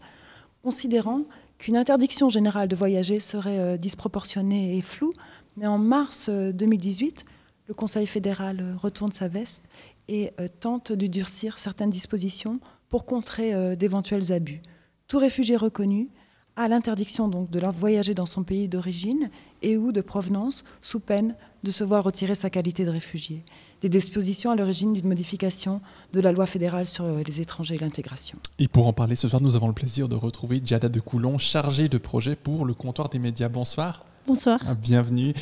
considérant 0.63 1.23
qu'une 1.57 1.79
interdiction 1.79 2.29
générale 2.29 2.69
de 2.69 2.77
voyager 2.77 3.19
serait 3.19 3.59
euh, 3.59 3.77
disproportionnée 3.79 4.77
et 4.77 4.83
floue. 4.83 5.15
Mais 5.57 5.67
en 5.67 5.79
mars 5.79 6.29
2018, 6.29 7.25
le 7.69 7.75
Conseil 7.75 8.07
fédéral 8.07 8.77
retourne 8.77 9.13
sa 9.13 9.29
veste 9.29 9.63
et 10.09 10.33
tente 10.61 10.91
de 10.91 11.07
durcir 11.07 11.59
certaines 11.59 11.91
dispositions 11.91 12.59
pour 12.91 13.07
contrer 13.07 13.77
d'éventuels 13.77 14.33
abus. 14.33 14.61
Tout 15.09 15.19
réfugié 15.19 15.57
reconnu 15.57 16.11
a 16.57 16.69
l'interdiction 16.69 17.29
donc 17.29 17.51
de 17.51 17.59
leur 17.59 17.73
voyager 17.73 18.15
dans 18.15 18.27
son 18.27 18.43
pays 18.43 18.69
d'origine 18.69 19.31
et 19.63 19.77
ou 19.77 19.93
de 19.93 20.01
provenance 20.01 20.65
sous 20.83 21.01
peine 21.01 21.35
de 21.65 21.71
se 21.71 21.85
voir 21.85 22.05
retirer 22.05 22.35
sa 22.35 22.51
qualité 22.51 22.85
de 22.85 22.91
réfugié. 22.91 23.45
Des 23.81 23.89
dispositions 23.89 24.51
à 24.51 24.57
l'origine 24.57 24.93
d'une 24.93 25.09
modification 25.09 25.81
de 26.13 26.21
la 26.21 26.33
loi 26.33 26.47
fédérale 26.47 26.87
sur 26.87 27.05
euh, 27.05 27.23
les 27.27 27.41
étrangers 27.41 27.77
et 27.77 27.79
l'intégration. 27.79 28.39
Et 28.59 28.69
pour 28.69 28.87
en 28.87 28.93
parler 28.93 29.17
ce 29.17 29.27
soir, 29.27 29.41
nous 29.41 29.57
avons 29.57 29.69
le 29.69 29.75
plaisir 29.75 30.09
de 30.09 30.17
retrouver 30.17 30.61
Djada 30.63 30.89
de 30.89 31.01
Coulon, 31.01 31.39
chargée 31.39 31.89
de 31.89 31.99
projet 31.99 32.37
pour 32.37 32.67
le 32.67 32.75
comptoir 32.75 33.09
des 33.09 33.19
médias. 33.19 33.49
Bonsoir. 33.49 34.05
Bonsoir. 34.27 34.61
Ah, 34.67 34.75
bienvenue. 34.75 35.33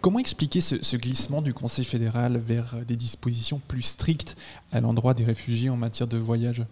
Comment 0.00 0.18
expliquer 0.18 0.62
ce, 0.62 0.96
glissement 0.96 1.42
du 1.42 1.52
Conseil 1.52 1.84
fédéral 1.84 2.38
vers 2.38 2.76
des 2.86 2.96
dispositions 2.96 3.60
plus 3.68 3.82
strictes 3.82 4.36
à 4.72 4.80
l'endroit 4.80 5.12
des 5.12 5.24
réfugiés 5.24 5.68
en 5.68 5.76
matière 5.76 6.08
de 6.08 6.16
voyage? 6.16 6.64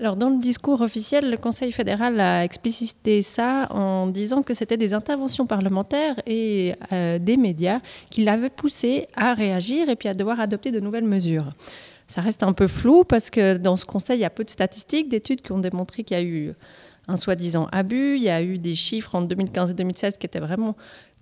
Alors, 0.00 0.16
dans 0.16 0.28
le 0.28 0.38
discours 0.38 0.80
officiel, 0.80 1.30
le 1.30 1.36
Conseil 1.36 1.70
fédéral 1.70 2.18
a 2.18 2.42
explicité 2.42 3.22
ça 3.22 3.68
en 3.70 4.08
disant 4.08 4.42
que 4.42 4.52
c'était 4.52 4.76
des 4.76 4.92
interventions 4.92 5.46
parlementaires 5.46 6.16
et 6.26 6.74
euh, 6.92 7.20
des 7.20 7.36
médias 7.36 7.78
qui 8.10 8.24
l'avaient 8.24 8.50
poussé 8.50 9.06
à 9.14 9.34
réagir 9.34 9.88
et 9.88 9.94
puis 9.94 10.08
à 10.08 10.14
devoir 10.14 10.40
adopter 10.40 10.72
de 10.72 10.80
nouvelles 10.80 11.04
mesures. 11.04 11.48
Ça 12.08 12.20
reste 12.20 12.42
un 12.42 12.52
peu 12.52 12.66
flou 12.66 13.04
parce 13.04 13.30
que 13.30 13.56
dans 13.56 13.76
ce 13.76 13.84
Conseil, 13.84 14.18
il 14.18 14.22
y 14.22 14.24
a 14.24 14.30
peu 14.30 14.42
de 14.42 14.50
statistiques, 14.50 15.08
d'études 15.08 15.42
qui 15.42 15.52
ont 15.52 15.60
démontré 15.60 16.02
qu'il 16.02 16.16
y 16.16 16.20
a 16.20 16.24
eu 16.24 16.54
un 17.06 17.16
soi-disant 17.16 17.68
abus. 17.70 18.16
Il 18.16 18.22
y 18.22 18.30
a 18.30 18.42
eu 18.42 18.58
des 18.58 18.74
chiffres 18.74 19.14
en 19.14 19.22
2015 19.22 19.70
et 19.70 19.74
2016 19.74 20.18
qui 20.18 20.26
étaient 20.26 20.40
vraiment 20.40 20.76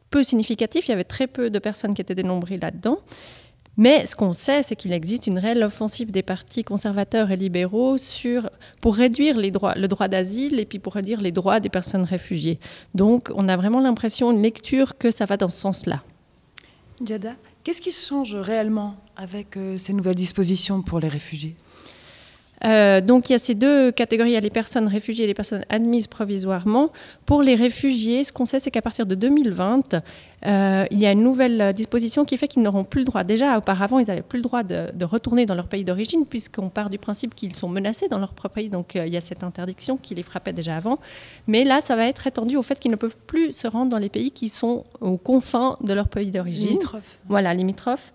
peu 0.08 0.22
significatifs. 0.22 0.86
Il 0.86 0.90
y 0.90 0.94
avait 0.94 1.04
très 1.04 1.26
peu 1.26 1.50
de 1.50 1.58
personnes 1.58 1.92
qui 1.92 2.00
étaient 2.00 2.14
dénombrées 2.14 2.56
là-dedans. 2.56 3.00
Mais 3.76 4.04
ce 4.04 4.14
qu'on 4.14 4.32
sait, 4.32 4.62
c'est 4.62 4.76
qu'il 4.76 4.92
existe 4.92 5.26
une 5.26 5.38
réelle 5.38 5.62
offensive 5.62 6.10
des 6.10 6.22
partis 6.22 6.62
conservateurs 6.62 7.30
et 7.30 7.36
libéraux 7.36 7.96
pour 8.80 8.96
réduire 8.96 9.36
le 9.38 9.86
droit 9.86 10.08
d'asile 10.08 10.60
et 10.60 10.66
puis 10.66 10.78
pour 10.78 10.94
réduire 10.94 11.20
les 11.20 11.32
droits 11.32 11.60
des 11.60 11.70
personnes 11.70 12.04
réfugiées. 12.04 12.58
Donc 12.94 13.30
on 13.34 13.48
a 13.48 13.56
vraiment 13.56 13.80
l'impression, 13.80 14.30
une 14.30 14.42
lecture, 14.42 14.98
que 14.98 15.10
ça 15.10 15.24
va 15.24 15.36
dans 15.36 15.48
ce 15.48 15.58
sens-là. 15.58 16.02
Djada, 17.02 17.34
qu'est-ce 17.64 17.80
qui 17.80 17.92
change 17.92 18.34
réellement 18.34 18.96
avec 19.16 19.56
euh, 19.56 19.78
ces 19.78 19.94
nouvelles 19.94 20.14
dispositions 20.16 20.82
pour 20.82 21.00
les 21.00 21.08
réfugiés? 21.08 21.56
Euh, 22.64 23.00
donc 23.00 23.28
il 23.28 23.32
y 23.32 23.36
a 23.36 23.38
ces 23.38 23.54
deux 23.54 23.90
catégories, 23.90 24.30
il 24.30 24.34
y 24.34 24.36
a 24.36 24.40
les 24.40 24.50
personnes 24.50 24.86
réfugiées 24.86 25.24
et 25.24 25.26
les 25.26 25.34
personnes 25.34 25.64
admises 25.68 26.06
provisoirement. 26.06 26.88
Pour 27.26 27.42
les 27.42 27.54
réfugiés, 27.54 28.24
ce 28.24 28.32
qu'on 28.32 28.46
sait, 28.46 28.60
c'est 28.60 28.70
qu'à 28.70 28.82
partir 28.82 29.06
de 29.06 29.14
2020, 29.14 30.02
euh, 30.44 30.84
il 30.90 30.98
y 30.98 31.06
a 31.06 31.12
une 31.12 31.22
nouvelle 31.22 31.72
disposition 31.72 32.24
qui 32.24 32.36
fait 32.36 32.48
qu'ils 32.48 32.62
n'auront 32.62 32.84
plus 32.84 33.00
le 33.00 33.04
droit. 33.06 33.24
Déjà, 33.24 33.56
auparavant, 33.58 33.98
ils 33.98 34.06
n'avaient 34.06 34.22
plus 34.22 34.38
le 34.38 34.42
droit 34.42 34.62
de, 34.62 35.04
retourner 35.04 35.46
dans 35.46 35.54
leur 35.54 35.66
pays 35.66 35.84
d'origine, 35.84 36.26
puisqu'on 36.26 36.68
part 36.68 36.88
du 36.88 36.98
principe 36.98 37.34
qu'ils 37.34 37.54
sont 37.54 37.68
menacés 37.68 38.08
dans 38.08 38.18
leur 38.18 38.32
propre 38.32 38.54
pays. 38.54 38.68
Donc 38.68 38.96
euh, 38.96 39.06
il 39.06 39.12
y 39.12 39.16
a 39.16 39.20
cette 39.20 39.42
interdiction 39.44 39.96
qui 39.96 40.14
les 40.14 40.22
frappait 40.22 40.52
déjà 40.52 40.76
avant. 40.76 40.98
Mais 41.46 41.64
là, 41.64 41.80
ça 41.80 41.96
va 41.96 42.06
être 42.06 42.26
étendu 42.26 42.56
au 42.56 42.62
fait 42.62 42.78
qu'ils 42.78 42.90
ne 42.90 42.96
peuvent 42.96 43.16
plus 43.26 43.52
se 43.52 43.66
rendre 43.66 43.90
dans 43.90 43.98
les 43.98 44.08
pays 44.08 44.30
qui 44.30 44.48
sont 44.48 44.84
aux 45.00 45.16
confins 45.16 45.76
de 45.80 45.92
leur 45.92 46.08
pays 46.08 46.30
d'origine. 46.30 46.68
Limitrophes. 46.68 47.18
Voilà, 47.28 47.54
limitrophes. 47.54 48.12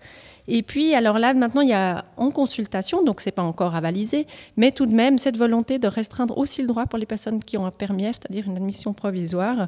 Et 0.48 0.64
puis, 0.64 0.94
alors 0.94 1.20
là, 1.20 1.34
maintenant, 1.34 1.62
il 1.62 1.70
y 1.70 1.74
a 1.74 2.06
en 2.16 2.32
consultation, 2.32 3.04
donc 3.04 3.22
ce 3.22 3.28
n'est 3.28 3.34
pas 3.34 3.44
encore 3.44 3.76
avalisé, 3.76 4.28
mais 4.56 4.72
tout 4.72 4.86
de 4.86 4.94
même 4.94 5.18
cette 5.18 5.38
volonté 5.38 5.80
de 5.80 5.88
restreindre 5.88 6.38
aussi 6.38 6.62
le 6.62 6.68
droit 6.68 6.86
pour 6.86 6.98
les 7.00 7.06
personnes 7.06 7.44
qui 7.44 7.58
ont 7.58 7.66
un 7.66 7.72
permis 7.72 8.06
c'est-à-dire 8.06 8.48
une 8.48 8.58
admission 8.58 8.94
provisoire, 8.94 9.68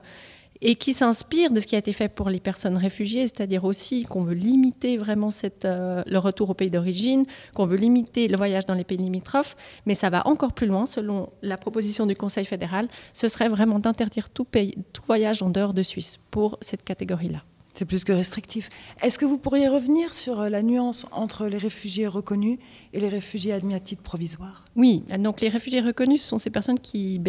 et 0.61 0.75
qui 0.75 0.93
s'inspire 0.93 1.51
de 1.51 1.59
ce 1.59 1.67
qui 1.67 1.75
a 1.75 1.79
été 1.79 1.93
fait 1.93 2.09
pour 2.09 2.29
les 2.29 2.39
personnes 2.39 2.77
réfugiées, 2.77 3.27
c'est-à-dire 3.27 3.63
aussi 3.63 4.03
qu'on 4.03 4.21
veut 4.21 4.33
limiter 4.33 4.97
vraiment 4.97 5.29
euh, 5.65 6.03
le 6.05 6.17
retour 6.17 6.49
au 6.49 6.53
pays 6.53 6.69
d'origine, 6.69 7.25
qu'on 7.55 7.65
veut 7.65 7.77
limiter 7.77 8.27
le 8.27 8.37
voyage 8.37 8.65
dans 8.65 8.73
les 8.73 8.83
pays 8.83 8.97
limitrophes, 8.97 9.55
mais 9.85 9.95
ça 9.95 10.09
va 10.09 10.27
encore 10.27 10.53
plus 10.53 10.67
loin, 10.67 10.85
selon 10.85 11.29
la 11.41 11.57
proposition 11.57 12.05
du 12.05 12.15
Conseil 12.15 12.45
fédéral, 12.45 12.87
ce 13.13 13.27
serait 13.27 13.49
vraiment 13.49 13.79
d'interdire 13.79 14.29
tout, 14.29 14.47
tout 14.93 15.03
voyage 15.05 15.41
en 15.41 15.49
dehors 15.49 15.73
de 15.73 15.83
Suisse 15.83 16.17
pour 16.29 16.57
cette 16.61 16.83
catégorie-là. 16.83 17.41
C'est 17.79 17.85
plus 17.85 18.03
que 18.03 18.11
restrictif. 18.11 18.67
Est-ce 19.01 19.17
que 19.17 19.23
vous 19.23 19.37
pourriez 19.37 19.69
revenir 19.69 20.13
sur 20.13 20.41
euh, 20.41 20.49
la 20.49 20.63
nuance 20.63 21.05
entre 21.13 21.45
les 21.45 21.57
réfugiés 21.57 22.07
reconnus 22.07 22.59
et 22.91 22.99
les 22.99 23.07
réfugiés 23.07 23.53
admis 23.53 23.73
à 23.73 23.79
titre 23.79 24.01
provisoire? 24.01 24.65
Oui, 24.75 25.03
donc 25.17 25.39
les 25.39 25.47
réfugiés 25.47 25.79
reconnus, 25.79 26.21
ce 26.21 26.27
sont 26.27 26.39
ces 26.39 26.49
personnes 26.49 26.77
qui, 26.77 27.21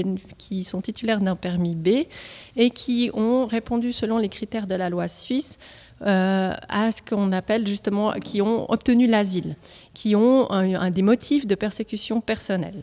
sont 0.64 0.80
titulaires 0.80 1.20
d'un 1.20 1.36
permis 1.36 1.76
B 1.76 2.08
et 2.56 2.70
qui 2.70 3.12
ont 3.14 3.46
répondu 3.46 3.92
selon 3.92 4.18
les 4.18 4.28
critères 4.28 4.66
de 4.66 4.74
la 4.74 4.90
loi 4.90 5.06
suisse 5.06 5.56
euh, 6.02 6.52
à 6.68 6.90
ce 6.90 7.00
qu'on 7.00 7.30
appelle 7.30 7.64
justement, 7.68 8.10
qui 8.14 8.42
ont 8.42 8.68
obtenu 8.72 9.06
l'asile, 9.06 9.54
qui 9.94 10.16
ont 10.16 10.48
des 10.90 11.02
motifs 11.02 11.46
de 11.46 11.54
persécution 11.54 12.20
personnelle. 12.20 12.82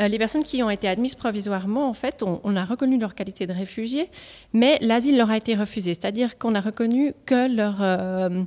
Euh, 0.00 0.08
les 0.08 0.18
personnes 0.18 0.44
qui 0.44 0.62
ont 0.62 0.70
été 0.70 0.88
admises 0.88 1.14
provisoirement, 1.14 1.88
en 1.88 1.92
fait, 1.92 2.22
on, 2.22 2.56
a 2.56 2.64
reconnu 2.64 2.98
leur 2.98 3.14
qualité 3.14 3.46
de 3.46 3.52
réfugiés, 3.52 4.10
mais 4.52 4.78
l'asile 4.80 5.16
leur 5.16 5.30
a 5.30 5.36
été 5.36 5.54
refusé. 5.54 5.94
C'est-à-dire 5.94 6.38
qu'on 6.38 6.54
a 6.54 6.60
reconnu 6.60 7.14
que 7.26 7.54
leur... 7.54 7.76
Euh, 7.80 8.44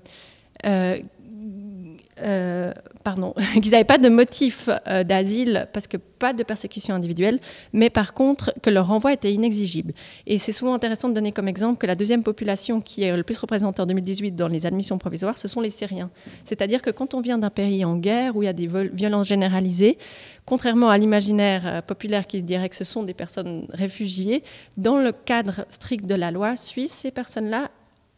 euh, 2.19 2.73
pardon, 3.07 3.33
qu'ils 3.53 3.71
n'avaient 3.71 3.85
pas 3.85 3.97
de 3.97 4.09
motif 4.09 4.69
d'asile 5.05 5.69
parce 5.71 5.87
que 5.87 5.95
pas 5.95 6.33
de 6.33 6.43
persécution 6.43 6.93
individuelle, 6.93 7.39
mais 7.71 7.89
par 7.89 8.13
contre 8.13 8.53
que 8.61 8.69
leur 8.69 8.87
renvoi 8.87 9.13
était 9.13 9.31
inexigible. 9.31 9.93
Et 10.25 10.37
c'est 10.37 10.51
souvent 10.51 10.73
intéressant 10.73 11.07
de 11.07 11.13
donner 11.13 11.31
comme 11.31 11.47
exemple 11.47 11.77
que 11.77 11.87
la 11.87 11.95
deuxième 11.95 12.21
population 12.21 12.81
qui 12.81 13.03
est 13.03 13.15
le 13.15 13.23
plus 13.23 13.37
représentée 13.37 13.81
en 13.81 13.85
2018 13.85 14.31
dans 14.31 14.49
les 14.49 14.65
admissions 14.65 14.97
provisoires, 14.97 15.37
ce 15.37 15.47
sont 15.47 15.61
les 15.61 15.69
Syriens. 15.69 16.09
C'est-à-dire 16.43 16.81
que 16.81 16.89
quand 16.89 17.13
on 17.13 17.21
vient 17.21 17.37
d'un 17.37 17.49
pays 17.49 17.85
en 17.85 17.95
guerre 17.95 18.35
où 18.35 18.43
il 18.43 18.47
y 18.47 18.49
a 18.49 18.53
des 18.53 18.67
violences 18.67 19.27
généralisées, 19.27 19.97
contrairement 20.45 20.89
à 20.89 20.97
l'imaginaire 20.97 21.61
euh, 21.65 21.81
populaire 21.81 22.27
qui 22.27 22.43
dirait 22.43 22.67
que 22.67 22.75
ce 22.75 22.83
sont 22.83 23.03
des 23.03 23.13
personnes 23.13 23.67
réfugiées, 23.69 24.43
dans 24.75 24.97
le 24.97 25.13
cadre 25.13 25.65
strict 25.69 26.05
de 26.05 26.15
la 26.15 26.31
loi 26.31 26.57
suisse, 26.57 26.91
ces 26.91 27.11
personnes-là 27.11 27.69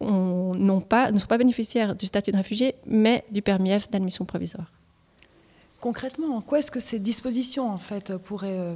ne 0.02 1.20
sont 1.20 1.28
pas 1.28 1.38
bénéficiaires 1.38 1.96
du 1.96 2.06
statut 2.06 2.32
de 2.32 2.38
réfugié, 2.38 2.76
mais 2.88 3.24
du 3.32 3.42
permis 3.42 3.72
d'admission 3.92 4.26
provisoire. 4.26 4.79
Concrètement, 5.82 6.36
en 6.36 6.42
quoi 6.42 6.60
est-ce 6.60 6.72
que 6.72 6.80
ces 6.80 7.00
dispositions 7.00 7.70
en 7.70 7.78
fait, 7.78 8.18
pourraient 8.18 8.60
euh, 8.60 8.76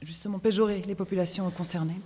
justement 0.00 0.38
péjorer 0.38 0.82
les 0.86 0.94
populations 0.94 1.50
concernées? 1.50 2.00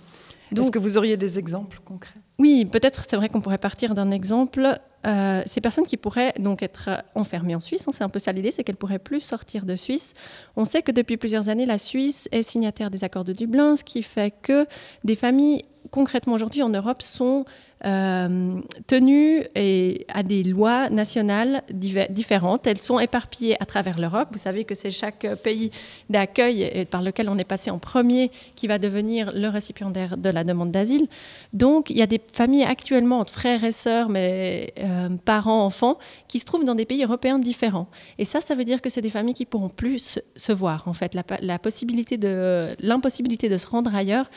Est-ce 0.55 0.71
que 0.71 0.79
vous 0.79 0.97
auriez 0.97 1.17
des 1.17 1.39
exemples 1.39 1.79
concrets? 1.83 2.19
Oui, 2.39 2.65
peut-être 2.65 3.03
c'est 3.09 3.15
vrai 3.15 3.29
qu'on 3.29 3.41
pourrait 3.41 3.57
partir 3.57 3.95
d'un 3.95 4.11
exemple. 4.11 4.79
Euh, 5.05 5.41
ces 5.45 5.61
personnes 5.61 5.85
qui 5.85 5.97
pourraient 5.97 6.33
donc 6.39 6.63
être 6.63 7.03
enfermées 7.15 7.55
en 7.55 7.59
Suisse, 7.59 7.87
hein, 7.87 7.91
c'est 7.93 8.03
un 8.03 8.09
peu 8.09 8.19
ça 8.19 8.31
l'idée, 8.31 8.51
c'est 8.51 8.63
qu'elles 8.63 8.75
pourraient 8.75 8.99
plus 8.99 9.21
sortir 9.21 9.65
de 9.65 9.75
Suisse. 9.75 10.13
On 10.55 10.65
sait 10.65 10.81
que 10.81 10.91
depuis 10.91 11.17
plusieurs 11.17 11.49
années, 11.49 11.65
la 11.65 11.77
Suisse 11.77 12.27
est 12.31 12.43
signataire 12.43 12.89
des 12.89 13.03
accords 13.03 13.23
de 13.23 13.33
Dublin, 13.33 13.75
ce 13.75 13.83
qui 13.83 14.03
fait 14.03 14.33
que 14.41 14.65
des 15.03 15.15
familles 15.15 15.63
concrètement 15.91 16.33
aujourd'hui 16.33 16.63
en 16.63 16.69
Europe 16.69 17.01
sont 17.01 17.45
euh, 17.85 18.59
tenues 18.87 19.43
et 19.55 20.05
à 20.13 20.23
des 20.23 20.43
lois 20.43 20.89
nationales 20.89 21.63
différentes. 21.71 22.65
Elles 22.67 22.81
sont 22.81 22.99
éparpillées 22.99 23.61
à 23.61 23.65
travers 23.65 23.99
l'Europe. 23.99 24.29
Vous 24.31 24.39
savez 24.39 24.63
que 24.63 24.75
c'est 24.75 24.89
chaque 24.89 25.27
pays 25.43 25.71
d'accueil 26.09 26.85
par 26.89 27.01
lequel 27.01 27.29
on 27.29 27.37
est 27.37 27.43
passé 27.43 27.69
en 27.69 27.79
premier 27.79 28.31
qui 28.55 28.67
va 28.67 28.79
devenir 28.79 29.31
le 29.33 29.47
récipiendaire 29.47 30.17
de 30.17 30.29
la 30.29 30.43
demande 30.43 30.71
d'asile. 30.71 31.07
Donc 31.53 31.89
il 31.89 31.97
y 31.97 32.01
a 32.01 32.07
des 32.07 32.21
familles 32.33 32.63
actuellement 32.63 33.19
entre 33.19 33.33
frères 33.33 33.63
et 33.63 33.71
sœurs, 33.71 34.09
mais 34.09 34.73
euh, 34.79 35.09
parents, 35.23 35.63
enfants, 35.65 35.97
qui 36.27 36.39
se 36.39 36.45
trouvent 36.45 36.63
dans 36.65 36.75
des 36.75 36.85
pays 36.85 37.03
européens 37.03 37.39
différents. 37.39 37.87
Et 38.17 38.25
ça, 38.25 38.41
ça 38.41 38.55
veut 38.55 38.65
dire 38.65 38.81
que 38.81 38.89
c'est 38.89 39.01
des 39.01 39.09
familles 39.09 39.33
qui 39.33 39.45
pourront 39.45 39.69
plus 39.69 40.19
se 40.35 40.51
voir. 40.51 40.87
En 40.87 40.93
fait, 40.93 41.13
la, 41.13 41.23
la 41.41 41.59
possibilité 41.59 42.17
de 42.17 42.69
l'impossibilité 42.79 43.49
de 43.49 43.57
se 43.57 43.67
rendre 43.67 43.95
ailleurs 43.95 44.29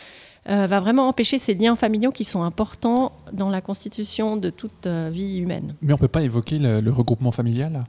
euh, 0.48 0.66
va 0.66 0.80
vraiment 0.80 1.06
empêcher 1.06 1.38
ces 1.38 1.54
liens 1.54 1.76
familiaux 1.76 2.12
qui 2.12 2.24
sont 2.24 2.42
importants 2.42 3.12
dans 3.32 3.50
la 3.50 3.60
constitution 3.60 4.38
de 4.38 4.48
toute 4.48 4.86
euh, 4.86 5.10
vie 5.12 5.36
humaine. 5.36 5.74
Mais 5.82 5.92
on 5.92 5.96
ne 5.96 6.00
peut 6.00 6.08
pas 6.08 6.22
évoquer 6.22 6.58
le, 6.58 6.90
regroupement 6.90 7.30
familial? 7.30 7.84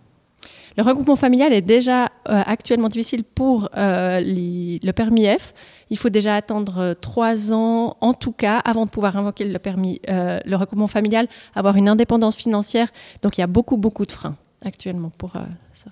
Le 0.75 0.83
regroupement 0.83 1.15
familial 1.15 1.53
est 1.53 1.61
déjà 1.61 2.05
euh, 2.05 2.07
actuellement 2.45 2.89
difficile 2.89 3.23
pour 3.23 3.69
le 3.73 4.91
permis 4.91 5.27
F. 5.27 5.53
Il 5.89 5.97
faut 5.97 6.09
déjà 6.09 6.35
attendre 6.35 6.93
trois 6.99 7.53
ans, 7.53 7.95
en 8.01 8.13
tout 8.13 8.31
cas, 8.33 8.59
avant 8.59 8.85
de 8.85 8.89
pouvoir 8.89 9.15
invoquer 9.15 9.45
le 9.45 9.59
permis, 9.59 10.01
le 10.07 10.55
regroupement 10.55 10.87
familial, 10.87 11.27
avoir 11.55 11.75
une 11.75 11.89
indépendance 11.89 12.35
financière. 12.35 12.89
Donc 13.21 13.37
il 13.37 13.41
y 13.41 13.43
a 13.43 13.47
beaucoup, 13.47 13.77
beaucoup 13.77 14.05
de 14.05 14.11
freins 14.11 14.37
actuellement 14.63 15.11
pour 15.17 15.33
ça. 15.73 15.91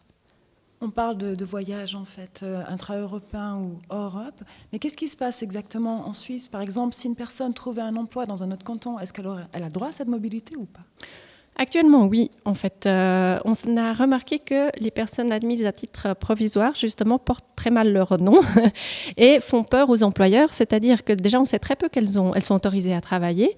On 0.82 0.92
parle 0.92 1.18
de, 1.18 1.44
voyages 1.44 1.94
en 1.96 2.06
fait 2.06 2.42
euh, 2.42 2.64
intra-européens 2.68 3.58
ou 3.58 3.80
hors 3.90 4.18
Europe, 4.18 4.42
mais 4.72 4.80
qu'est-ce 4.80 4.96
qui 4.96 5.10
se 5.10 5.18
passe 5.18 5.44
exactement 5.44 6.08
en 6.08 6.14
Suisse? 6.14 6.48
Par 6.48 6.62
exemple, 6.62 6.96
si 6.96 7.08
une 7.08 7.16
personne 7.16 7.54
trouvait 7.54 7.82
un 7.82 7.98
emploi 7.98 8.26
dans 8.26 8.44
un 8.44 8.52
autre 8.52 8.64
canton, 8.64 8.98
est-ce 8.98 9.12
qu'elle 9.12 9.28
elle 9.52 9.64
a 9.64 9.70
droit 9.70 9.90
à 9.90 9.92
cette 9.92 10.08
mobilité 10.08 10.56
ou 10.56 10.66
pas? 10.66 10.84
Actuellement, 11.62 12.06
oui. 12.06 12.32
En 12.46 12.54
fait, 12.54 12.86
euh, 12.86 13.38
on 13.44 13.52
a 13.76 13.92
remarqué 13.92 14.40
que 14.40 14.70
les 14.80 14.92
personnes 14.92 15.34
admises 15.34 15.66
à 15.66 15.74
titre 15.74 16.14
provisoire, 16.14 16.74
justement, 16.74 17.20
portent 17.20 17.50
très 17.58 17.70
mal 17.70 17.92
leur 17.92 18.18
nom 18.22 18.40
et 19.18 19.42
font 19.42 19.66
peur 19.66 19.90
aux 19.90 20.02
employeurs. 20.02 20.54
C'est-à-dire 20.54 21.04
que 21.04 21.12
déjà, 21.12 21.42
on 21.42 21.44
sait 21.44 21.60
très 21.60 21.76
peu 21.76 21.90
qu'elles 21.90 22.18
elles 22.36 22.46
sont 22.46 22.56
autorisées 22.56 22.94
à 22.94 23.02
travailler 23.02 23.58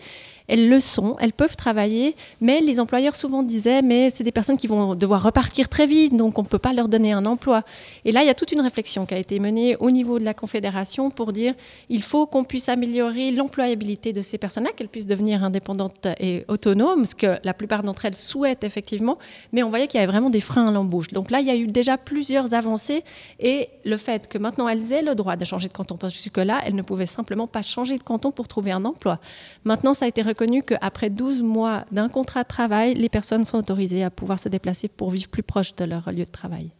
elles 0.51 0.67
le 0.67 0.81
sont, 0.81 1.15
elles 1.21 1.31
peuvent 1.31 1.55
travailler, 1.55 2.13
mais 2.41 2.59
les 2.59 2.81
employeurs 2.81 3.15
souvent 3.15 3.41
disaient, 3.41 3.81
mais 3.81 4.09
c'est 4.09 4.25
des 4.25 4.33
personnes 4.33 4.57
qui 4.57 4.67
vont 4.67 4.95
devoir 4.95 5.23
repartir 5.23 5.69
très 5.69 5.87
vite, 5.87 6.13
donc 6.13 6.37
on 6.37 6.43
ne 6.43 6.47
peut 6.47 6.59
pas 6.59 6.73
leur 6.73 6.89
donner 6.89 7.13
un 7.13 7.25
emploi. 7.25 7.63
Et 8.03 8.11
là, 8.11 8.21
il 8.21 8.27
y 8.27 8.29
a 8.29 8.33
toute 8.33 8.51
une 8.51 8.59
réflexion 8.59 9.05
qui 9.05 9.13
a 9.13 9.17
été 9.17 9.39
menée 9.39 9.77
au 9.79 9.91
niveau 9.91 10.19
de 10.19 10.25
la 10.25 10.33
Confédération 10.33 11.09
pour 11.09 11.31
dire, 11.31 11.53
il 11.87 12.03
faut 12.03 12.25
qu'on 12.25 12.43
puisse 12.43 12.67
améliorer 12.67 13.31
l'employabilité 13.31 14.11
de 14.11 14.21
ces 14.21 14.37
personnes-là, 14.37 14.71
qu'elles 14.75 14.89
puissent 14.89 15.07
devenir 15.07 15.41
indépendantes 15.41 16.07
et 16.19 16.43
autonomes, 16.49 17.05
ce 17.05 17.15
que 17.15 17.37
la 17.45 17.53
plupart 17.53 17.83
d'entre 17.83 18.03
elles 18.03 18.17
souhaitent 18.17 18.65
effectivement, 18.65 19.17
mais 19.53 19.63
on 19.63 19.69
voyait 19.69 19.87
qu'il 19.87 20.01
y 20.01 20.03
avait 20.03 20.11
vraiment 20.11 20.29
des 20.29 20.41
freins 20.41 20.67
à 20.67 20.71
l'embauche. 20.71 21.13
Donc 21.13 21.31
là, 21.31 21.39
il 21.39 21.47
y 21.47 21.51
a 21.51 21.55
eu 21.55 21.67
déjà 21.67 21.97
plusieurs 21.97 22.53
avancées 22.53 23.05
et 23.39 23.69
le 23.85 23.95
fait 23.95 24.27
que 24.27 24.37
maintenant 24.37 24.67
elles 24.67 24.91
aient 24.91 25.01
le 25.01 25.15
droit 25.15 25.37
de 25.37 25.45
changer 25.45 25.69
de 25.69 25.73
canton, 25.73 25.95
parce 25.95 26.11
que 26.11 26.19
jusque-là, 26.19 26.59
elles 26.65 26.75
ne 26.75 26.81
pouvaient 26.81 27.05
simplement 27.05 27.47
pas 27.47 27.61
changer 27.61 27.95
de 27.95 28.03
canton 28.03 28.31
pour 28.31 28.49
trouver 28.49 28.71
un 28.73 28.83
emploi. 28.83 29.19
Maintenant, 29.63 29.93
ça 29.93 30.03
a 30.03 30.07
été 30.09 30.21
reconnu 30.21 30.40
reconnu 30.41 30.63
qu'après 30.63 31.09
12 31.09 31.43
mois 31.43 31.85
d'un 31.91 32.09
contrat 32.09 32.43
de 32.43 32.47
travail, 32.47 32.95
les 32.95 33.09
personnes 33.09 33.43
sont 33.43 33.57
autorisées 33.57 34.03
à 34.03 34.09
pouvoir 34.09 34.39
se 34.39 34.49
déplacer 34.49 34.87
pour 34.87 35.11
vivre 35.11 35.29
plus 35.29 35.43
proche 35.43 35.75
de 35.75 35.85
leur 35.85 36.11
lieu 36.11 36.25
de 36.25 36.31
travail. 36.31 36.71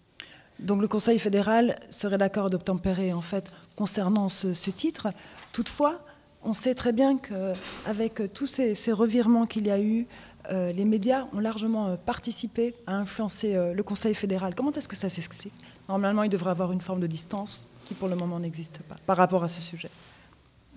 Donc 0.60 0.82
le 0.82 0.88
Conseil 0.88 1.20
fédéral 1.20 1.76
serait 1.90 2.18
d'accord 2.18 2.50
d'obtempérer 2.50 3.14
en 3.14 3.22
fait 3.22 3.52
concernant 3.76 4.30
ce, 4.30 4.70
titre. 4.72 5.10
Toutefois, 5.54 6.02
on 6.44 6.54
sait 6.54 6.74
très 6.74 6.92
bien 6.92 7.18
qu'avec 7.18 8.34
tous 8.34 8.48
ces, 8.48 8.92
revirements 8.92 9.46
qu'il 9.46 9.68
y 9.68 9.72
a 9.72 9.80
eu, 9.80 10.08
euh, 10.52 10.72
les 10.72 10.86
médias 10.86 11.28
ont 11.34 11.40
largement 11.40 11.88
euh, 11.88 11.96
participé 11.98 12.74
à 12.88 12.96
influencer 12.96 13.56
euh, 13.56 13.74
le 13.76 13.84
Conseil 13.84 14.16
fédéral. 14.16 14.56
Comment 14.56 14.72
est-ce 14.72 14.88
que 14.88 14.96
ça 14.96 15.08
s'explique? 15.08 15.54
Normalement, 15.88 16.24
il 16.24 16.30
devrait 16.30 16.50
avoir 16.50 16.72
une 16.72 16.82
forme 16.82 17.00
de 17.00 17.06
distance 17.06 17.68
qui 17.86 17.94
pour 17.94 18.08
le 18.08 18.16
moment 18.16 18.40
n'existe 18.40 18.80
pas 18.80 18.96
par 19.06 19.18
rapport 19.18 19.44
à 19.44 19.48
ce 19.48 19.62
sujet. 19.62 19.92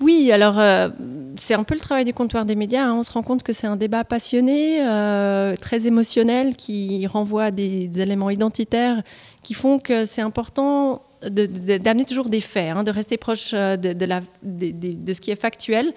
Oui, 0.01 0.33
alors 0.33 0.59
euh, 0.59 0.89
c'est 1.37 1.55
un 1.55 1.63
peu 1.63 1.75
le 1.75 1.81
travail 1.81 2.05
du 2.05 2.13
comptoir 2.13 2.45
des 2.45 2.57
médias. 2.57 2.87
Hein. 2.87 2.97
On 2.99 3.03
se 3.05 3.13
rend 3.13 3.23
compte 3.23 3.43
que 3.45 3.53
c'est 3.53 3.69
un 3.69 3.77
débat 3.77 4.05
passionné, 4.05 4.85
euh, 4.85 5.55
très 5.57 5.87
émotionnel, 5.87 6.57
qui 6.57 7.07
renvoie 7.07 7.45
à 7.45 7.51
des, 7.53 7.89
éléments 8.01 8.31
identitaires 8.31 9.03
qui 9.43 9.55
font 9.55 9.79
que 9.79 10.05
c'est 10.05 10.23
important 10.23 11.03
d'amener 11.23 12.05
toujours 12.05 12.29
des 12.29 12.41
faits, 12.41 12.77
hein, 12.77 12.83
de 12.83 12.91
rester 12.91 13.17
proche 13.17 13.53
euh, 13.55 13.77
de, 13.77 13.93
de, 13.93 15.13
ce 15.13 15.21
qui 15.21 15.31
est 15.31 15.41
factuel. 15.41 15.95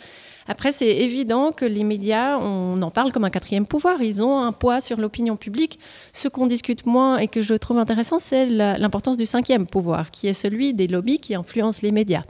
Après, 0.47 0.71
c'est 0.71 0.88
évident 0.88 1.51
que 1.51 1.65
les 1.65 1.83
médias, 1.83 2.38
on 2.38 2.81
en 2.81 2.91
parle 2.91 3.12
comme 3.12 3.25
un 3.25 3.29
quatrième 3.29 3.65
pouvoir. 3.65 4.01
Ils 4.01 4.23
ont 4.23 4.39
un 4.39 4.53
poids 4.53 4.79
sur 4.79 5.01
l'opinion 5.01 5.36
publique. 5.36 5.79
Ce 6.13 6.29
qu'on 6.29 6.47
discute 6.47 6.86
moins 6.86 7.17
et 7.17 7.27
que 7.27 7.41
je 7.41 7.55
trouve 7.55 7.79
intéressant, 7.79 8.19
c'est 8.19 8.45
l'importance 8.45 9.17
du 9.17 9.25
cinquième 9.25 9.65
pouvoir, 9.65 10.12
qui 10.12 10.27
est 10.27 10.33
celui 10.33 10.73
des 10.73 10.88
lobbies 10.88 11.19
qui 11.19 11.36
influencent 11.36 11.81
les 11.83 11.91
médias 11.91 12.23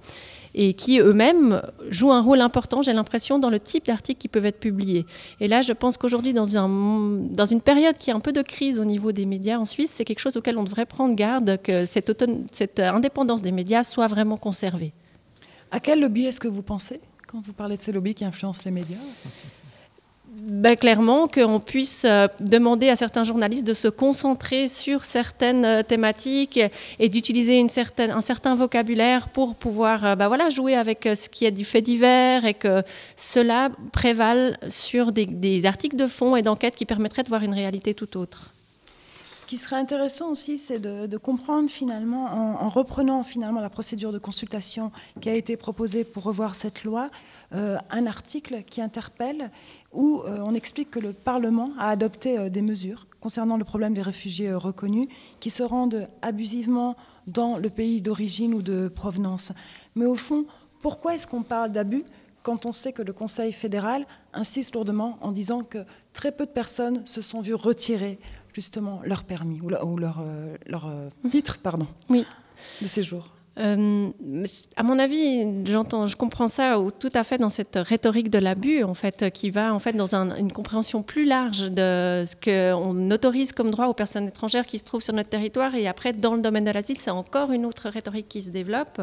et 0.60 0.74
qui 0.74 1.00
eux-mêmes 1.00 1.62
jouent 1.89 2.12
un 2.12 2.22
rôle 2.22 2.41
important, 2.41 2.82
j'ai 2.82 2.91
l'impression, 2.91 3.38
dans 3.38 3.52
le 3.52 3.60
type 3.60 3.86
d'articles 3.86 4.17
qui 4.20 4.28
peuvent 4.28 4.48
être 4.48 4.60
publiés. 4.60 5.06
Et 5.39 5.48
là, 5.48 5.62
je 5.62 5.72
pense 5.72 5.98
qu'aujourd'hui, 5.98 6.34
dans, 6.34 6.58
un, 6.58 6.67
dans 7.30 7.46
une 7.46 7.62
période 7.62 7.96
qui 7.98 8.10
est 8.10 8.13
un 8.13 8.20
peu 8.20 8.34
de 8.34 8.41
crise 8.41 8.80
au 8.80 8.84
niveau 8.84 9.12
des 9.12 9.28
médias 9.28 9.60
en 9.60 9.65
Suisse, 9.65 9.91
c'est 9.91 10.04
quelque 10.04 10.20
chose 10.20 10.36
auquel 10.36 10.58
on 10.58 10.63
devrait 10.63 10.88
prendre 10.88 11.13
garde, 11.13 11.62
que 11.62 11.86
cette 11.86 12.80
indépendance 12.80 13.43
des 13.43 13.52
médias 13.52 13.84
soit 13.84 14.08
vraiment 14.08 14.38
conservée. 14.38 14.93
À 15.70 15.80
quel 15.80 16.00
lobby 16.02 16.26
est-ce 16.26 16.39
que 16.39 16.48
vous 16.48 16.63
pensez 16.63 17.02
quand 17.28 17.39
vous 17.46 17.54
parlez 17.54 17.78
de 17.78 17.82
ces 17.84 17.91
lobbies 17.91 18.15
qui 18.15 18.26
influencent 18.26 18.63
les 18.65 18.72
médias? 18.72 18.98
Ben, 20.47 20.77
clairement 20.77 21.27
qu'on 21.27 21.60
puisse 21.60 22.05
euh, 22.05 22.27
demander 22.39 22.89
à 22.89 22.95
certains 22.95 23.25
journalistes 23.25 23.67
de 23.67 23.73
se 23.73 23.89
concentrer 23.89 24.69
sur 24.69 25.03
certaines 25.03 25.65
euh, 25.65 25.83
thématiques 25.83 26.60
et 26.99 27.10
d'utiliser 27.10 27.62
un 27.62 28.21
certain 28.21 28.55
vocabulaire 28.55 29.27
pour 29.27 29.55
pouvoir 29.55 30.15
ben, 30.15 30.29
voilà, 30.29 30.49
jouer 30.49 30.73
avec 30.73 31.03
ce 31.03 31.27
qui 31.27 31.45
est 31.45 31.51
du 31.51 31.65
fait 31.65 31.81
divers 31.81 32.45
et 32.45 32.53
que 32.53 32.81
cela 33.17 33.69
prévale 33.91 34.57
sur 34.69 35.12
des 35.12 35.65
articles 35.65 35.97
de 35.97 36.07
fond 36.07 36.38
et 36.38 36.41
d'enquête 36.41 36.75
qui 36.77 36.86
permettraient 36.86 37.23
de 37.23 37.29
voir 37.29 37.43
une 37.43 37.53
réalité 37.53 37.93
tout 37.93 38.17
autre. 38.17 38.53
Ce 39.38 39.45
qui 39.45 39.58
serait 39.58 39.76
intéressant 39.76 40.32
aussi, 40.32 40.58
c'est 40.58 40.80
de, 40.80 41.15
comprendre 41.17 41.69
finalement, 41.69 42.26
en, 42.60 42.69
reprenant 42.69 43.21
finalement 43.21 43.62
la 43.62 43.69
procédure 43.69 44.12
de 44.12 44.17
consultation 44.17 44.91
qui 45.21 45.30
a 45.30 45.36
été 45.36 45.58
proposée 45.58 46.04
pour 46.04 46.23
revoir 46.23 46.56
cette 46.56 46.84
loi, 46.84 47.12
euh, 47.54 47.78
un 47.91 48.08
article 48.08 48.63
qui 48.63 48.82
interpelle 48.82 49.52
où 49.93 50.23
euh, 50.26 50.39
on 50.43 50.56
explique 50.56 50.89
que 50.89 51.00
le 51.00 51.13
Parlement 51.13 51.69
a 51.78 51.89
adopté 51.89 52.39
euh, 52.39 52.50
des 52.50 52.63
mesures 52.63 53.06
concernant 53.21 53.58
le 53.58 53.63
problème 53.63 53.93
des 53.93 54.02
réfugiés 54.02 54.52
reconnus 54.54 55.08
qui 55.39 55.52
se 55.52 55.62
rendent 55.62 56.08
abusivement 56.23 56.95
dans 57.28 57.58
le 57.58 57.69
pays 57.69 58.02
d'origine 58.02 58.56
ou 58.56 58.63
de 58.63 58.88
provenance. 58.88 59.52
Mais 59.93 60.06
au 60.08 60.15
fond, 60.15 60.47
pourquoi 60.82 61.13
est-ce 61.13 61.28
qu'on 61.28 61.43
parle 61.43 61.71
d'abus? 61.71 62.04
Quand 62.47 62.65
on 62.65 62.71
sait 62.71 62.93
que 62.93 63.01
le 63.01 63.12
Conseil 63.12 63.51
fédéral 63.51 64.07
insiste 64.31 64.73
lourdement 64.73 65.17
en 65.19 65.33
disant 65.33 65.63
que 65.63 65.79
très 66.13 66.31
peu 66.31 66.45
de 66.45 66.51
personnes 66.51 67.05
se 67.05 67.21
sont 67.21 67.41
vues 67.41 67.53
retirer 67.53 68.19
justement 68.53 69.01
leur 69.03 69.25
permis 69.25 69.60
ou, 69.60 69.67
leur, 69.67 69.83
euh, 70.21 70.55
leur, 70.65 70.88
euh, 70.88 71.10
titre 71.29 71.57
pardon, 71.57 71.88
oui. 72.10 72.25
de 72.81 72.88
séjour 72.88 73.27
euh, 73.60 74.10
à 74.76 74.84
mon 74.84 75.00
avis, 75.00 75.65
j'entends, 75.65 76.06
je 76.08 76.15
comprends 76.15 76.48
ça 76.48 76.78
tout 77.00 77.12
à 77.13 77.24
fait 77.24 77.38
dans 77.38 77.50
cette 77.50 77.76
rhétorique 77.76 78.30
de 78.30 78.38
l'abus, 78.38 78.84
en 78.84 78.93
fait, 78.93 79.32
qui 79.32 79.50
va 79.50 79.74
en 79.74 79.80
fait 79.80 79.93
dans 79.93 80.13
une 80.13 80.52
compréhension 80.52 81.02
plus 81.02 81.26
large 81.26 81.72
de 81.72 82.24
ce 82.26 82.36
qu'on 82.36 83.10
autorise 83.10 83.52
comme 83.52 83.72
droit 83.72 83.88
aux 83.88 83.93
personnes 83.93 84.28
étrangères 84.28 84.65
qui 84.65 84.78
se 84.78 84.84
trouvent 84.84 85.02
sur 85.02 85.13
notre 85.13 85.30
territoire. 85.30 85.74
Et 85.76 85.88
après, 85.88 86.13
dans 86.13 86.36
le 86.36 86.41
domaine 86.41 86.65
de 86.65 86.72
l'asile, 86.72 87.00
c'est 87.00 87.10
encore 87.12 87.52
une 87.52 87.65
autre 87.65 87.89
rhétorique 87.89 88.28
qui 88.28 88.41
se 88.41 88.52
développe. 88.52 89.02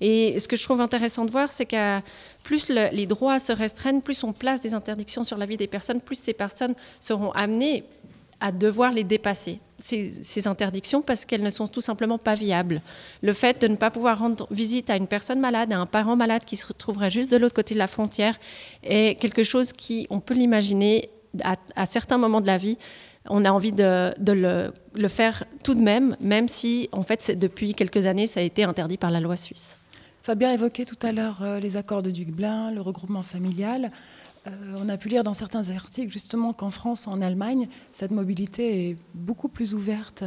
Et 0.00 0.38
ce 0.40 0.48
que 0.48 0.56
je 0.56 0.64
trouve 0.64 0.80
intéressant 0.80 1.24
de 1.24 1.30
voir, 1.30 1.50
c'est 1.50 1.66
qu'à 1.66 2.02
plus 2.42 2.68
les 2.68 3.06
droits 3.06 3.38
se 3.38 3.52
restreignent, 3.52 4.00
plus 4.00 4.24
on 4.24 4.32
place 4.32 4.60
des 4.60 4.74
interdictions 4.74 5.24
sur 5.24 5.38
la 5.38 5.46
vie 5.46 5.56
des 5.56 5.68
personnes, 5.68 6.00
plus 6.00 6.18
ces 6.20 6.34
personnes 6.34 6.74
seront 7.00 7.30
amenées 7.32 7.84
à 8.44 8.52
devoir 8.52 8.92
les 8.92 9.04
dépasser, 9.04 9.58
ces, 9.78 10.46
interdictions, 10.46 11.00
parce 11.00 11.24
qu'elles 11.24 11.42
ne 11.42 11.48
sont 11.48 11.66
tout 11.66 11.80
simplement 11.80 12.18
pas 12.18 12.34
viables. 12.34 12.82
Le 13.22 13.32
fait 13.32 13.58
de 13.58 13.68
ne 13.68 13.76
pas 13.76 13.90
pouvoir 13.90 14.18
rendre 14.18 14.46
visite 14.50 14.90
à 14.90 14.96
une 14.96 15.06
personne 15.06 15.40
malade, 15.40 15.72
à 15.72 15.78
un 15.78 15.86
parent 15.86 16.14
malade 16.14 16.44
qui 16.44 16.58
se 16.58 16.66
retrouverait 16.66 17.10
juste 17.10 17.30
de 17.30 17.38
l'autre 17.38 17.54
côté 17.54 17.72
de 17.72 17.78
la 17.78 17.86
frontière, 17.86 18.38
est 18.82 19.18
quelque 19.18 19.44
chose 19.44 19.72
qui, 19.72 20.06
on 20.10 20.20
peut 20.20 20.34
l'imaginer, 20.34 21.08
à, 21.42 21.86
certains 21.86 22.18
moments 22.18 22.42
de 22.42 22.46
la 22.46 22.58
vie, 22.58 22.76
on 23.30 23.46
a 23.46 23.50
envie 23.50 23.72
de, 23.72 24.12
le, 24.20 25.08
faire 25.08 25.44
tout 25.62 25.74
de 25.74 25.80
même, 25.80 26.14
même 26.20 26.46
si, 26.46 26.90
en 26.92 27.02
fait, 27.02 27.38
depuis 27.38 27.72
quelques 27.72 28.04
années, 28.04 28.26
ça 28.26 28.40
a 28.40 28.42
été 28.42 28.64
interdit 28.64 28.98
par 28.98 29.10
la 29.10 29.20
loi 29.20 29.38
suisse. 29.38 29.78
Fabien 30.22 30.52
évoquait 30.52 30.86
tout 30.86 30.98
à 31.02 31.12
l'heure 31.12 31.40
euh, 31.42 31.60
les 31.60 31.76
accords 31.76 32.02
de 32.02 32.10
Dublin, 32.10 32.70
le 32.70 32.80
regroupement 32.80 33.22
familial. 33.22 33.90
Euh, 34.46 34.50
on 34.76 34.88
a 34.88 34.96
pu 34.98 35.08
lire 35.08 35.24
dans 35.24 35.34
certains 35.34 35.70
articles 35.70 36.12
justement 36.12 36.52
qu'en 36.52 36.70
France, 36.70 37.06
en 37.06 37.22
Allemagne, 37.22 37.68
cette 37.92 38.10
mobilité 38.10 38.90
est 38.90 38.96
beaucoup 39.14 39.48
plus 39.48 39.74
ouverte. 39.74 40.24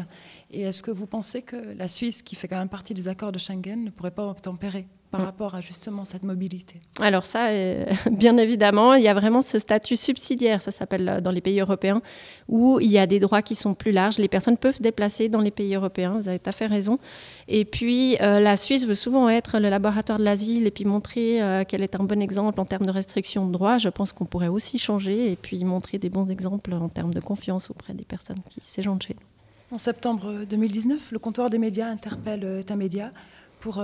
Et 0.49 0.61
est-ce 0.61 0.81
que 0.81 0.91
vous 0.91 1.05
pensez 1.05 1.41
que 1.41 1.55
la 1.55 1.87
Suisse, 1.87 2.21
qui 2.21 2.35
fait 2.35 2.47
quand 2.47 2.57
même 2.57 2.69
partie 2.69 2.93
des 2.93 3.07
accords 3.07 3.31
de 3.31 3.39
Schengen, 3.39 3.83
ne 3.83 3.89
pourrait 3.89 4.11
pas 4.11 4.27
obtempérer? 4.27 4.87
Par 5.17 5.25
rapport 5.25 5.55
à 5.55 5.61
justement 5.61 6.05
cette 6.05 6.23
mobilité 6.23 6.79
Alors 6.99 7.25
ça, 7.25 7.47
euh, 7.47 7.85
bien 8.11 8.37
évidemment, 8.37 8.93
il 8.93 9.03
y 9.03 9.07
a 9.07 9.13
vraiment 9.13 9.41
ce 9.41 9.59
statut 9.59 9.95
subsidiaire, 9.95 10.61
ça 10.61 10.71
s'appelle 10.71 11.09
euh, 11.09 11.21
dans 11.21 11.31
les 11.31 11.41
pays 11.41 11.59
européens, 11.59 12.01
où 12.47 12.79
il 12.79 12.91
y 12.91 12.97
a 12.97 13.07
des 13.07 13.19
droits 13.19 13.41
qui 13.41 13.55
sont 13.55 13.73
plus 13.73 13.91
larges. 13.91 14.17
Les 14.17 14.27
personnes 14.27 14.57
peuvent 14.57 14.75
se 14.75 14.83
déplacer 14.83 15.29
dans 15.29 15.41
les 15.41 15.51
pays 15.51 15.75
européens, 15.75 16.17
vous 16.17 16.27
avez 16.27 16.39
tout 16.39 16.49
à 16.49 16.53
fait 16.53 16.67
raison. 16.67 16.99
Et 17.47 17.65
puis, 17.65 18.17
euh, 18.21 18.39
la 18.39 18.57
Suisse 18.57 18.85
veut 18.85 18.95
souvent 18.95 19.29
être 19.29 19.59
le 19.59 19.69
laboratoire 19.69 20.19
de 20.19 20.23
l'asile 20.23 20.67
et 20.67 20.71
puis 20.71 20.85
montrer 20.85 21.41
qu'elle 21.67 21.83
est 21.83 21.95
un 21.95 22.03
bon 22.03 22.21
exemple 22.21 22.59
en 22.59 22.65
termes 22.65 22.85
de 22.85 22.91
restriction 22.91 23.45
de 23.47 23.51
droits. 23.51 23.77
Je 23.77 23.89
pense 23.89 24.11
qu'on 24.11 24.25
pourrait 24.25 24.47
aussi 24.47 24.77
changer 24.77 25.31
et 25.31 25.35
puis 25.35 25.63
montrer 25.63 25.97
des 25.97 26.09
bons 26.09 26.27
exemples 26.27 26.73
en 26.73 26.89
termes 26.89 27.13
de 27.13 27.19
confiance 27.19 27.69
auprès 27.69 27.93
des 27.93 28.05
personnes 28.05 28.39
qui 28.49 28.61
séjournent 28.61 29.01
chez 29.01 29.15
nous. 29.15 29.75
En 29.75 29.77
septembre 29.77 30.45
2019, 30.49 31.11
le 31.11 31.19
comptoir 31.19 31.49
des 31.49 31.57
médias 31.57 31.87
interpelle 31.87 32.63
Tamedia 32.65 33.11
pour 33.59 33.81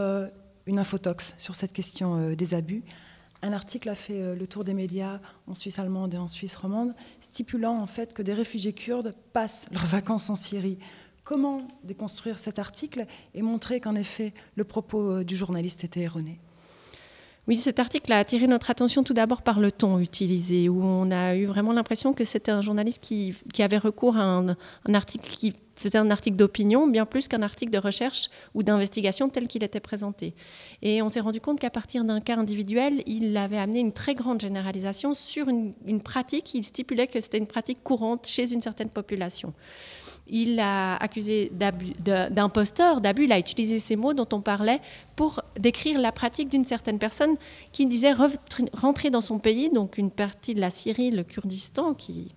une 0.66 0.80
infotox 0.80 1.36
sur 1.38 1.56
cette 1.56 1.74
question 1.74 2.16
euh, 2.18 2.36
des 2.36 2.54
abus. 2.54 2.84
Un 3.42 3.52
article 3.52 3.90
a 3.90 3.96
fait 3.96 4.22
euh, 4.22 4.36
le 4.36 4.48
tour 4.48 4.64
des 4.64 4.74
médias 4.74 5.20
en 5.48 5.54
Suisse 5.54 5.78
allemande 5.80 6.14
et 6.14 6.18
en 6.18 6.28
Suisse 6.28 6.56
romande, 6.56 6.96
stipulant 7.20 7.78
en 7.78 7.88
fait 7.88 8.14
que 8.14 8.22
des 8.22 8.34
réfugiés 8.34 8.74
kurdes 8.74 9.14
passent 9.34 9.68
leurs 9.72 9.86
vacances 9.86 10.30
en 10.30 10.36
Syrie. 10.36 10.78
Comment 11.24 11.68
déconstruire 11.84 12.40
cet 12.40 12.60
article 12.60 13.06
et 13.34 13.42
montrer 13.42 13.80
qu'en 13.80 13.96
effet 13.96 14.34
le 14.56 14.64
propos 14.64 15.12
euh, 15.12 15.24
du 15.24 15.36
journaliste 15.36 15.84
était 15.84 16.02
erroné? 16.02 16.40
Oui, 17.46 17.58
cet 17.58 17.80
article 17.80 18.14
a 18.14 18.20
attiré 18.20 18.48
notre 18.48 18.70
attention 18.70 19.04
tout 19.04 19.14
d'abord 19.14 19.42
par 19.42 19.60
le 19.60 19.70
ton 19.70 20.00
utilisé, 20.00 20.70
où 20.70 20.82
on 20.82 21.12
a 21.12 21.36
eu 21.36 21.46
vraiment 21.46 21.74
l'impression 21.74 22.14
que 22.14 22.24
c'était 22.24 22.52
un 22.52 22.62
journaliste 22.62 23.04
qui, 23.04 23.36
avait 23.60 23.78
recours 23.78 24.16
à 24.16 24.24
un, 24.24 24.50
un, 24.52 24.94
article 24.94 25.30
qui 25.30 25.54
faisait 25.76 25.98
un 25.98 26.12
article 26.12 26.38
d'opinion 26.38 26.88
bien 26.88 27.06
plus 27.06 27.28
qu'un 27.28 27.42
article 27.42 27.72
de 27.72 27.78
recherche 27.78 28.30
ou 28.54 28.64
d'investigation 28.64 29.30
tel 29.30 29.48
qu'il 29.48 29.64
était 29.64 29.80
présenté. 29.80 30.34
Et 30.82 31.02
on 31.02 31.10
s'est 31.10 31.20
rendu 31.20 31.42
compte 31.42 31.60
qu'à 31.60 31.70
partir 31.70 32.04
d'un 32.04 32.22
cas 32.22 32.38
individuel, 32.38 33.04
il 33.06 33.36
avait 33.38 33.58
amené 33.58 33.80
une 33.80 33.92
très 33.92 34.16
grande 34.16 34.42
généralisation 34.42 35.14
sur 35.14 35.50
une, 35.50 35.74
une 35.86 36.02
pratique. 36.02 36.54
Il 36.54 36.64
stipulait 36.64 37.08
que 37.08 37.20
c'était 37.20 37.38
une 37.38 37.48
pratique 37.48 37.84
courante 37.84 38.28
chez 38.28 38.54
une 38.54 38.62
certaine 38.62 38.90
population. 38.90 39.54
Il 40.28 40.60
a 40.60 40.96
accusé 40.96 41.52
d'imposteur, 42.32 43.02
d'abus, 43.02 43.26
il 43.26 43.32
a 43.32 43.40
utilisé 43.40 43.80
ces 43.80 43.96
mots 43.96 44.14
dont 44.14 44.28
on 44.32 44.42
parlait 44.42 44.80
pour 45.16 45.42
décrire 45.60 46.00
la 46.00 46.12
pratique 46.12 46.50
d'une 46.50 46.66
certaine 46.66 46.98
personne 46.98 47.36
qui 47.72 47.86
disait 47.86 48.14
rentrer 48.74 49.10
dans 49.10 49.22
son 49.22 49.40
pays, 49.40 49.70
donc 49.70 49.98
une 49.98 50.12
partie 50.12 50.56
de 50.56 50.62
la 50.62 50.70
Syrie, 50.70 51.12
le 51.12 51.24
Kurdistan, 51.24 51.94
qui, 51.94 52.34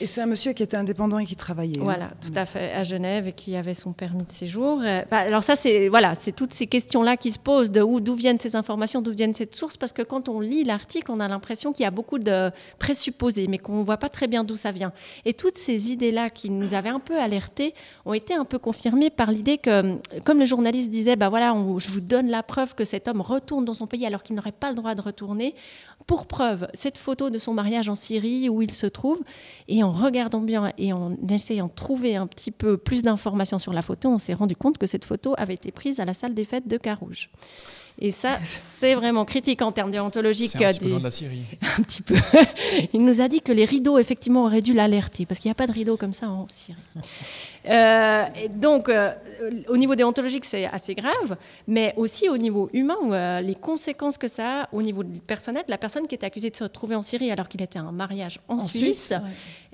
et 0.00 0.06
c'est 0.06 0.20
un 0.20 0.26
monsieur 0.26 0.52
qui 0.52 0.62
était 0.62 0.76
indépendant 0.76 1.18
et 1.18 1.26
qui 1.26 1.34
travaillait. 1.34 1.80
Hein. 1.80 1.84
Voilà, 1.84 2.10
tout 2.20 2.32
à 2.36 2.46
fait, 2.46 2.72
à 2.72 2.84
Genève 2.84 3.26
et 3.26 3.32
qui 3.32 3.56
avait 3.56 3.74
son 3.74 3.92
permis 3.92 4.24
de 4.24 4.30
séjour. 4.30 4.80
Euh, 4.84 5.02
bah, 5.10 5.18
alors 5.18 5.42
ça, 5.42 5.56
c'est 5.56 5.88
voilà, 5.88 6.14
c'est 6.14 6.30
toutes 6.30 6.52
ces 6.52 6.66
questions-là 6.68 7.16
qui 7.16 7.32
se 7.32 7.38
posent 7.38 7.72
de 7.72 7.82
où, 7.82 8.00
d'où 8.00 8.14
viennent 8.14 8.38
ces 8.38 8.54
informations, 8.54 9.02
d'où 9.02 9.12
viennent 9.12 9.34
ces 9.34 9.48
sources, 9.50 9.76
parce 9.76 9.92
que 9.92 10.02
quand 10.02 10.28
on 10.28 10.40
lit 10.40 10.62
l'article, 10.62 11.10
on 11.10 11.18
a 11.18 11.26
l'impression 11.26 11.72
qu'il 11.72 11.82
y 11.82 11.86
a 11.86 11.90
beaucoup 11.90 12.18
de 12.18 12.50
présupposés, 12.78 13.48
mais 13.48 13.58
qu'on 13.58 13.78
ne 13.78 13.82
voit 13.82 13.96
pas 13.96 14.08
très 14.08 14.28
bien 14.28 14.44
d'où 14.44 14.56
ça 14.56 14.70
vient. 14.70 14.92
Et 15.24 15.34
toutes 15.34 15.58
ces 15.58 15.90
idées-là 15.90 16.30
qui 16.30 16.50
nous 16.50 16.74
avaient 16.74 16.88
un 16.90 17.00
peu 17.00 17.18
ont 18.04 18.12
été 18.12 18.34
un 18.34 18.44
peu 18.44 18.58
confirmées 18.58 19.10
par 19.10 19.30
l'idée 19.30 19.58
que, 19.58 19.96
comme 20.24 20.38
le 20.38 20.44
journaliste 20.44 20.90
disait, 20.90 21.16
bah 21.16 21.28
voilà, 21.28 21.56
je 21.78 21.90
vous 21.90 22.00
donne 22.00 22.28
la 22.28 22.42
preuve 22.42 22.74
que 22.74 22.84
cet 22.84 23.08
homme 23.08 23.20
retourne 23.20 23.64
dans 23.64 23.74
son 23.74 23.86
pays 23.86 24.06
alors 24.06 24.22
qu'il 24.22 24.36
n'aurait 24.36 24.52
pas 24.52 24.70
le 24.70 24.74
droit 24.74 24.94
de 24.94 25.00
retourner. 25.00 25.54
Pour 26.06 26.26
preuve, 26.26 26.68
cette 26.72 26.96
photo 26.96 27.28
de 27.28 27.38
son 27.38 27.52
mariage 27.52 27.88
en 27.88 27.94
Syrie 27.94 28.48
où 28.48 28.62
il 28.62 28.72
se 28.72 28.86
trouve, 28.86 29.20
et 29.68 29.82
en 29.82 29.92
regardant 29.92 30.40
bien 30.40 30.72
et 30.78 30.92
en 30.92 31.16
essayant 31.30 31.66
de 31.66 31.72
trouver 31.72 32.16
un 32.16 32.26
petit 32.26 32.50
peu 32.50 32.76
plus 32.76 33.02
d'informations 33.02 33.58
sur 33.58 33.72
la 33.72 33.82
photo, 33.82 34.08
on 34.08 34.18
s'est 34.18 34.34
rendu 34.34 34.56
compte 34.56 34.78
que 34.78 34.86
cette 34.86 35.04
photo 35.04 35.34
avait 35.36 35.54
été 35.54 35.70
prise 35.70 36.00
à 36.00 36.04
la 36.04 36.14
salle 36.14 36.34
des 36.34 36.44
fêtes 36.44 36.68
de 36.68 36.76
Carouge. 36.78 37.30
Et 38.00 38.10
ça, 38.10 38.38
c'est 38.42 38.94
vraiment 38.94 39.24
critique 39.24 39.62
en 39.62 39.72
termes 39.72 39.90
déontologiques. 39.90 40.50
C'est 40.50 40.64
un 40.64 40.70
petit 40.70 40.80
peu 40.80 40.98
de 40.98 41.02
la 41.02 41.10
Syrie. 41.10 41.44
un 41.78 41.82
petit 41.82 42.02
peu. 42.02 42.14
Il 42.92 43.04
nous 43.04 43.20
a 43.20 43.28
dit 43.28 43.40
que 43.40 43.52
les 43.52 43.64
rideaux, 43.64 43.98
effectivement, 43.98 44.44
auraient 44.44 44.62
dû 44.62 44.72
l'alerter, 44.72 45.26
parce 45.26 45.40
qu'il 45.40 45.48
n'y 45.48 45.52
a 45.52 45.56
pas 45.56 45.66
de 45.66 45.72
rideaux 45.72 45.96
comme 45.96 46.12
ça 46.12 46.28
en 46.28 46.46
Syrie. 46.48 46.78
Euh, 47.68 48.24
et 48.36 48.48
donc, 48.48 48.88
euh, 48.88 49.12
au 49.68 49.76
niveau 49.76 49.94
déontologique, 49.94 50.44
c'est 50.44 50.66
assez 50.66 50.94
grave, 50.94 51.36
mais 51.66 51.92
aussi 51.96 52.28
au 52.28 52.38
niveau 52.38 52.70
humain, 52.72 52.96
euh, 53.10 53.40
les 53.40 53.54
conséquences 53.54 54.16
que 54.16 54.28
ça 54.28 54.62
a 54.62 54.68
au 54.72 54.82
niveau 54.82 55.02
personnel, 55.26 55.64
la 55.68 55.78
personne 55.78 56.06
qui 56.06 56.14
est 56.14 56.24
accusée 56.24 56.50
de 56.50 56.56
se 56.56 56.64
retrouver 56.64 56.94
en 56.94 57.02
Syrie 57.02 57.30
alors 57.30 57.48
qu'il 57.48 57.60
était 57.62 57.78
un 57.78 57.92
mariage 57.92 58.40
en, 58.48 58.60
Suisse, 58.60 59.12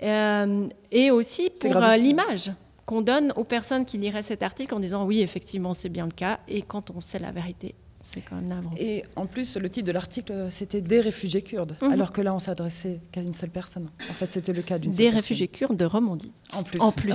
et 0.00 1.10
aussi 1.10 1.50
pour 1.60 1.74
l'image 1.98 2.50
qu'on 2.86 3.00
donne 3.00 3.32
aux 3.36 3.44
personnes 3.44 3.84
qui 3.84 3.98
liraient 3.98 4.22
cet 4.22 4.42
article 4.42 4.74
en 4.74 4.80
disant 4.80 5.04
oui, 5.04 5.20
effectivement, 5.20 5.74
c'est 5.74 5.88
bien 5.88 6.06
le 6.06 6.12
cas, 6.12 6.40
et 6.48 6.62
quand 6.62 6.90
on 6.90 7.00
sait 7.00 7.18
la 7.18 7.30
vérité, 7.30 7.74
c'est 8.14 8.20
quand 8.20 8.36
même 8.36 8.48
navrant. 8.48 8.70
Et 8.76 9.04
en 9.16 9.26
plus, 9.26 9.56
le 9.56 9.68
titre 9.68 9.86
de 9.86 9.92
l'article, 9.92 10.46
c'était 10.50 10.80
des 10.80 11.00
réfugiés 11.00 11.42
kurdes, 11.42 11.76
mhm. 11.82 11.92
alors 11.92 12.12
que 12.12 12.20
là, 12.20 12.34
on 12.34 12.38
s'adressait 12.38 13.00
qu'à 13.10 13.20
une 13.20 13.34
seule 13.34 13.50
personne. 13.50 13.90
En 14.08 14.12
fait, 14.12 14.26
c'était 14.26 14.52
le 14.52 14.62
cas 14.62 14.78
d'une 14.78 14.92
Des 14.92 15.10
réfugiés 15.10 15.48
kurdes 15.48 15.76
de 15.76 15.84
Romandie. 15.84 16.32
En 16.52 16.62
plus. 16.62 16.80
En 16.80 16.92
plus. 16.92 17.12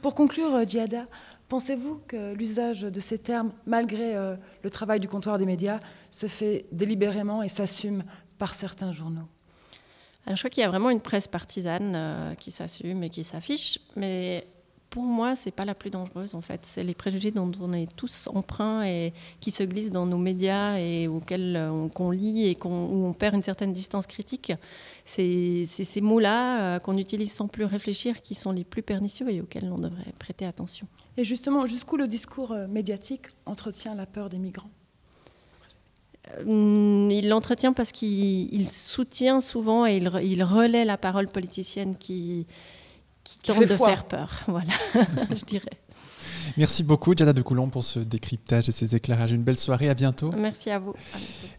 Pour 0.00 0.14
conclure, 0.14 0.54
euh, 0.54 0.64
Djihada, 0.66 1.06
pensez-vous 1.48 2.00
que 2.08 2.34
l'usage 2.34 2.82
de 2.82 3.00
ces 3.00 3.18
termes, 3.18 3.52
malgré 3.66 4.16
euh, 4.16 4.36
le 4.62 4.70
travail 4.70 5.00
du 5.00 5.08
comptoir 5.08 5.38
des 5.38 5.46
médias, 5.46 5.78
se 6.10 6.26
fait 6.26 6.66
délibérément 6.72 7.42
et 7.42 7.48
s'assume 7.48 8.04
par 8.38 8.54
certains 8.54 8.92
journaux? 8.92 9.28
Alors, 10.26 10.36
je 10.36 10.42
crois 10.42 10.50
qu'il 10.50 10.62
y 10.62 10.66
a 10.66 10.70
vraiment 10.70 10.90
une 10.90 11.00
presse 11.00 11.26
partisane 11.26 11.92
euh, 11.94 12.34
qui 12.34 12.50
s'assume 12.50 13.02
et 13.02 13.10
qui 13.10 13.24
s'affiche, 13.24 13.80
mais 13.96 14.46
pour 14.92 15.04
moi, 15.04 15.34
c'est 15.34 15.50
pas 15.50 15.64
la 15.64 15.74
plus 15.74 15.88
dangereuse 15.88 16.34
en 16.34 16.42
fait. 16.42 16.60
C'est 16.64 16.84
les 16.84 16.92
préjugés 16.92 17.30
dont 17.30 17.50
on 17.62 17.72
est 17.72 17.88
tous 17.96 18.28
emprunts 18.32 18.84
et 18.84 19.14
qui 19.40 19.50
se 19.50 19.62
glissent 19.62 19.90
dans 19.90 20.04
nos 20.04 20.18
médias 20.18 20.76
et 20.78 21.08
auxquels 21.08 21.56
on, 21.56 21.88
qu'on 21.88 22.10
lit 22.10 22.46
et 22.46 22.54
qu'on, 22.54 22.84
où 22.88 23.06
on 23.06 23.14
perd 23.14 23.34
une 23.34 23.42
certaine 23.42 23.72
distance 23.72 24.06
critique. 24.06 24.52
C'est, 25.06 25.64
ces 25.66 26.00
mots-là 26.02 26.60
euh, 26.60 26.78
qu'on 26.78 26.98
utilise 26.98 27.32
sans 27.32 27.48
plus 27.48 27.64
réfléchir 27.64 28.20
qui 28.20 28.34
sont 28.34 28.52
les 28.52 28.64
plus 28.64 28.82
pernicieux 28.82 29.30
et 29.30 29.40
auxquels 29.40 29.72
on 29.72 29.78
devrait 29.78 30.12
prêter 30.18 30.44
attention. 30.44 30.86
Et 31.16 31.24
justement, 31.24 31.64
jusqu'où 31.64 31.96
le 31.96 32.06
discours 32.06 32.52
euh, 32.52 32.66
médiatique 32.68 33.28
entretient 33.46 33.94
la 33.94 34.04
peur 34.04 34.28
des 34.28 34.38
migrants? 34.38 34.70
Euh, 36.36 37.08
il 37.10 37.30
l'entretient 37.30 37.72
parce 37.72 37.92
qu'il 37.92 38.70
soutient 38.70 39.40
souvent 39.40 39.86
et 39.86 39.96
il, 39.96 40.10
il 40.22 40.44
relaie 40.44 40.84
la 40.84 40.98
parole 40.98 41.28
politicienne 41.28 41.96
qui, 41.96 42.46
qui, 43.24 43.38
tente 43.38 43.60
de 43.60 43.66
faire 43.66 44.04
peur. 44.04 44.42
Voilà, 44.48 44.72
je 45.30 45.44
dirais. 45.44 45.78
Merci 46.58 46.82
beaucoup, 46.82 47.14
Diana 47.14 47.32
de 47.32 47.40
Coulon, 47.40 47.68
pour 47.70 47.84
ce 47.84 47.98
décryptage 47.98 48.68
et 48.68 48.72
ces 48.72 48.94
éclairages. 48.94 49.32
Une 49.32 49.42
belle 49.42 49.56
soirée, 49.56 49.88
à 49.88 49.94
bientôt. 49.94 50.30
Merci 50.36 50.70
à 50.70 50.78
vous. 50.78 50.94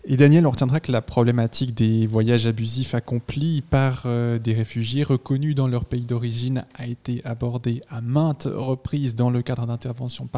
et 0.05 0.17
Daniel, 0.17 0.45
on 0.45 0.51
retiendra 0.51 0.79
que 0.79 0.91
la 0.91 1.01
problématique 1.01 1.73
des 1.73 2.05
voyages 2.05 2.45
abusifs 2.45 2.93
accomplis 2.93 3.61
par 3.61 4.03
euh, 4.05 4.37
des 4.37 4.53
réfugiés 4.53 5.03
reconnus 5.03 5.55
dans 5.55 5.67
leur 5.67 5.85
pays 5.85 6.01
d'origine 6.01 6.63
a 6.75 6.85
été 6.85 7.21
abordée 7.25 7.81
à 7.89 8.01
maintes 8.01 8.47
reprises 8.51 9.15
dans 9.15 9.29
le 9.29 9.41
cadre 9.41 9.65
d'interventions 9.65 10.29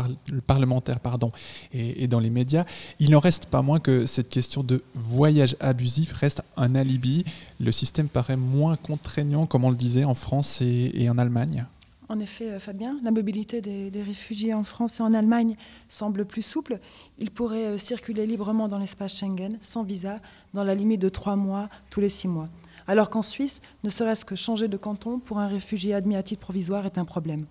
parlementaires 0.47 0.99
pardon, 0.99 1.31
et, 1.73 2.03
et, 2.03 2.07
dans 2.07 2.19
les 2.19 2.29
médias. 2.29 2.65
Il 2.99 3.11
n'en 3.11 3.19
reste 3.19 3.47
pas 3.47 3.61
moins 3.61 3.79
que 3.79 4.05
cette 4.05 4.29
question 4.29 4.63
de 4.63 4.83
voyage 4.93 5.57
abusif 5.59 6.13
reste 6.13 6.43
un 6.55 6.75
alibi. 6.75 7.25
Le 7.59 7.71
système 7.71 8.07
paraît 8.07 8.37
moins 8.37 8.75
contraignant, 8.75 9.45
comme 9.45 9.65
on 9.65 9.69
le 9.69 9.75
disait, 9.75 10.05
en 10.05 10.15
France 10.15 10.61
et, 10.61 10.91
et 10.93 11.09
en 11.09 11.17
Allemagne. 11.17 11.65
En 12.07 12.19
effet, 12.19 12.51
euh, 12.51 12.59
Fabien, 12.59 12.99
la 13.03 13.11
mobilité 13.11 13.61
des, 13.61 14.03
réfugiés 14.03 14.53
en 14.53 14.63
France 14.63 14.99
et 14.99 15.03
en 15.03 15.13
Allemagne 15.13 15.55
semble 15.87 16.25
plus 16.25 16.43
souple. 16.43 16.79
Ils 17.17 17.31
pourraient 17.31 17.65
euh, 17.65 17.77
circuler 17.77 18.27
librement 18.27 18.67
dans 18.67 18.77
l'espace 18.77 19.17
Schengen, 19.17 19.57
sans 19.61 19.83
visa, 19.83 20.19
dans 20.53 20.63
la 20.63 20.75
limite 20.75 21.01
de 21.01 21.09
trois 21.09 21.35
mois, 21.35 21.69
tous 21.89 22.01
les 22.01 22.09
six 22.09 22.27
mois. 22.27 22.49
Alors 22.87 23.09
qu'en 23.09 23.23
Suisse, 23.23 23.61
ne 23.83 23.89
serait-ce 23.89 24.25
que 24.25 24.35
changer 24.35 24.67
de 24.67 24.77
canton 24.77 25.17
pour 25.19 25.39
un 25.39 25.47
réfugié 25.47 25.95
admis 25.95 26.15
à 26.15 26.21
titre 26.21 26.41
provisoire 26.41 26.85
est 26.85 26.99
un 26.99 27.05
problème. 27.05 27.45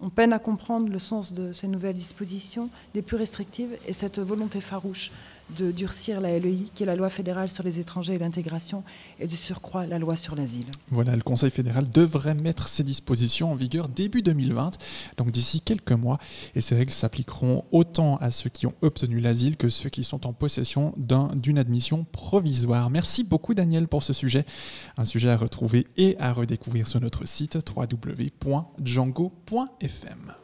On 0.00 0.10
peine 0.10 0.32
à 0.32 0.38
comprendre 0.38 0.88
le 0.88 1.00
sens 1.00 1.32
de 1.32 1.52
ces 1.52 1.66
nouvelles 1.66 1.96
dispositions, 1.96 2.70
des 2.94 3.02
plus 3.02 3.16
restrictives, 3.16 3.76
et 3.84 3.92
cette 3.92 4.20
volonté 4.20 4.60
farouche 4.60 5.10
de 5.56 5.70
durcir 5.70 6.20
la 6.20 6.38
LEI, 6.38 6.66
qui 6.74 6.82
est 6.82 6.86
la 6.86 6.96
loi 6.96 7.10
fédérale 7.10 7.50
sur 7.50 7.64
les 7.64 7.78
étrangers 7.78 8.14
et 8.14 8.18
l'intégration, 8.18 8.84
et 9.18 9.26
de 9.26 9.34
surcroît 9.34 9.86
la 9.86 9.98
loi 9.98 10.16
sur 10.16 10.34
l'asile. 10.34 10.66
Voilà, 10.90 11.16
le 11.16 11.22
Conseil 11.22 11.50
fédéral 11.50 11.88
devrait 11.90 12.34
mettre 12.34 12.68
ces 12.68 12.82
dispositions 12.82 13.52
en 13.52 13.54
vigueur 13.54 13.88
début 13.88 14.22
2020, 14.22 14.78
donc 15.16 15.30
d'ici 15.30 15.60
quelques 15.60 15.92
mois, 15.92 16.18
et 16.54 16.60
ces 16.60 16.74
règles 16.74 16.92
s'appliqueront 16.92 17.64
autant 17.72 18.16
à 18.16 18.30
ceux 18.30 18.50
qui 18.50 18.66
ont 18.66 18.74
obtenu 18.82 19.20
l'asile 19.20 19.56
que 19.56 19.68
ceux 19.68 19.88
qui 19.88 20.04
sont 20.04 20.26
en 20.26 20.32
possession 20.32 20.94
d'une 20.96 21.58
admission 21.58 22.06
provisoire. 22.12 22.90
Merci 22.90 23.24
beaucoup 23.24 23.54
Daniel 23.54 23.88
pour 23.88 24.02
ce 24.02 24.12
sujet, 24.12 24.44
un 24.96 25.04
sujet 25.04 25.30
à 25.30 25.36
retrouver 25.36 25.84
et 25.96 26.16
à 26.18 26.32
redécouvrir 26.32 26.88
sur 26.88 27.00
notre 27.00 27.26
site 27.26 27.58
www.django.fm. 27.76 30.34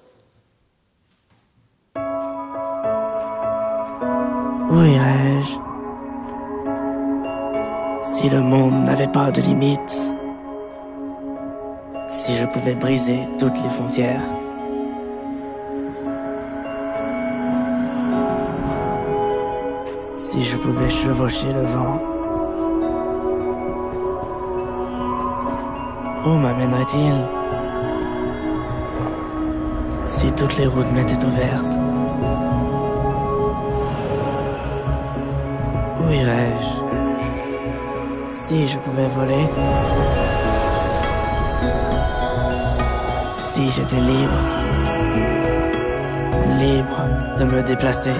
Où 4.74 4.82
irais-je 4.82 5.54
Si 8.02 8.28
le 8.28 8.40
monde 8.40 8.86
n'avait 8.86 9.06
pas 9.06 9.30
de 9.30 9.40
limites, 9.40 10.00
si 12.08 12.34
je 12.34 12.46
pouvais 12.46 12.74
briser 12.74 13.20
toutes 13.38 13.62
les 13.62 13.68
frontières. 13.68 14.22
Si 20.16 20.42
je 20.42 20.56
pouvais 20.56 20.88
chevaucher 20.88 21.52
le 21.52 21.62
vent, 21.62 22.00
où 26.26 26.30
m'amènerait-il? 26.30 27.14
Si 30.08 30.32
toutes 30.32 30.56
les 30.56 30.66
routes 30.66 30.92
m'étaient 30.92 31.24
ouvertes, 31.24 31.78
où 36.04 36.12
irais-je? 36.12 36.72
Si 38.28 38.68
je 38.68 38.78
pouvais 38.78 39.08
voler, 39.08 39.46
si 43.38 43.70
j'étais 43.70 44.00
libre, 44.00 44.40
libre 46.58 47.00
de 47.38 47.44
me 47.44 47.62
déplacer. 47.62 48.14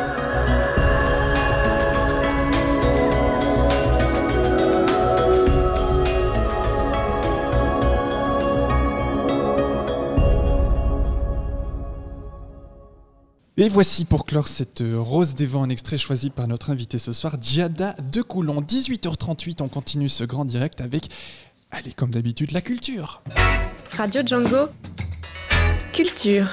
Et 13.57 13.69
voici 13.69 14.05
pour 14.05 14.27
clore 14.27 14.49
cette 14.49 14.81
euh, 14.81 14.99
Rose 14.99 15.37
des 15.37 15.47
Vents, 15.47 15.63
un 15.63 15.69
extrait 15.69 15.97
choisi 15.97 16.29
par 16.29 16.49
notre 16.49 16.71
invité 16.71 16.99
ce 16.99 17.13
soir, 17.13 17.37
Giada 17.41 17.95
de 18.11 18.21
Coulon. 18.21 18.61
18h38, 18.61 19.63
on 19.63 19.69
continue 19.69 20.09
ce 20.09 20.25
grand 20.25 20.45
direct 20.45 20.81
avec, 20.81 21.09
allez, 21.71 21.93
comme 21.93 22.11
d'habitude, 22.11 22.51
la 22.51 22.61
culture. 22.61 23.23
Radio 23.93 24.23
Django. 24.27 24.71
Culture. 25.93 26.49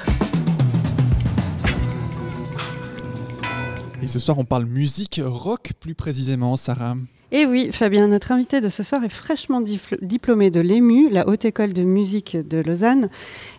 Et 4.00 4.06
ce 4.06 4.20
soir, 4.20 4.38
on 4.38 4.44
parle 4.44 4.66
musique 4.66 5.20
rock 5.24 5.72
plus 5.80 5.96
précisément, 5.96 6.56
Sarah. 6.56 6.94
Et 7.34 7.46
oui, 7.46 7.70
Fabien, 7.72 8.08
notre 8.08 8.30
invité 8.30 8.60
de 8.60 8.68
ce 8.68 8.82
soir 8.82 9.02
est 9.04 9.08
fraîchement 9.08 9.62
diplômé 10.02 10.50
de 10.50 10.60
l'EMU, 10.60 11.08
la 11.08 11.26
Haute 11.26 11.46
École 11.46 11.72
de 11.72 11.82
Musique 11.82 12.36
de 12.36 12.58
Lausanne. 12.58 13.08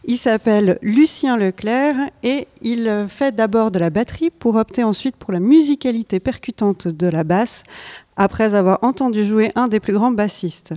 Il 0.06 0.20
s'appelle 0.20 0.78
Lucien 0.84 1.38
Leclerc 1.38 1.96
et 2.22 2.48
il 2.62 3.08
fait 3.10 3.34
d'abord 3.34 3.72
de 3.72 3.80
la 3.80 3.90
batterie 3.90 4.30
pour 4.30 4.58
opter 4.58 4.84
ensuite 4.84 5.16
pour 5.16 5.34
la 5.34 5.40
musicalité 5.40 6.20
percutante 6.20 6.88
de 6.88 7.08
la 7.08 7.24
basse, 7.24 7.64
après 8.16 8.54
avoir 8.54 8.78
entendu 8.84 9.26
jouer 9.26 9.52
un 9.56 9.68
des 9.68 9.80
plus 9.80 9.94
grands 9.94 10.12
bassistes. 10.12 10.76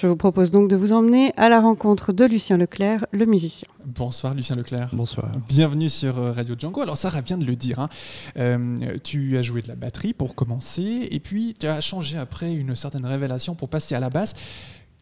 Je 0.00 0.06
vous 0.06 0.14
propose 0.14 0.52
donc 0.52 0.70
de 0.70 0.76
vous 0.76 0.92
emmener 0.92 1.32
à 1.36 1.48
la 1.48 1.60
rencontre 1.60 2.12
de 2.12 2.24
Lucien 2.24 2.56
Leclerc, 2.56 3.04
le 3.10 3.26
musicien. 3.26 3.66
Bonsoir 3.84 4.32
Lucien 4.32 4.54
Leclerc. 4.54 4.90
Bonsoir. 4.92 5.32
Bienvenue 5.48 5.88
sur 5.88 6.20
euh, 6.20 6.30
Radio 6.30 6.54
Django. 6.56 6.82
Alors 6.82 6.96
Sarah 6.96 7.20
vient 7.20 7.36
de 7.36 7.44
le 7.44 7.56
dire, 7.56 7.80
hein. 7.80 7.88
Euh, 8.36 8.96
tu 9.02 9.36
as 9.36 9.42
joué 9.42 9.60
de 9.60 9.66
la 9.66 9.74
batterie 9.74 10.12
pour 10.12 10.36
commencer 10.36 11.08
et 11.10 11.18
puis 11.18 11.56
tu 11.58 11.66
as 11.66 11.80
changé 11.80 12.16
après 12.16 12.54
une 12.54 12.76
certaine 12.76 13.04
révélation 13.04 13.56
pour 13.56 13.68
passer 13.68 13.96
à 13.96 14.00
la 14.00 14.08
basse. 14.08 14.36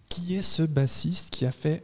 Qui 0.08 0.36
est 0.36 0.42
ce 0.42 0.62
bassiste 0.62 1.28
qui 1.28 1.44
a 1.44 1.52
fait 1.52 1.82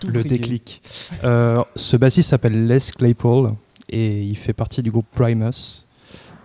tout 0.00 0.08
Le 0.08 0.24
déclic. 0.24 0.82
Euh, 1.22 1.62
ce 1.76 1.96
bassiste 1.96 2.30
s'appelle 2.30 2.66
Les 2.66 2.80
Claypool 2.80 3.52
et 3.88 4.24
il 4.24 4.36
fait 4.36 4.54
partie 4.54 4.82
du 4.82 4.90
groupe 4.90 5.06
Primus. 5.14 5.86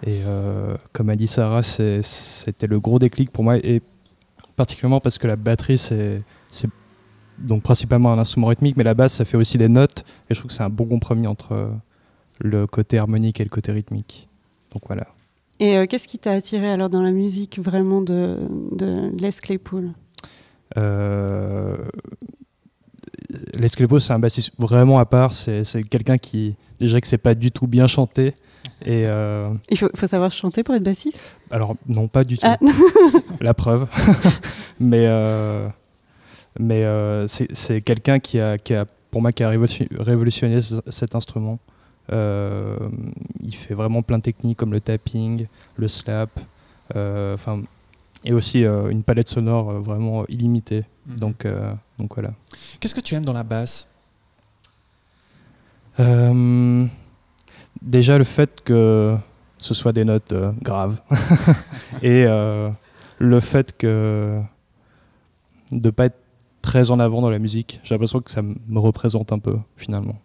Et 0.03 0.22
euh, 0.24 0.78
comme 0.93 1.10
a 1.10 1.16
dit 1.16 1.26
Sarah, 1.26 1.64
c'était 1.64 2.68
le 2.68 2.80
gros 2.80 2.99
déclic 2.99 3.32
pour 3.32 3.43
moi 3.43 3.58
et 3.58 3.82
particulièrement 4.58 4.99
parce 4.99 5.18
que 5.18 5.28
la 5.28 5.38
batterie, 5.38 5.78
c'est 5.78 6.24
donc 7.38 7.62
principalement 7.64 8.12
un 8.12 8.20
instrument 8.20 8.47
rythmique, 8.47 8.76
mais 8.76 8.84
la 8.84 8.95
basse, 8.95 9.14
ça 9.14 9.24
fait 9.24 9.38
aussi 9.38 9.58
des 9.58 9.70
notes. 9.70 10.03
Et 10.30 10.34
je 10.34 10.39
trouve 10.39 10.49
que 10.49 10.55
c'est 10.55 10.64
un 10.64 10.70
bon 10.70 10.86
compromis 10.86 11.28
entre 11.28 11.51
euh, 11.53 11.70
le 12.39 12.68
côté 12.68 12.97
harmonique 12.97 13.39
et 13.39 13.43
le 13.43 13.49
côté 13.49 13.72
rythmique. 13.72 14.28
Donc 14.74 14.82
voilà. 14.88 15.08
Et 15.60 15.78
euh, 15.78 15.86
qu'est-ce 15.86 16.08
qui 16.08 16.18
t'a 16.18 16.32
attiré 16.32 16.70
alors 16.70 16.89
dans 16.89 17.03
la 17.03 17.12
musique 17.12 17.60
vraiment 17.60 18.01
de, 18.01 18.38
de 18.72 19.12
Les 19.20 19.32
Claypool? 19.32 19.93
Euh, 20.78 21.78
Les 23.53 23.70
Claypool, 23.70 24.01
c'est 24.01 24.14
un 24.14 24.20
bassiste 24.20 24.53
vraiment 24.58 24.97
à 24.99 25.05
part. 25.05 25.34
C'est 25.34 25.64
c'est 25.64 25.84
quelqu'un 25.84 26.18
qui, 26.18 26.55
déjà 26.80 26.99
que 26.99 27.08
c'est 27.08 27.18
pas 27.18 27.36
du 27.36 27.51
tout 27.51 27.68
bien 27.68 27.88
chanté. 27.88 28.34
Et 28.86 29.05
euh, 29.05 29.49
Il 29.70 29.78
faut, 29.78 29.89
faut 29.95 30.07
savoir 30.07 30.32
chanter 30.32 30.63
pour 30.63 30.76
être 30.76 30.84
bassiste? 30.84 31.20
Alors, 31.51 31.76
non, 31.88 32.07
pas 32.07 32.24
du 32.24 32.38
tout. 32.38 32.45
Ah. 32.47 32.57
La 33.41 33.53
preuve. 33.53 33.88
mais 34.80 35.05
euh, 35.07 35.68
mais 36.59 36.84
euh, 36.84 37.28
c'est 37.28 37.82
quelqu'un 37.82 38.20
qui 38.20 38.39
a, 38.39 38.57
qui 38.57 38.74
a, 38.74 38.86
pour 39.11 39.22
moi, 39.22 39.32
qui 39.32 39.43
a 39.43 39.49
révolution- 39.49 39.88
révolutionné 39.99 40.61
ce- 40.61 40.76
cet 40.89 41.15
instrument. 41.15 41.59
Euh, 42.11 42.78
il 43.43 43.53
fait 43.55 43.74
vraiment 43.74 44.01
plein 44.01 44.18
de 44.18 44.24
techniques 44.24 44.57
comme 44.57 44.72
le 44.72 44.80
tapping, 44.80 45.47
le 45.76 45.88
slap, 45.88 46.30
euh, 46.95 47.34
enfin, 47.34 47.61
et 48.24 48.34
aussi 48.34 48.63
euh, 48.63 48.89
une 48.89 49.03
palette 49.03 49.28
sonore 49.28 49.72
vraiment 49.82 50.26
illimitée. 50.28 50.84
Mhm. 51.05 51.15
Donc, 51.20 51.45
euh, 51.45 51.74
donc 51.99 52.13
voilà. 52.15 52.32
Qu'est-ce 52.80 52.95
que 52.95 53.01
tu 53.01 53.13
aimes 53.15 53.26
dans 53.26 53.34
la 53.34 53.43
basse? 53.43 53.88
Euh, 55.99 56.86
déjà 57.82 58.17
le 58.17 58.23
fait 58.23 58.61
que 58.63 59.15
ce 59.57 59.73
soit 59.73 59.93
des 59.93 60.05
notes 60.05 60.34
euh, 60.34 60.51
graves 60.61 60.99
et 62.03 62.25
euh, 62.25 62.69
le 63.19 63.39
fait 63.39 63.75
que 63.75 64.41
de 65.71 65.89
pas 65.89 66.05
être 66.05 66.19
très 66.61 66.91
en 66.91 66.99
avant 66.99 67.21
dans 67.21 67.30
la 67.30 67.39
musique, 67.39 67.80
j'ai 67.84 67.95
l'impression 67.95 68.21
que 68.21 68.32
ça 68.32 68.41
me 68.41 68.80
représente 68.80 69.32
un 69.32 69.39
peu 69.39 69.57
finalement. 69.75 70.19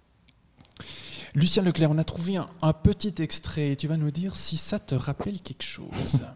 Lucien 1.35 1.63
Leclerc, 1.63 1.91
on 1.91 1.99
a 1.99 2.05
trouvé 2.05 2.37
un, 2.37 2.47
un 2.61 2.73
petit 2.75 3.15
extrait. 3.23 3.75
Tu 3.77 3.89
vas 3.89 3.97
nous 3.97 4.11
dire 4.11 4.37
si 4.37 4.59
ça 4.59 4.79
te 4.79 4.95
rappelle 4.95 5.41
quelque 5.41 5.65
chose. 5.65 6.23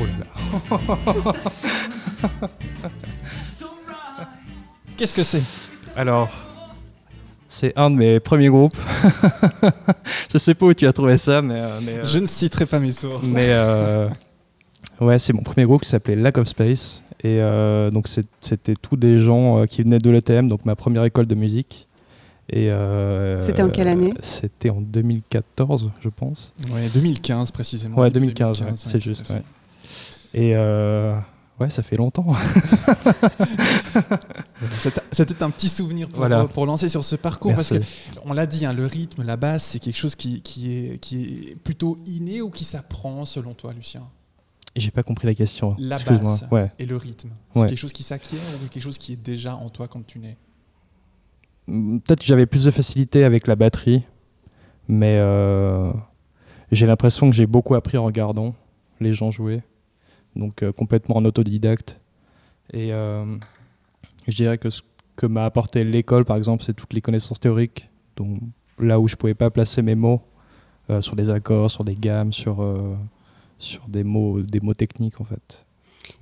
Oh 0.00 0.06
là 0.06 0.12
là. 0.18 0.26
Qu'est-ce 4.96 5.14
que 5.14 5.22
c'est? 5.22 5.42
Alors, 5.96 6.30
c'est 7.48 7.72
un 7.76 7.90
de 7.90 7.96
mes 7.96 8.20
premiers 8.20 8.48
groupes. 8.48 8.76
Je 10.32 10.38
sais 10.38 10.54
pas 10.54 10.66
où 10.66 10.74
tu 10.74 10.86
as 10.86 10.92
trouvé 10.92 11.18
ça, 11.18 11.42
mais 11.42 11.60
euh, 11.60 11.80
mais, 11.82 11.92
euh, 11.98 12.04
Je 12.04 12.18
ne 12.18 12.26
citerai 12.26 12.66
pas 12.66 12.78
mes 12.78 12.92
sources. 12.92 13.26
Mais 13.28 13.48
euh, 13.50 14.08
ouais, 15.00 15.18
c'est 15.18 15.32
mon 15.32 15.42
premier 15.42 15.64
groupe 15.64 15.82
qui 15.82 15.88
s'appelait 15.88 16.16
Lack 16.16 16.38
of 16.38 16.46
Space. 16.48 17.02
Et 17.22 17.38
euh, 17.40 17.90
donc 17.90 18.06
c'était 18.40 18.74
tous 18.74 18.96
des 18.96 19.18
gens 19.18 19.58
euh, 19.60 19.64
qui 19.66 19.82
venaient 19.82 19.98
de 19.98 20.10
l'ETM, 20.10 20.46
donc 20.46 20.64
ma 20.64 20.76
première 20.76 21.04
école 21.04 21.26
de 21.26 21.34
musique. 21.34 21.88
Et 22.50 22.70
euh, 22.70 23.40
C'était 23.40 23.62
en 23.62 23.70
quelle 23.70 23.88
année? 23.88 24.12
C'était 24.20 24.68
en 24.68 24.80
2014, 24.82 25.90
je 26.02 26.08
pense. 26.10 26.52
Ouais, 26.70 26.88
2015 26.92 27.50
précisément. 27.50 27.96
Ouais, 27.98 28.10
début 28.10 28.26
2015, 28.26 28.60
ouais, 28.60 28.66
ouais, 28.66 28.72
c'est 28.76 29.00
juste. 29.00 29.30
ouais. 29.30 29.42
Et 30.34 30.52
euh, 30.54 31.14
ouais, 31.60 31.70
ça 31.70 31.82
fait 31.82 31.96
longtemps. 31.96 32.26
C'était 35.12 35.42
un 35.42 35.50
petit 35.50 35.68
souvenir 35.68 36.08
pour, 36.08 36.18
Voilà. 36.18 36.46
pour 36.46 36.66
lancer 36.66 36.88
sur 36.88 37.04
ce 37.04 37.16
parcours 37.16 37.52
Merci. 37.52 37.78
parce 37.78 37.86
que 37.86 38.20
on 38.24 38.32
l'a 38.32 38.46
dit, 38.46 38.66
hein, 38.66 38.72
le 38.72 38.86
rythme, 38.86 39.22
la 39.22 39.36
basse, 39.36 39.64
c'est 39.64 39.78
quelque 39.78 39.96
chose 39.96 40.14
qui, 40.14 40.40
qui, 40.42 40.72
est, 40.76 40.98
qui 40.98 41.48
est 41.50 41.56
plutôt 41.56 41.96
inné 42.06 42.40
ou 42.42 42.50
qui 42.50 42.64
s'apprend 42.64 43.24
selon 43.24 43.54
toi, 43.54 43.72
Lucien? 43.72 44.02
J'ai 44.76 44.90
pas 44.90 45.02
compris 45.04 45.26
la 45.26 45.34
question. 45.34 45.76
La 45.78 45.98
basse 45.98 46.44
Ouais. 46.50 46.70
et 46.78 46.86
le 46.86 46.96
rythme, 46.96 47.30
c'est 47.52 47.60
Ouais. 47.60 47.66
quelque 47.68 47.78
chose 47.78 47.92
qui 47.92 48.02
s'acquiert 48.02 48.40
ou 48.64 48.68
quelque 48.68 48.82
chose 48.82 48.98
qui 48.98 49.12
est 49.12 49.16
déjà 49.22 49.54
en 49.54 49.68
toi 49.70 49.86
quand 49.86 50.04
tu 50.04 50.18
nais? 50.18 50.36
Mm, 51.68 51.98
Peut-être 52.00 52.20
que 52.20 52.26
j'avais 52.26 52.46
plus 52.46 52.64
de 52.64 52.70
facilité 52.70 53.24
avec 53.24 53.46
la 53.46 53.54
batterie, 53.54 54.02
mais 54.88 55.16
euh, 55.20 55.92
j'ai 56.72 56.86
l'impression 56.86 57.30
que 57.30 57.36
j'ai 57.36 57.46
beaucoup 57.46 57.74
appris 57.76 57.96
en 57.98 58.04
regardant 58.04 58.54
les 59.00 59.12
gens 59.14 59.30
jouer, 59.30 59.62
donc 60.36 60.62
euh, 60.62 60.72
complètement 60.72 61.16
en 61.16 61.24
autodidacte. 61.24 61.98
Et 62.72 62.92
euh, 62.92 63.36
je 64.26 64.34
dirais 64.34 64.58
que 64.58 64.70
ce 64.70 64.82
que 65.16 65.26
m'a 65.26 65.44
apporté 65.44 65.84
l'école, 65.84 66.24
par 66.24 66.36
exemple, 66.36 66.62
c'est 66.64 66.74
toutes 66.74 66.92
les 66.92 67.00
connaissances 67.00 67.38
théoriques, 67.40 67.88
donc 68.16 68.38
là 68.78 68.98
où 68.98 69.06
je 69.08 69.16
pouvais 69.16 69.34
pas 69.34 69.50
placer 69.50 69.82
mes 69.82 69.94
mots 69.94 70.22
euh, 70.90 71.00
sur 71.00 71.14
des 71.16 71.30
accords, 71.30 71.70
sur 71.70 71.84
des 71.84 71.94
gammes, 71.94 72.32
sur 72.32 72.60
euh, 72.62 72.94
sur 73.58 73.86
des 73.88 74.02
mots, 74.04 74.42
des 74.42 74.60
mots 74.60 74.74
techniques 74.74 75.20
en 75.20 75.24
fait. 75.24 75.64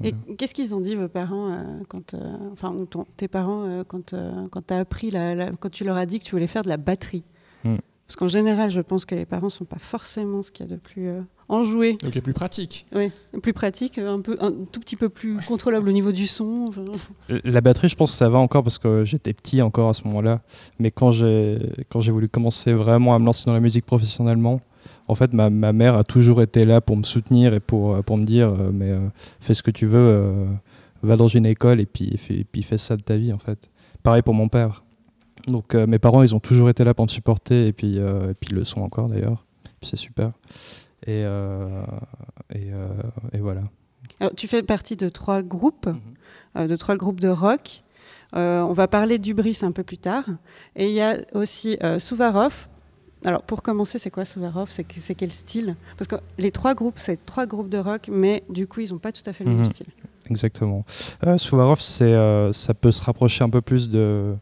Et 0.04 0.12
qu'est-ce 0.38 0.54
qu'ils 0.54 0.74
ont 0.76 0.80
dit 0.80 0.94
vos 0.94 1.08
parents 1.08 1.50
euh, 1.50 1.80
quand, 1.88 2.14
enfin 2.52 2.72
ton- 2.88 3.06
tes 3.16 3.26
parents 3.26 3.82
quand 3.88 4.14
quand 4.50 4.70
appris 4.72 5.10
la, 5.10 5.34
la- 5.34 5.50
quand 5.52 5.70
tu 5.70 5.82
leur 5.84 5.96
as 5.96 6.06
dit 6.06 6.18
que 6.20 6.24
tu 6.24 6.32
voulais 6.32 6.46
faire 6.46 6.62
de 6.62 6.68
la 6.68 6.76
batterie? 6.76 7.24
Hmm. 7.64 7.76
Parce 8.12 8.18
qu'en 8.18 8.28
général, 8.28 8.68
je 8.68 8.82
pense 8.82 9.06
que 9.06 9.14
les 9.14 9.24
parents 9.24 9.48
sont 9.48 9.64
pas 9.64 9.78
forcément 9.78 10.42
ce 10.42 10.50
qu'il 10.50 10.66
y 10.66 10.68
a 10.68 10.72
de 10.72 10.78
plus 10.78 11.08
euh, 11.08 11.22
enjoué, 11.48 11.96
Donc, 12.02 12.14
est 12.14 12.20
plus 12.20 12.34
pratique. 12.34 12.84
oui, 12.94 13.10
plus 13.42 13.54
pratique, 13.54 13.96
un 13.96 14.20
peu 14.20 14.36
un 14.38 14.52
tout 14.70 14.80
petit 14.80 14.96
peu 14.96 15.08
plus 15.08 15.38
contrôlable 15.48 15.88
au 15.88 15.92
niveau 15.92 16.12
du 16.12 16.26
son. 16.26 16.66
enfin. 16.68 16.82
La 17.42 17.62
batterie, 17.62 17.88
je 17.88 17.96
pense 17.96 18.10
que 18.10 18.16
ça 18.18 18.28
va 18.28 18.38
encore 18.38 18.64
parce 18.64 18.76
que 18.76 19.06
j'étais 19.06 19.32
petit 19.32 19.62
encore 19.62 19.88
à 19.88 19.94
ce 19.94 20.04
moment-là. 20.08 20.42
Mais 20.78 20.90
quand 20.90 21.10
j'ai 21.10 21.58
quand 21.88 22.02
j'ai 22.02 22.12
voulu 22.12 22.28
commencer 22.28 22.74
vraiment 22.74 23.14
à 23.14 23.18
me 23.18 23.24
lancer 23.24 23.44
dans 23.46 23.54
la 23.54 23.60
musique 23.60 23.86
professionnellement, 23.86 24.60
en 25.08 25.14
fait, 25.14 25.32
ma, 25.32 25.48
ma 25.48 25.72
mère 25.72 25.96
a 25.96 26.04
toujours 26.04 26.42
été 26.42 26.66
là 26.66 26.82
pour 26.82 26.98
me 26.98 27.04
soutenir 27.04 27.54
et 27.54 27.60
pour, 27.60 27.94
euh, 27.94 28.02
pour 28.02 28.18
me 28.18 28.24
dire 28.24 28.48
euh, 28.48 28.70
mais 28.74 28.90
euh, 28.90 29.00
fais 29.40 29.54
ce 29.54 29.62
que 29.62 29.70
tu 29.70 29.86
veux, 29.86 29.98
euh, 29.98 30.44
va 31.02 31.16
dans 31.16 31.28
une 31.28 31.46
école 31.46 31.80
et 31.80 31.86
puis, 31.86 32.14
fais, 32.18 32.44
puis 32.44 32.62
fais 32.62 32.76
ça 32.76 32.94
de 32.94 33.02
ta 33.02 33.16
vie 33.16 33.32
en 33.32 33.38
fait. 33.38 33.70
Pareil 34.02 34.20
pour 34.20 34.34
mon 34.34 34.48
père. 34.48 34.84
Donc 35.46 35.74
euh, 35.74 35.86
mes 35.86 35.98
parents, 35.98 36.22
ils 36.22 36.34
ont 36.34 36.40
toujours 36.40 36.68
été 36.68 36.84
là 36.84 36.94
pour 36.94 37.04
me 37.04 37.10
supporter 37.10 37.66
et 37.66 37.72
puis, 37.72 37.98
euh, 37.98 38.30
et 38.30 38.34
puis 38.34 38.48
ils 38.50 38.54
le 38.54 38.64
sont 38.64 38.80
encore 38.80 39.08
d'ailleurs. 39.08 39.44
C'est 39.82 39.96
super. 39.96 40.28
Et, 41.06 41.24
euh, 41.24 41.82
et, 42.54 42.68
et 43.32 43.38
voilà. 43.40 43.62
Alors, 44.20 44.32
tu 44.36 44.46
fais 44.46 44.62
partie 44.62 44.96
de 44.96 45.08
trois 45.08 45.42
groupes, 45.42 45.88
euh, 46.56 46.66
de 46.68 46.76
trois 46.76 46.96
groupes 46.96 47.18
de 47.20 47.28
rock. 47.28 47.82
Euh, 48.34 48.60
on 48.60 48.72
va 48.72 48.86
parler 48.88 49.18
d'Ubris 49.18 49.58
un 49.62 49.72
peu 49.72 49.82
plus 49.82 49.98
tard. 49.98 50.24
Et 50.76 50.86
il 50.86 50.92
y 50.92 51.00
a 51.00 51.16
aussi 51.34 51.76
euh, 51.82 51.98
Souvarov. 51.98 52.68
Alors, 53.24 53.42
pour 53.42 53.62
commencer, 53.62 53.98
c'est 53.98 54.10
quoi 54.10 54.24
Souvarov 54.24 54.68
C'est 54.70 54.84
que- 54.84 54.94
c'est 54.96 55.14
quel 55.14 55.32
style? 55.32 55.76
Parce 55.98 56.08
que 56.08 56.16
les 56.38 56.50
trois 56.52 56.74
groupes, 56.74 56.98
c'est 56.98 57.24
trois 57.26 57.46
groupes 57.46 57.68
de 57.68 57.78
rock, 57.78 58.08
mais 58.10 58.42
du 58.48 58.66
coup, 58.66 58.80
ils 58.80 58.92
n'ont 58.92 58.98
pas 58.98 59.12
tout 59.12 59.22
à 59.26 59.32
fait 59.32 59.44
le 59.44 59.50
Mhm. 59.50 59.56
même 59.56 59.64
style. 59.66 59.86
Exactement. 60.30 60.84
Euh, 61.26 61.36
Souvarov, 61.38 61.80
ça 61.80 62.74
peut 62.80 62.92
se 62.92 63.02
rapprocher 63.02 63.44
un 63.44 63.50
peu 63.50 63.60
plus 63.60 63.88
de, 63.88 64.34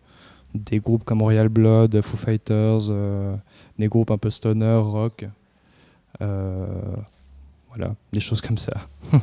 des 0.54 0.78
groupes 0.78 1.04
comme 1.04 1.22
Royal 1.22 1.48
Blood, 1.48 2.00
Foo 2.02 2.16
Fighters, 2.16 2.88
euh, 2.90 3.36
des 3.78 3.88
groupes 3.88 4.10
un 4.10 4.18
peu 4.18 4.30
stoner, 4.30 4.76
rock. 4.82 5.26
Euh, 6.20 6.66
voilà, 7.74 7.94
des 8.12 8.20
choses 8.20 8.40
comme 8.40 8.58
ça. 8.58 8.72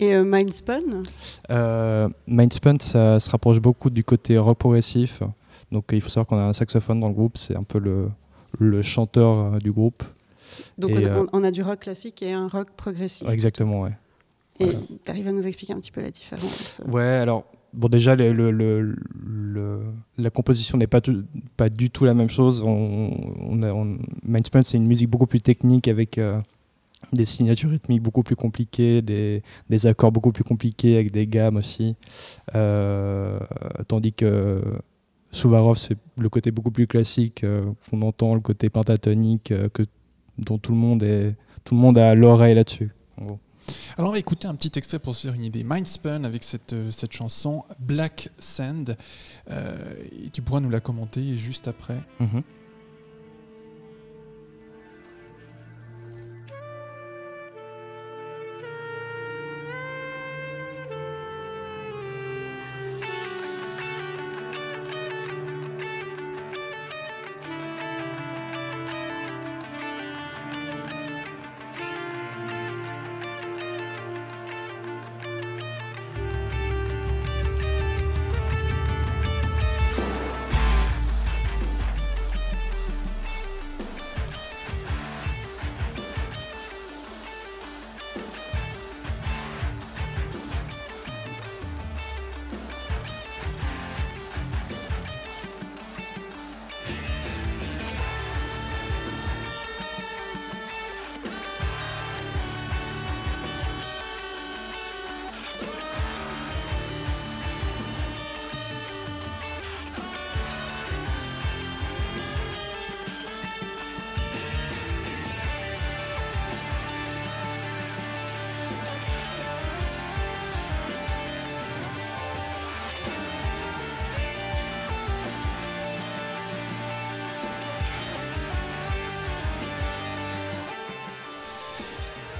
Et 0.00 0.14
euh, 0.14 0.24
Mindspun? 0.24 1.02
Euh, 1.50 2.08
Mindspun, 2.26 2.76
ça 2.80 3.18
se 3.18 3.30
rapproche 3.30 3.60
beaucoup 3.60 3.90
du 3.90 4.04
côté 4.04 4.38
rock 4.38 4.58
progressif. 4.58 5.22
Donc 5.72 5.86
il 5.92 6.00
faut 6.00 6.08
savoir 6.08 6.26
qu'on 6.26 6.38
a 6.38 6.42
un 6.42 6.52
saxophone 6.52 7.00
dans 7.00 7.08
le 7.08 7.14
groupe, 7.14 7.36
c'est 7.36 7.56
un 7.56 7.62
peu 7.64 7.78
le, 7.78 8.08
le 8.58 8.82
chanteur 8.82 9.54
euh, 9.54 9.58
du 9.58 9.72
groupe. 9.72 10.02
Donc, 10.78 10.92
on, 10.94 11.26
on 11.32 11.44
a 11.44 11.50
du 11.50 11.62
rock 11.62 11.80
classique 11.80 12.22
et 12.22 12.32
un 12.32 12.48
rock 12.48 12.70
progressif. 12.76 13.28
Exactement, 13.28 13.82
ouais. 13.82 13.92
Et 14.60 14.70
tu 15.04 15.10
arrives 15.10 15.28
à 15.28 15.32
nous 15.32 15.46
expliquer 15.46 15.72
un 15.72 15.80
petit 15.80 15.92
peu 15.92 16.00
la 16.00 16.10
différence? 16.10 16.80
Ouais, 16.88 17.04
alors, 17.04 17.44
bon, 17.72 17.88
déjà, 17.88 18.16
la 18.16 20.30
composition 20.30 20.78
n'est 20.78 20.86
pas, 20.86 21.00
du 21.70 21.90
tout 21.90 22.04
la 22.04 22.14
même 22.14 22.28
chose. 22.28 22.62
On, 22.66 23.10
c'est 24.62 24.76
une 24.76 24.86
musique 24.86 25.08
beaucoup 25.08 25.26
plus 25.26 25.40
technique 25.40 25.88
avec 25.88 26.18
euh, 26.18 26.40
des 27.12 27.24
signatures 27.24 27.70
rythmiques 27.70 28.02
beaucoup 28.02 28.22
plus 28.22 28.36
compliquées, 28.36 29.02
des, 29.02 29.42
accords 29.86 30.12
beaucoup 30.12 30.32
plus 30.32 30.44
compliqués 30.44 30.94
avec 30.94 31.10
des 31.10 31.26
gammes 31.26 31.56
aussi. 31.56 31.96
Euh, 32.54 33.38
tandis 33.86 34.12
que 34.12 34.62
Souvarov, 35.30 35.76
c'est 35.76 35.96
le 36.18 36.28
côté 36.28 36.50
beaucoup 36.50 36.70
plus 36.70 36.86
classique 36.86 37.44
euh, 37.44 37.64
qu'on 37.90 38.02
entend, 38.02 38.34
le 38.34 38.40
côté 38.40 38.70
pentatonique 38.70 39.52
que, 39.72 39.82
dont 40.38 40.58
tout 40.58 40.72
le 40.72 40.78
monde 40.78 41.98
a 41.98 42.14
l'oreille 42.14 42.54
là-dessus. 42.54 42.90
Alors 43.96 44.10
on 44.10 44.12
va 44.12 44.18
écouter 44.18 44.46
un 44.46 44.54
petit 44.54 44.78
extrait 44.78 44.98
pour 44.98 45.14
se 45.14 45.26
faire 45.26 45.34
une 45.34 45.44
idée. 45.44 45.64
Mindspun 45.64 46.24
avec 46.24 46.44
cette, 46.44 46.72
euh, 46.72 46.90
cette 46.90 47.12
chanson 47.12 47.64
Black 47.78 48.30
Sand. 48.38 48.96
Euh, 49.50 49.94
et 50.24 50.30
tu 50.30 50.42
pourras 50.42 50.60
nous 50.60 50.70
la 50.70 50.80
commenter 50.80 51.36
juste 51.36 51.68
après. 51.68 52.00
Mhm. 52.20 52.42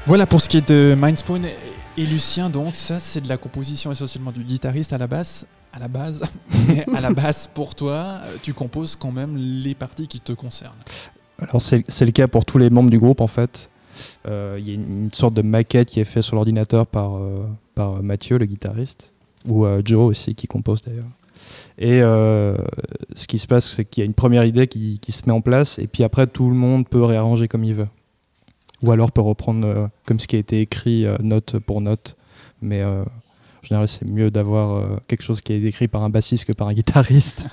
Voilà 0.09 0.25
pour 0.25 0.41
ce 0.41 0.49
qui 0.49 0.57
est 0.57 0.67
de 0.71 0.97
Mindspun 0.99 1.43
et- 1.99 2.07
Lucien. 2.07 2.49
Donc 2.49 2.75
ça, 2.75 2.99
c'est 2.99 3.21
de 3.21 3.29
la 3.29 3.37
composition 3.37 3.93
essentiellement 3.93 4.33
du 4.33 4.43
guitariste 4.43 4.95
à 4.95 4.99
la 4.99 5.07
basse. 5.07 5.47
À 5.71 5.79
la 5.79 5.89
base, 5.89 6.23
mais 6.69 6.87
à 6.97 7.03
la 7.03 7.11
base 7.11 7.51
pour 7.53 7.75
toi, 7.75 7.93
euh, 7.93 8.37
tu 8.43 8.55
composes 8.55 8.97
quand 8.97 9.13
même 9.13 9.37
les 9.37 9.75
parties 9.75 10.09
qui 10.09 10.19
te 10.19 10.33
concernent. 10.33 10.79
Alors 11.39 11.61
c'est 11.61 12.05
le 12.07 12.11
cas 12.11 12.27
pour 12.27 12.47
tous 12.47 12.57
les 12.57 12.71
membres 12.71 12.89
du 12.89 12.99
groupe 12.99 13.21
en 13.21 13.27
fait. 13.27 13.69
Euh, 14.27 14.57
Il 14.59 14.67
y 14.67 14.71
a 14.71 14.75
une, 14.75 15.11
sorte 15.13 15.35
de 15.35 15.43
maquette 15.43 15.91
qui 15.91 16.01
est 16.01 16.05
faite 16.05 16.23
sur 16.23 16.37
l'ordinateur 16.37 16.87
par, 16.87 17.19
euh, 17.19 17.47
par 17.75 18.03
Mathieu, 18.03 18.39
le 18.39 18.47
guitariste, 18.47 19.13
ou 19.47 19.67
Joe 19.85 20.09
aussi 20.09 20.35
qui 20.35 20.47
compose 20.47 20.81
d'ailleurs. 20.81 21.05
Et 21.77 22.01
ce 23.15 23.27
qui 23.27 23.39
se 23.39 23.47
passe, 23.47 23.67
c'est 23.67 23.85
qu'il 23.85 24.01
y 24.01 24.05
a 24.05 24.07
une 24.07 24.15
première 24.15 24.47
idée 24.47 24.69
qui, 24.69 24.99
qui 25.01 25.13
se 25.13 25.25
met 25.27 25.33
en 25.33 25.43
place, 25.43 25.79
et 25.79 25.87
puis 25.87 26.03
après 26.03 26.27
tout 26.27 26.49
le 26.49 26.57
monde 26.57 26.89
peut 26.89 27.05
réarranger 27.05 27.47
comme 27.47 27.65
il 27.65 27.75
veut. 27.75 27.89
Ou 28.83 28.93
alors 28.93 29.11
peut 29.13 29.21
reprendre 29.21 29.67
euh, 29.67 29.87
comme 30.07 30.19
ce 30.21 30.27
qui 30.27 30.37
a 30.37 30.39
été 30.39 30.61
écrit 30.61 31.05
euh, 31.05 31.17
note 31.21 31.59
pour 31.59 31.81
note. 31.81 32.17
Mais 32.63 32.81
euh, 32.83 33.03
en 33.03 33.67
général, 33.67 33.89
c'est 33.89 34.09
mieux 34.09 34.31
d'avoir 34.31 35.01
quelque 35.09 35.23
chose 35.23 35.41
qui 35.41 35.53
est 35.53 35.63
écrit 35.63 35.89
par 35.89 36.03
un 36.03 36.11
bassiste 36.11 36.45
que 36.45 36.53
par 36.53 36.69
un 36.69 36.73
guitariste. 36.73 37.47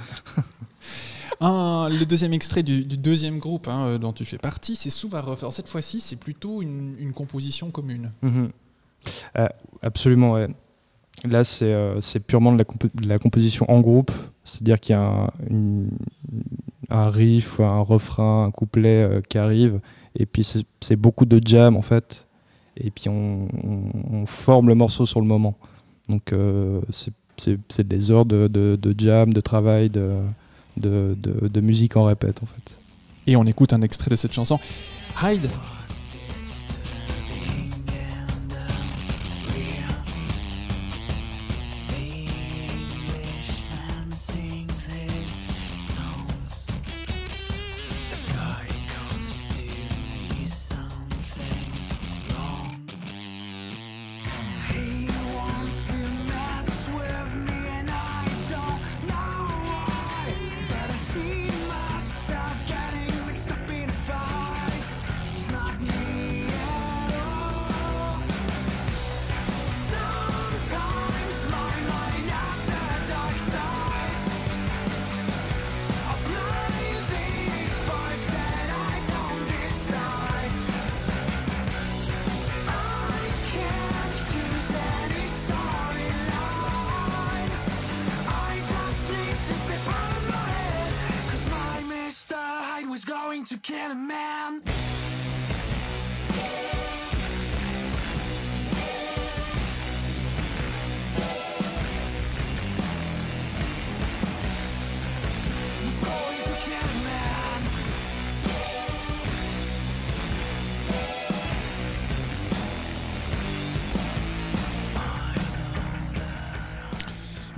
Un- 1.41 1.89
le 1.89 2.05
deuxième 2.05 2.34
extrait 2.34 2.63
du, 2.63 2.84
du 2.84 2.97
deuxième 2.97 3.39
groupe 3.39 3.67
hein, 3.67 3.97
dont 3.99 4.13
tu 4.13 4.23
fais 4.26 4.38
partie, 4.38 4.76
c'est 4.76 4.89
Souvarov. 4.89 5.39
Alors 5.41 5.53
cette 5.53 5.67
fois-ci, 5.67 5.99
c'est 5.99 6.15
plutôt 6.15 6.61
une, 6.61 6.95
une 6.99 7.11
composition 7.13 7.69
commune. 7.71 8.11
Mhm. 8.21 8.49
Euh, 9.38 9.47
absolument, 9.82 10.34
ouais. 10.34 10.47
Là, 11.23 11.43
c'est 11.43 11.71
euh, 11.71 11.99
purement 12.28 12.51
de 12.51 12.57
la, 12.57 12.63
compo- 12.65 12.89
de 12.93 13.07
la 13.07 13.17
composition 13.19 13.65
en 13.69 13.80
groupe, 13.82 14.11
c'est-à-dire 14.43 14.80
qu'il 14.80 14.93
y 14.93 14.97
a 14.97 15.01
un, 15.01 15.30
une- 15.49 15.89
un 16.89 17.09
riff, 17.09 17.59
un 17.59 17.80
refrain, 17.80 18.45
un 18.45 18.51
couplet 18.51 19.01
euh, 19.03 19.21
qui 19.21 19.38
arrive, 19.38 19.80
et 20.16 20.26
puis 20.26 20.43
c'est 20.43 20.95
beaucoup 20.95 21.26
de 21.26 21.45
jam 21.45 21.76
en 21.76 21.82
fait, 21.82 22.26
et 22.78 22.91
puis 22.91 23.09
on, 23.09 23.47
forme 24.26 24.68
le 24.68 24.76
morceau 24.76 25.05
sur 25.05 25.22
le 25.22 25.28
moment. 25.28 25.55
Donc 26.09 26.34
euh, 26.34 26.82
c'est- 26.89 27.13
des 27.84 28.11
heures 28.11 28.26
de, 28.26 28.95
jam, 28.97 29.34
de 29.34 29.41
travail, 29.41 29.89
de, 29.89 30.22
de, 30.78 31.61
musique 31.61 31.97
en 31.97 32.05
répète 32.05 32.41
en 32.41 32.45
fait. 32.45 32.76
Et 33.28 33.36
on 33.36 33.43
écoute 33.43 33.74
un 33.74 33.82
extrait 33.82 34.09
de 34.09 34.16
cette 34.16 34.34
chanson. 34.34 34.59
Hide. 35.22 35.49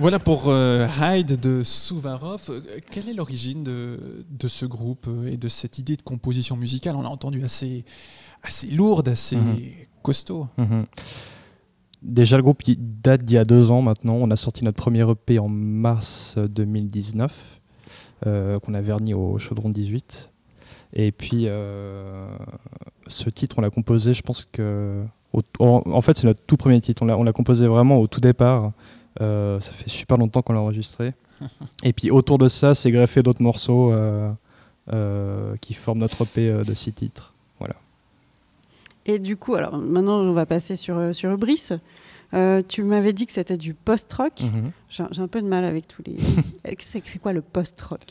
Voilà 0.08 0.20
pour 0.20 0.44
euh, 0.46 0.88
Hyde 1.02 1.38
de 1.38 1.62
Souvarov. 1.62 2.46
Euh, 2.48 2.60
Quelle 2.90 3.10
est 3.10 3.12
l'origine 3.12 3.62
de, 3.62 4.24
de 4.30 4.48
ce 4.48 4.64
groupe 4.64 5.04
euh, 5.06 5.30
et 5.30 5.36
de 5.36 5.48
cette 5.48 5.76
idée 5.78 5.96
de 5.96 6.00
composition 6.02 6.56
musicale? 6.56 6.96
On 6.96 7.02
l'a 7.02 7.10
entendu 7.10 7.44
assez, 7.44 7.84
assez 8.42 8.70
lourde, 8.70 9.08
assez 9.10 9.36
Mhm. 9.36 9.58
costaud. 10.02 10.46
Mhm. 10.56 10.86
Déjà, 12.00 12.38
le 12.38 12.42
groupe 12.42 12.62
date 13.02 13.22
d'il 13.22 13.34
y 13.34 13.36
a 13.36 13.44
deux 13.44 13.70
ans 13.70 13.82
maintenant. 13.82 14.14
On 14.14 14.30
a 14.30 14.36
sorti 14.36 14.64
notre 14.64 14.78
premier 14.78 15.02
EP 15.10 15.38
en 15.38 15.50
mars 15.50 16.38
2019, 16.38 17.60
euh, 18.26 18.58
qu'on 18.60 18.72
a 18.72 18.80
verni 18.80 19.12
au 19.12 19.36
Chaudron 19.36 19.68
18. 19.68 20.30
Et 20.94 21.12
puis, 21.12 21.42
euh, 21.48 22.30
ce 23.08 23.28
titre, 23.28 23.56
on 23.58 23.60
l'a 23.60 23.68
composé, 23.68 24.14
je 24.14 24.22
pense 24.22 24.46
que. 24.46 25.04
au- 25.34 25.42
en, 25.58 25.82
en 25.84 26.00
fait, 26.00 26.16
c'est 26.16 26.26
notre 26.26 26.40
tout 26.46 26.56
premier 26.56 26.80
titre. 26.80 27.02
On 27.02 27.22
l'a 27.24 27.32
composé 27.32 27.66
vraiment 27.66 27.98
au 27.98 28.06
tout 28.06 28.20
départ. 28.20 28.72
Euh, 29.20 29.58
ça 29.60 29.72
fait 29.72 29.88
super 29.90 30.16
longtemps 30.18 30.42
qu'on 30.42 30.52
l'a 30.52 30.60
enregistré. 30.60 31.12
Et 31.82 31.92
puis, 31.92 32.10
autour 32.10 32.38
de 32.38 32.48
ça, 32.48 32.74
c'est 32.74 32.90
greffé 32.90 33.22
d'autres 33.22 33.42
morceaux 33.42 33.92
euh, 33.92 34.30
euh, 34.92 35.56
qui 35.60 35.74
forment 35.74 35.98
notre 36.00 36.22
EP 36.24 36.48
euh, 36.48 36.64
de 36.64 36.74
six 36.74 36.92
titres. 36.92 37.34
Voilà. 37.58 37.74
Et 39.06 39.18
du 39.18 39.36
coup, 39.36 39.54
alors 39.54 39.76
maintenant, 39.78 40.18
on 40.20 40.32
va 40.32 40.46
passer 40.46 40.76
sur, 40.76 41.14
sur 41.14 41.36
Brice. 41.36 41.72
Euh, 42.34 42.60
tu 42.66 42.82
m'avais 42.82 43.14
dit 43.14 43.24
que 43.24 43.32
c'était 43.32 43.56
du 43.56 43.72
post-rock. 43.72 44.42
Mhm. 44.42 44.70
J'ai 44.90 45.04
j'ai 45.12 45.22
un 45.22 45.28
peu 45.28 45.40
de 45.40 45.46
mal 45.48 45.64
avec 45.64 45.88
tous 45.88 46.02
les. 46.04 46.16
c'est 46.78 47.18
quoi 47.18 47.32
le 47.32 47.40
post-rock? 47.40 48.02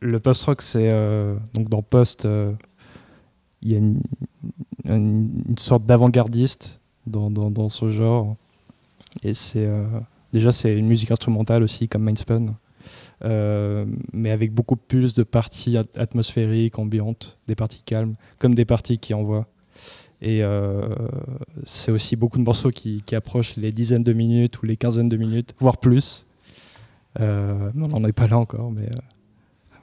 Le 0.00 0.20
post-rock, 0.20 0.62
c'est 0.62 0.90
euh, 0.92 1.34
donc 1.54 1.68
dans 1.68 1.82
post, 1.82 2.24
euh, 2.24 2.52
il 3.62 3.72
y 3.72 3.74
a 3.74 3.78
une, 3.78 4.00
une- 4.84 5.42
une 5.48 5.58
sorte 5.58 5.84
d'avant-gardiste 5.86 6.80
dans, 7.08 7.30
dans, 7.32 7.50
dans 7.50 7.68
ce 7.68 7.90
genre. 7.90 8.36
Et 9.24 9.34
c'est 9.34 9.66
euh, 9.66 9.84
déjà 10.34 10.52
c'est 10.52 10.76
une 10.76 10.86
musique 10.86 11.10
instrumentale 11.10 11.62
aussi 11.62 11.88
comme 11.88 12.02
Mindspun, 12.04 12.54
euh, 13.24 13.86
mais 14.12 14.30
avec 14.30 14.52
beaucoup 14.52 14.76
plus 14.76 15.14
de 15.14 15.22
parties 15.22 15.76
at- 15.78 15.84
atmosphériques, 15.96 16.78
ambiantes, 16.78 17.38
des 17.48 17.54
parties 17.54 17.82
calmes, 17.84 18.14
comme 18.38 18.54
des 18.54 18.64
parties 18.66 18.98
qui 18.98 19.14
envoient. 19.14 19.46
Et 20.20 20.42
euh, 20.42 20.88
c'est 21.64 21.90
aussi 21.92 22.16
beaucoup 22.16 22.38
de 22.38 22.44
morceaux 22.44 22.70
qui, 22.70 23.02
qui 23.06 23.14
approchent 23.14 23.56
les 23.56 23.72
dizaines 23.72 24.02
de 24.02 24.12
minutes 24.12 24.62
ou 24.62 24.66
les 24.66 24.76
quinzaines 24.76 25.08
de 25.08 25.16
minutes, 25.16 25.54
voire 25.58 25.76
plus. 25.78 26.26
Euh, 27.20 27.70
on 27.76 27.88
n'en 27.88 28.04
est 28.08 28.12
pas 28.12 28.26
là 28.26 28.38
encore, 28.38 28.70
mais 28.70 28.88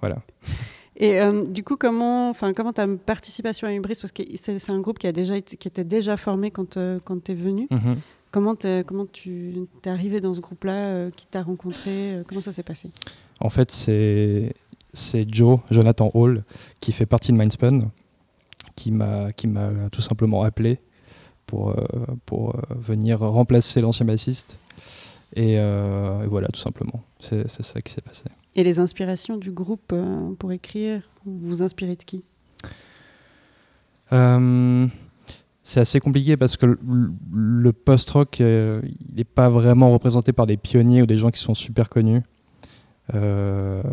voilà. 0.02 0.22
Et 0.98 1.20
euh, 1.20 1.46
du 1.46 1.64
coup, 1.64 1.78
comment, 1.78 2.30
enfin, 2.30 2.54
comment 2.54 2.74
ta 2.74 2.86
participation 2.88 3.68
à 3.68 3.74
Ubris, 3.74 3.98
parce 4.00 4.12
que 4.12 4.22
c'est 4.36 4.70
un 4.70 4.80
groupe 4.82 5.00
qui 5.00 5.08
a 5.08 5.12
déjà 5.12 5.36
été- 5.36 5.58
qui 5.58 5.68
était 5.68 5.84
déjà 5.86 6.16
formé 6.16 6.52
quand 6.52 6.78
euh, 6.78 7.00
quand 7.04 7.24
t'es 7.24 7.34
venu. 7.34 7.68
Mhm. 7.72 7.96
Comment 8.32 8.56
tu 8.56 9.68
t'es 9.82 9.90
arrivé 9.90 10.22
dans 10.22 10.34
ce 10.34 10.40
groupe-là, 10.40 10.74
euh, 10.74 11.12
qui 11.12 11.26
t'a 11.28 11.44
rencontré, 11.44 12.16
euh, 12.16 12.24
comment 12.26 12.42
ça 12.42 12.54
s'est 12.54 12.64
passé? 12.64 12.90
En 13.40 13.50
fait, 13.50 13.72
c'est 13.72 14.54
Joe, 15.34 15.60
Jonathan 15.70 16.12
Hall, 16.14 16.44
qui 16.80 16.92
fait 16.92 17.06
partie 17.06 17.32
de 17.34 17.38
Mindspun, 17.38 17.92
qui 18.76 18.92
m'a 18.92 19.28
tout 19.92 20.02
simplement 20.02 20.44
appelé 20.44 20.80
pour 21.46 21.70
euh, 21.70 21.76
pour 22.26 22.56
venir 22.70 23.20
remplacer 23.20 23.82
l'ancien 23.82 24.06
bassiste. 24.06 24.58
Et, 25.34 25.58
euh, 25.60 26.24
et 26.24 26.28
voilà, 26.28 26.48
tout 26.50 26.60
simplement. 26.60 27.04
C'est 27.20 27.50
c'est 27.50 27.64
ça 27.64 27.80
qui 27.82 27.94
s'est 27.94 28.02
passé. 28.02 28.24
Et 28.56 28.64
les 28.64 28.80
inspirations 28.80 29.38
du 29.38 29.52
groupe 29.52 29.92
euh, 29.94 30.34
pour 30.38 30.52
écrire, 30.52 31.02
vous 31.26 31.38
vous 31.40 31.62
inspirez 31.62 31.96
de 31.96 32.04
qui? 32.04 32.26
Euh, 34.12 34.88
c'est 35.64 35.80
assez 35.80 36.00
compliqué 36.00 36.38
parce 36.38 36.58
que 36.58 36.78
le, 37.32 37.74
post-rock, 37.74 38.42
euh, 38.42 38.82
il 39.10 39.16
n'est 39.16 39.24
pas 39.24 39.50
vraiment 39.50 39.92
représenté 39.92 40.34
par 40.34 40.48
des 40.48 40.58
pionniers 40.58 41.04
ou 41.04 41.06
des 41.06 41.18
gens 41.18 41.30
qui 41.30 41.40
sont 41.40 41.54
super 41.54 41.90
connus. 41.90 42.22
Euh, 43.14 43.84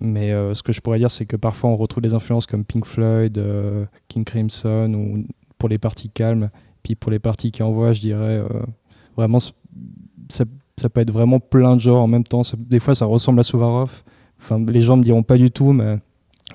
mais 0.00 0.32
euh, 0.32 0.54
ce 0.54 0.62
que 0.62 0.72
je 0.72 0.80
pourrais 0.80 0.98
dire, 0.98 1.10
c'est 1.10 1.26
que 1.26 1.36
parfois 1.36 1.70
on 1.70 1.76
retrouve 1.76 2.02
des 2.02 2.14
influences 2.14 2.46
comme 2.46 2.64
Pink 2.64 2.84
Floyd, 2.86 3.42
King 4.08 4.24
Crimson, 4.24 4.92
ou 4.94 5.26
pour 5.58 5.68
les 5.68 5.78
parties 5.78 6.10
calmes. 6.10 6.50
Puis 6.82 6.94
pour 6.94 7.10
les 7.10 7.18
parties 7.18 7.50
qui 7.50 7.62
envoient, 7.62 7.92
je 7.92 8.00
dirais 8.00 8.42
vraiment, 9.16 9.38
ça 10.28 10.88
peut 10.88 11.00
être 11.00 11.10
vraiment 11.12 11.40
plein 11.40 11.74
de 11.74 11.80
genres 11.80 12.02
en 12.02 12.08
même 12.08 12.24
temps. 12.24 12.42
Ça- 12.44 12.56
des 12.58 12.78
fois, 12.78 12.94
ça 12.94 13.06
ressemble 13.06 13.40
à 13.40 13.42
Souvarov. 13.42 14.04
Enfin, 14.38 14.62
les 14.64 14.82
gens 14.82 14.96
me 14.96 15.02
diront 15.02 15.22
pas 15.22 15.38
du 15.38 15.50
tout, 15.50 15.72
mais 15.72 15.98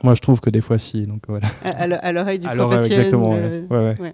moi 0.04 0.16
je 0.16 0.22
trouve 0.22 0.40
que 0.42 0.50
des 0.50 0.62
fois 0.62 0.78
si. 0.78 1.04
Donc 1.04 1.24
voilà. 1.28 1.48
À, 1.64 1.70
à 1.84 1.88
l'o- 1.88 1.98
à 2.02 2.12
l'oreille 2.12 2.40
du 2.40 2.48
À 2.48 2.56
professionnel. 2.56 2.92
exactement, 3.06 3.34
euh, 3.36 3.62
ouais. 3.70 3.78
Ouais, 3.78 4.02
ouais. 4.02 4.14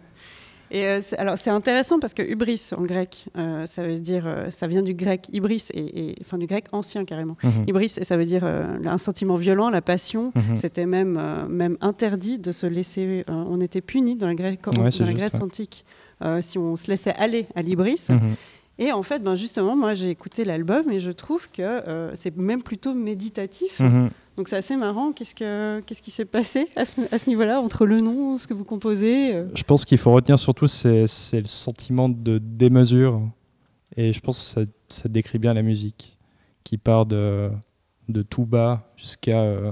Et 0.72 0.86
euh, 0.88 1.00
c'est- 1.02 1.16
alors 1.18 1.38
c'est 1.38 1.52
intéressant 1.52 2.00
parce 2.00 2.16
que 2.16 2.24
hubris 2.24 2.70
en 2.76 2.82
grec, 2.84 3.26
euh, 3.38 3.66
ça 3.68 3.84
veut 3.84 4.00
dire, 4.00 4.24
euh, 4.26 4.50
ça 4.50 4.66
vient 4.66 4.82
du 4.82 4.96
grec 4.96 5.28
hybris 5.32 5.66
et, 5.74 6.10
et- 6.10 6.16
enfin 6.24 6.40
du 6.40 6.48
grec 6.48 6.66
ancien 6.72 7.06
carrément. 7.06 7.38
Mhm. 7.44 7.66
Hybris 7.68 7.94
et 7.98 8.04
ça 8.04 8.18
veut 8.18 8.26
dire 8.26 8.42
euh, 8.44 8.78
un 8.84 8.98
sentiment 8.98 9.36
violent, 9.36 9.70
la 9.70 9.82
passion. 9.84 10.32
Mhm. 10.36 10.56
C'était 10.56 10.88
même 10.88 11.18
euh, 11.20 11.48
même 11.48 11.78
interdit 11.82 12.40
de 12.40 12.52
se 12.52 12.66
laisser. 12.66 13.24
euh, 13.30 13.34
on 13.48 13.62
était 13.62 13.82
puni 13.82 14.16
dans 14.16 14.26
la, 14.28 14.34
Grèce- 14.34 14.58
dans 14.64 15.06
la 15.06 15.14
Grèce 15.14 15.40
antique 15.40 15.86
euh, 16.24 16.40
si 16.42 16.58
on 16.58 16.76
se 16.76 16.90
laissait 16.90 17.14
aller 17.14 17.46
à 17.56 17.62
l'hybris. 17.62 18.08
Mhm. 18.10 18.36
Et 18.78 18.92
en 18.92 19.04
fait, 19.04 19.22
ben 19.24 19.36
justement, 19.36 19.76
moi 19.76 19.94
j'ai 19.94 20.10
écouté 20.10 20.44
l'album 20.46 20.90
et 20.92 21.00
je 21.00 21.12
trouve 21.12 21.48
que 21.50 21.62
euh, 21.62 22.12
c'est 22.16 22.36
même 22.36 22.64
plutôt 22.64 22.94
méditatif. 22.94 23.80
Mhm. 23.80 24.10
Donc 24.38 24.50
c'est 24.50 24.58
assez 24.58 24.76
marrant. 24.76 25.12
Qu'est-ce, 25.14 25.34
que, 25.36 25.80
qu'est-ce 25.86 26.02
qui 26.02 26.12
s'est 26.12 26.26
passé 26.26 26.68
à 26.76 26.84
ce, 26.86 27.00
à 27.12 27.18
ce 27.18 27.30
niveau-là 27.30 27.60
entre 27.62 27.86
le 27.86 28.02
nom, 28.02 28.38
ce 28.38 28.48
que 28.48 28.54
vous 28.54 28.66
composez 28.66 29.34
euh 29.34 29.48
Je 29.56 29.64
pense 29.64 29.86
qu'il 29.86 29.98
faut 29.98 30.12
retenir 30.12 30.38
surtout 30.38 30.68
c'est, 30.68 31.08
c'est 31.08 31.40
le 31.40 31.48
sentiment 31.48 32.10
de 32.10 32.38
démesure 32.38 33.22
et 33.96 34.12
je 34.12 34.20
pense 34.20 34.38
que 34.40 34.66
ça, 34.66 34.72
ça 34.90 35.08
décrit 35.10 35.40
bien 35.40 35.54
la 35.54 35.62
musique 35.62 36.18
qui 36.66 36.78
part 36.78 37.06
de, 37.06 37.50
de 38.10 38.22
tout 38.24 38.46
bas 38.46 38.92
jusqu'à 38.98 39.40
euh, 39.42 39.72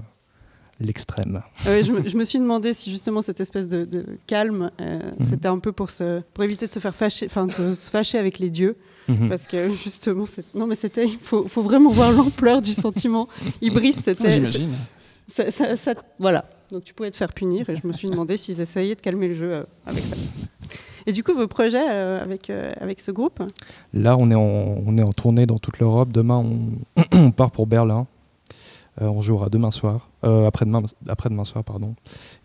l'extrême. 0.80 1.42
Ah 1.66 1.82
je, 1.82 1.92
me, 1.92 2.08
je 2.08 2.16
me 2.18 2.24
suis 2.24 2.40
demandé 2.40 2.74
si 2.74 2.90
justement 2.92 3.22
cette 3.22 3.40
espèce 3.42 3.68
de, 3.68 3.84
de 3.86 4.06
calme, 4.28 4.72
euh, 4.80 5.12
Mhm. 5.20 5.26
c'était 5.28 5.48
un 5.48 5.60
peu 5.60 5.72
pour, 5.72 5.90
se, 5.90 6.22
pour 6.34 6.44
éviter 6.44 6.68
de 6.68 6.72
se 6.72 6.80
faire 6.80 6.96
fâcher, 6.96 7.26
enfin 7.26 7.48
de 7.48 7.52
se 7.74 7.90
fâcher 7.92 8.18
avec 8.18 8.40
les 8.40 8.50
dieux, 8.50 8.78
Mhm. 9.08 9.30
parce 9.30 9.48
que 9.48 9.70
justement, 9.74 10.26
non 10.56 10.66
mais 10.68 10.76
c'était, 10.76 11.06
il 11.08 11.18
faut, 11.18 11.48
faut 11.48 11.62
vraiment 11.62 11.90
voir 11.90 12.12
l'ampleur 12.12 12.62
du 12.62 12.74
sentiment. 12.74 13.28
Ibris, 13.62 13.94
c'était, 13.94 14.32
J'imagine. 14.34 14.72
ça- 15.28 15.52
ça- 15.52 15.76
ça- 15.78 15.94
voilà. 16.20 16.46
Donc 16.72 16.84
tu 16.84 16.94
pouvais 16.94 17.12
te 17.12 17.18
faire 17.18 17.34
punir, 17.34 17.70
et 17.70 17.76
je 17.76 17.86
me 17.86 17.94
suis 17.94 18.10
demandé 18.10 18.38
s'ils 18.38 18.60
essayaient 18.62 18.96
de 18.96 19.02
calmer 19.02 19.28
le 19.28 19.34
jeu 19.34 19.54
euh, 19.54 19.64
avec 19.86 20.06
ça. 20.06 20.16
Et 21.06 21.12
du 21.12 21.22
coup, 21.24 21.34
vos 21.34 21.48
projets 21.48 21.84
euh, 21.90 22.22
avec, 22.24 22.50
euh, 22.50 22.72
avec 22.80 23.02
ce 23.02 23.12
groupe 23.12 23.44
Là, 23.94 24.16
on 24.22 24.32
est, 24.32 24.36
en, 24.36 24.42
on 24.86 24.98
est 24.98 25.04
en 25.04 25.12
tournée 25.12 25.46
dans 25.46 25.60
toute 25.60 25.80
l'Europe. 25.80 26.12
Demain, 26.14 26.38
on, 26.38 27.04
on 27.12 27.32
part 27.32 27.52
pour 27.52 27.68
Berlin. 27.68 28.08
Euh, 29.02 29.08
on 29.08 29.22
jouera 29.22 29.50
demain 29.50 29.72
soir, 29.72 30.08
euh, 30.24 30.46
après-demain, 30.48 30.84
après-demain 31.08 31.46
soir, 31.46 31.64
pardon. 31.64 31.96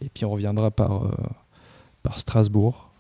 Et 0.03 0.09
puis 0.09 0.25
on 0.25 0.31
reviendra 0.31 0.71
par, 0.71 1.05
euh, 1.05 1.11
par 2.03 2.19
Strasbourg. 2.19 2.91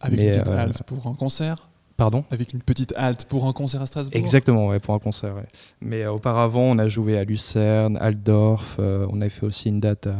Avec 0.00 0.18
Mais, 0.18 0.26
une 0.26 0.32
petite 0.32 0.48
euh, 0.48 0.56
halte 0.58 0.82
pour 0.84 1.06
un 1.06 1.14
concert 1.14 1.68
Pardon 1.96 2.24
Avec 2.30 2.52
une 2.52 2.60
petite 2.60 2.92
halte 2.96 3.24
pour 3.26 3.46
un 3.46 3.52
concert 3.52 3.80
à 3.80 3.86
Strasbourg 3.86 4.18
Exactement, 4.18 4.66
ouais, 4.68 4.80
pour 4.80 4.94
un 4.94 4.98
concert. 4.98 5.34
ouais. 5.36 5.46
Mais 5.80 6.02
euh, 6.02 6.12
auparavant, 6.12 6.62
on 6.62 6.78
a 6.78 6.88
joué 6.88 7.16
à 7.16 7.24
Lucerne, 7.24 7.96
Altdorf. 7.98 8.76
euh, 8.80 9.06
on 9.10 9.20
avait 9.20 9.30
fait 9.30 9.46
aussi 9.46 9.68
une 9.68 9.78
date 9.80 10.08
à. 10.08 10.16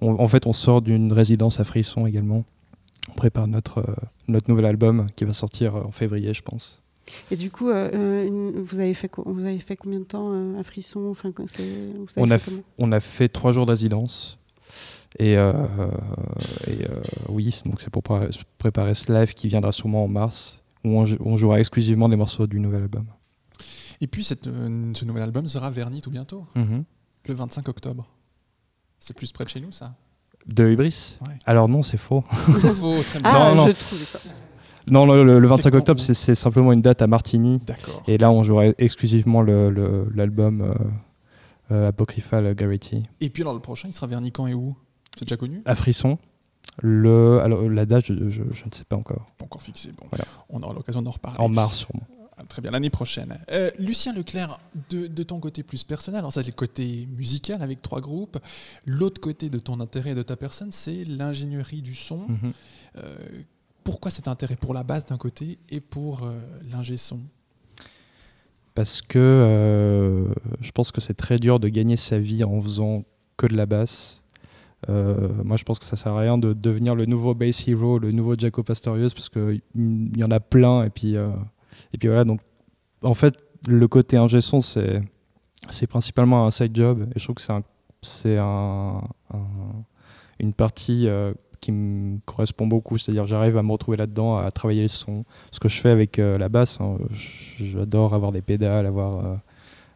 on- 0.00 0.18
en 0.18 0.26
fait, 0.26 0.46
on 0.46 0.52
sort 0.54 0.80
d'une 0.82 1.12
résidence 1.12 1.60
à 1.60 1.64
Frisson 1.64 2.06
également. 2.06 2.44
On 3.10 3.12
prépare 3.14 3.46
notre, 3.46 3.78
euh, 3.78 3.94
notre 4.28 4.48
nouvel 4.50 4.64
album 4.66 5.06
qui 5.16 5.24
va 5.24 5.32
sortir 5.34 5.76
en 5.76 5.90
février, 5.90 6.32
je 6.34 6.42
pense. 6.42 6.80
Et 7.30 7.36
du 7.36 7.50
coup, 7.50 7.70
une- 7.70 8.60
vous, 8.62 8.80
avez 8.80 8.94
fait, 8.94 9.10
vous 9.24 9.44
avez 9.44 9.58
fait 9.58 9.76
combien 9.76 10.00
de 10.00 10.04
temps 10.04 10.30
euh, 10.32 10.58
à 10.58 10.62
Frisson? 10.62 11.06
Enfin, 11.10 11.30
vous 11.36 11.44
avez 11.60 12.04
On 12.16 12.30
a, 12.30 12.38
fait 12.38 12.50
f- 12.50 12.62
on 12.78 12.90
a 12.90 13.00
fait 13.00 13.28
trois 13.28 13.52
jours 13.52 13.66
de 13.66 13.70
résidence. 13.72 14.38
Et, 15.18 15.36
euh, 15.36 15.52
et, 16.66 16.84
euh, 16.84 17.00
oui, 17.28 17.60
donc 17.64 17.80
c'est 17.80 17.90
pour 17.90 18.02
pré- 18.02 18.28
préparer 18.58 18.94
ce 18.94 19.12
live 19.12 19.34
qui 19.34 19.48
viendra 19.48 19.72
sûrement 19.72 20.04
en 20.04 20.08
mars, 20.08 20.58
où 20.86 20.98
on, 20.98 21.04
jou- 21.04 21.18
on 21.20 21.36
jouera 21.36 21.58
exclusivement 21.58 22.08
des 22.08 22.16
morceaux 22.16 22.46
du 22.46 22.60
nouvel 22.60 22.82
album. 22.82 23.06
Et 24.00 24.06
puis 24.06 24.22
cette, 24.24 24.46
euh, 24.46 24.92
ce 24.94 25.04
nouvel 25.04 25.22
album 25.24 25.48
sera 25.48 25.70
verni 25.70 26.00
tout 26.00 26.10
bientôt, 26.10 26.46
Mhm. 26.54 26.84
le 27.28 27.34
25 27.34 27.68
octobre. 27.68 28.06
C'est 28.98 29.16
plus 29.16 29.32
près 29.32 29.44
de 29.44 29.48
chez 29.50 29.60
nous, 29.60 29.72
ça 29.72 29.94
De 30.46 30.70
Hybris 30.70 31.18
Ouais. 31.26 31.34
Alors 31.44 31.68
non, 31.68 31.82
c'est 31.82 31.96
faux. 31.98 32.24
C'est 32.60 32.70
faux, 32.72 33.02
très 33.02 33.20
bien. 33.20 33.30
Ah, 33.34 33.48
Non, 33.54 33.54
non. 33.56 33.66
je 33.66 33.72
trouve 33.72 33.98
ça. 34.02 34.18
Non, 34.88 35.04
le, 35.06 35.24
le- 35.24 35.40
le 35.40 35.46
C'est 35.48 35.54
25 35.54 35.70
quand 35.72 35.78
octobre, 35.78 36.00
c'est 36.00 36.34
simplement 36.36 36.72
une 36.72 36.80
date 36.82 37.02
à 37.02 37.08
Martigny. 37.08 37.58
D'accord. 37.66 38.02
Et 38.06 38.18
là, 38.18 38.30
on 38.30 38.44
jouera 38.44 38.66
exclusivement 38.78 39.42
le- 39.42 39.68
le- 39.70 40.08
l'album 40.14 40.60
euh, 40.60 40.74
euh, 41.72 41.88
Apocryphal 41.88 42.54
Garrity. 42.54 43.02
Et 43.20 43.28
puis 43.28 43.42
alors 43.42 43.54
le 43.54 43.60
prochain, 43.60 43.88
il 43.88 43.92
sera 43.92 44.06
verni 44.06 44.30
quand 44.30 44.46
et 44.46 44.54
où? 44.54 44.76
C'est 45.18 45.24
déjà 45.24 45.36
connu? 45.36 45.60
À 45.64 45.74
Frisson. 45.74 46.18
Le, 46.82 47.40
alors, 47.40 47.68
la 47.68 47.86
date, 47.86 48.06
je, 48.06 48.14
je- 48.28 48.42
je 48.52 48.64
ne 48.64 48.70
sais 48.72 48.84
pas 48.84 48.96
encore. 48.96 49.26
Pas 49.38 49.44
encore 49.44 49.62
fixé. 49.62 49.90
Bon, 49.96 50.06
Voilà. 50.10 50.24
on 50.50 50.62
aura 50.62 50.74
l'occasion 50.74 51.02
d'en 51.02 51.10
reparler. 51.10 51.38
En 51.40 51.48
mars, 51.48 51.78
sûrement. 51.78 52.06
Ah, 52.38 52.42
Très 52.46 52.60
bien, 52.60 52.70
l'année 52.70 52.90
prochaine. 52.90 53.38
Euh, 53.50 53.70
Lucien 53.78 54.12
Leclerc, 54.12 54.58
de, 54.90 55.06
de 55.06 55.22
ton 55.22 55.40
côté 55.40 55.62
plus 55.62 55.84
personnel, 55.84 56.18
alors 56.18 56.32
ça 56.34 56.42
c'est 56.42 56.50
le 56.50 56.54
côté 56.54 57.08
musical 57.16 57.62
avec 57.62 57.80
trois 57.80 58.02
groupes. 58.02 58.36
L'autre 58.84 59.22
côté 59.22 59.48
de 59.48 59.58
ton 59.58 59.80
intérêt 59.80 60.10
et 60.10 60.14
de 60.14 60.22
ta 60.22 60.36
personne, 60.36 60.70
c'est 60.70 61.04
l'ingénierie 61.04 61.80
du 61.80 61.94
son. 61.94 62.26
Mhm. 62.28 62.52
Euh, 62.98 63.16
pourquoi 63.84 64.10
cet 64.10 64.28
intérêt 64.28 64.56
pour 64.56 64.74
la 64.74 64.82
basse 64.82 65.06
d'un 65.06 65.16
côté 65.16 65.58
et 65.70 65.80
pour 65.80 66.24
euh, 66.24 66.38
l'ingé 66.70 66.98
son? 66.98 67.20
Parce 68.74 69.00
que 69.00 70.28
je 70.60 70.70
pense 70.72 70.92
que 70.92 71.00
c'est 71.00 71.14
très 71.14 71.38
dur 71.38 71.58
de 71.58 71.68
gagner 71.68 71.96
sa 71.96 72.18
vie 72.18 72.44
en 72.44 72.60
faisant 72.60 73.04
que 73.38 73.46
de 73.46 73.56
la 73.56 73.64
basse. 73.64 74.22
Euh, 74.88 75.28
moi, 75.44 75.56
je 75.56 75.64
pense 75.64 75.78
que 75.78 75.84
ça 75.84 75.96
sert 75.96 76.12
à 76.12 76.20
rien 76.20 76.38
de 76.38 76.52
devenir 76.52 76.94
le 76.94 77.06
nouveau 77.06 77.34
bass 77.34 77.66
hero, 77.66 77.98
le 77.98 78.12
nouveau 78.12 78.34
Jaco 78.36 78.62
Pastorius, 78.62 79.14
parce 79.14 79.28
qu'il 79.28 79.60
y 80.16 80.24
en 80.24 80.30
a 80.30 80.40
plein. 80.40 80.84
Et 80.84 80.90
puis, 80.90 81.16
euh, 81.16 81.28
et 81.92 81.98
puis 81.98 82.08
voilà. 82.08 82.24
Donc, 82.24 82.40
en 83.02 83.14
fait, 83.14 83.34
le 83.66 83.88
côté 83.88 84.16
ingé 84.16 84.40
son, 84.40 84.60
c'est 84.60 85.86
principalement 85.88 86.46
un 86.46 86.50
side 86.50 86.74
job. 86.76 87.08
Et 87.14 87.18
je 87.18 87.24
trouve 87.24 87.36
que 87.36 87.42
c'est 87.42 88.38
un, 88.38 88.42
un, 88.42 89.02
un- 89.34 89.84
une 90.38 90.52
partie 90.52 91.08
euh, 91.08 91.32
qui 91.60 91.72
me 91.72 92.18
correspond 92.24 92.66
beaucoup. 92.66 92.96
C'est-à-dire, 92.98 93.26
j'arrive 93.26 93.56
à 93.56 93.62
me 93.64 93.72
retrouver 93.72 93.96
là-dedans, 93.96 94.36
à 94.38 94.50
travailler 94.52 94.82
le 94.82 94.88
son. 94.88 95.24
Ce 95.50 95.58
que 95.58 95.68
je 95.68 95.80
fais 95.80 95.90
avec 95.90 96.18
la 96.18 96.48
basse, 96.48 96.78
hein, 96.80 96.96
j'adore 97.58 98.14
avoir 98.14 98.30
des 98.30 98.42
pédales, 98.42 98.86
avoir, 98.86 99.38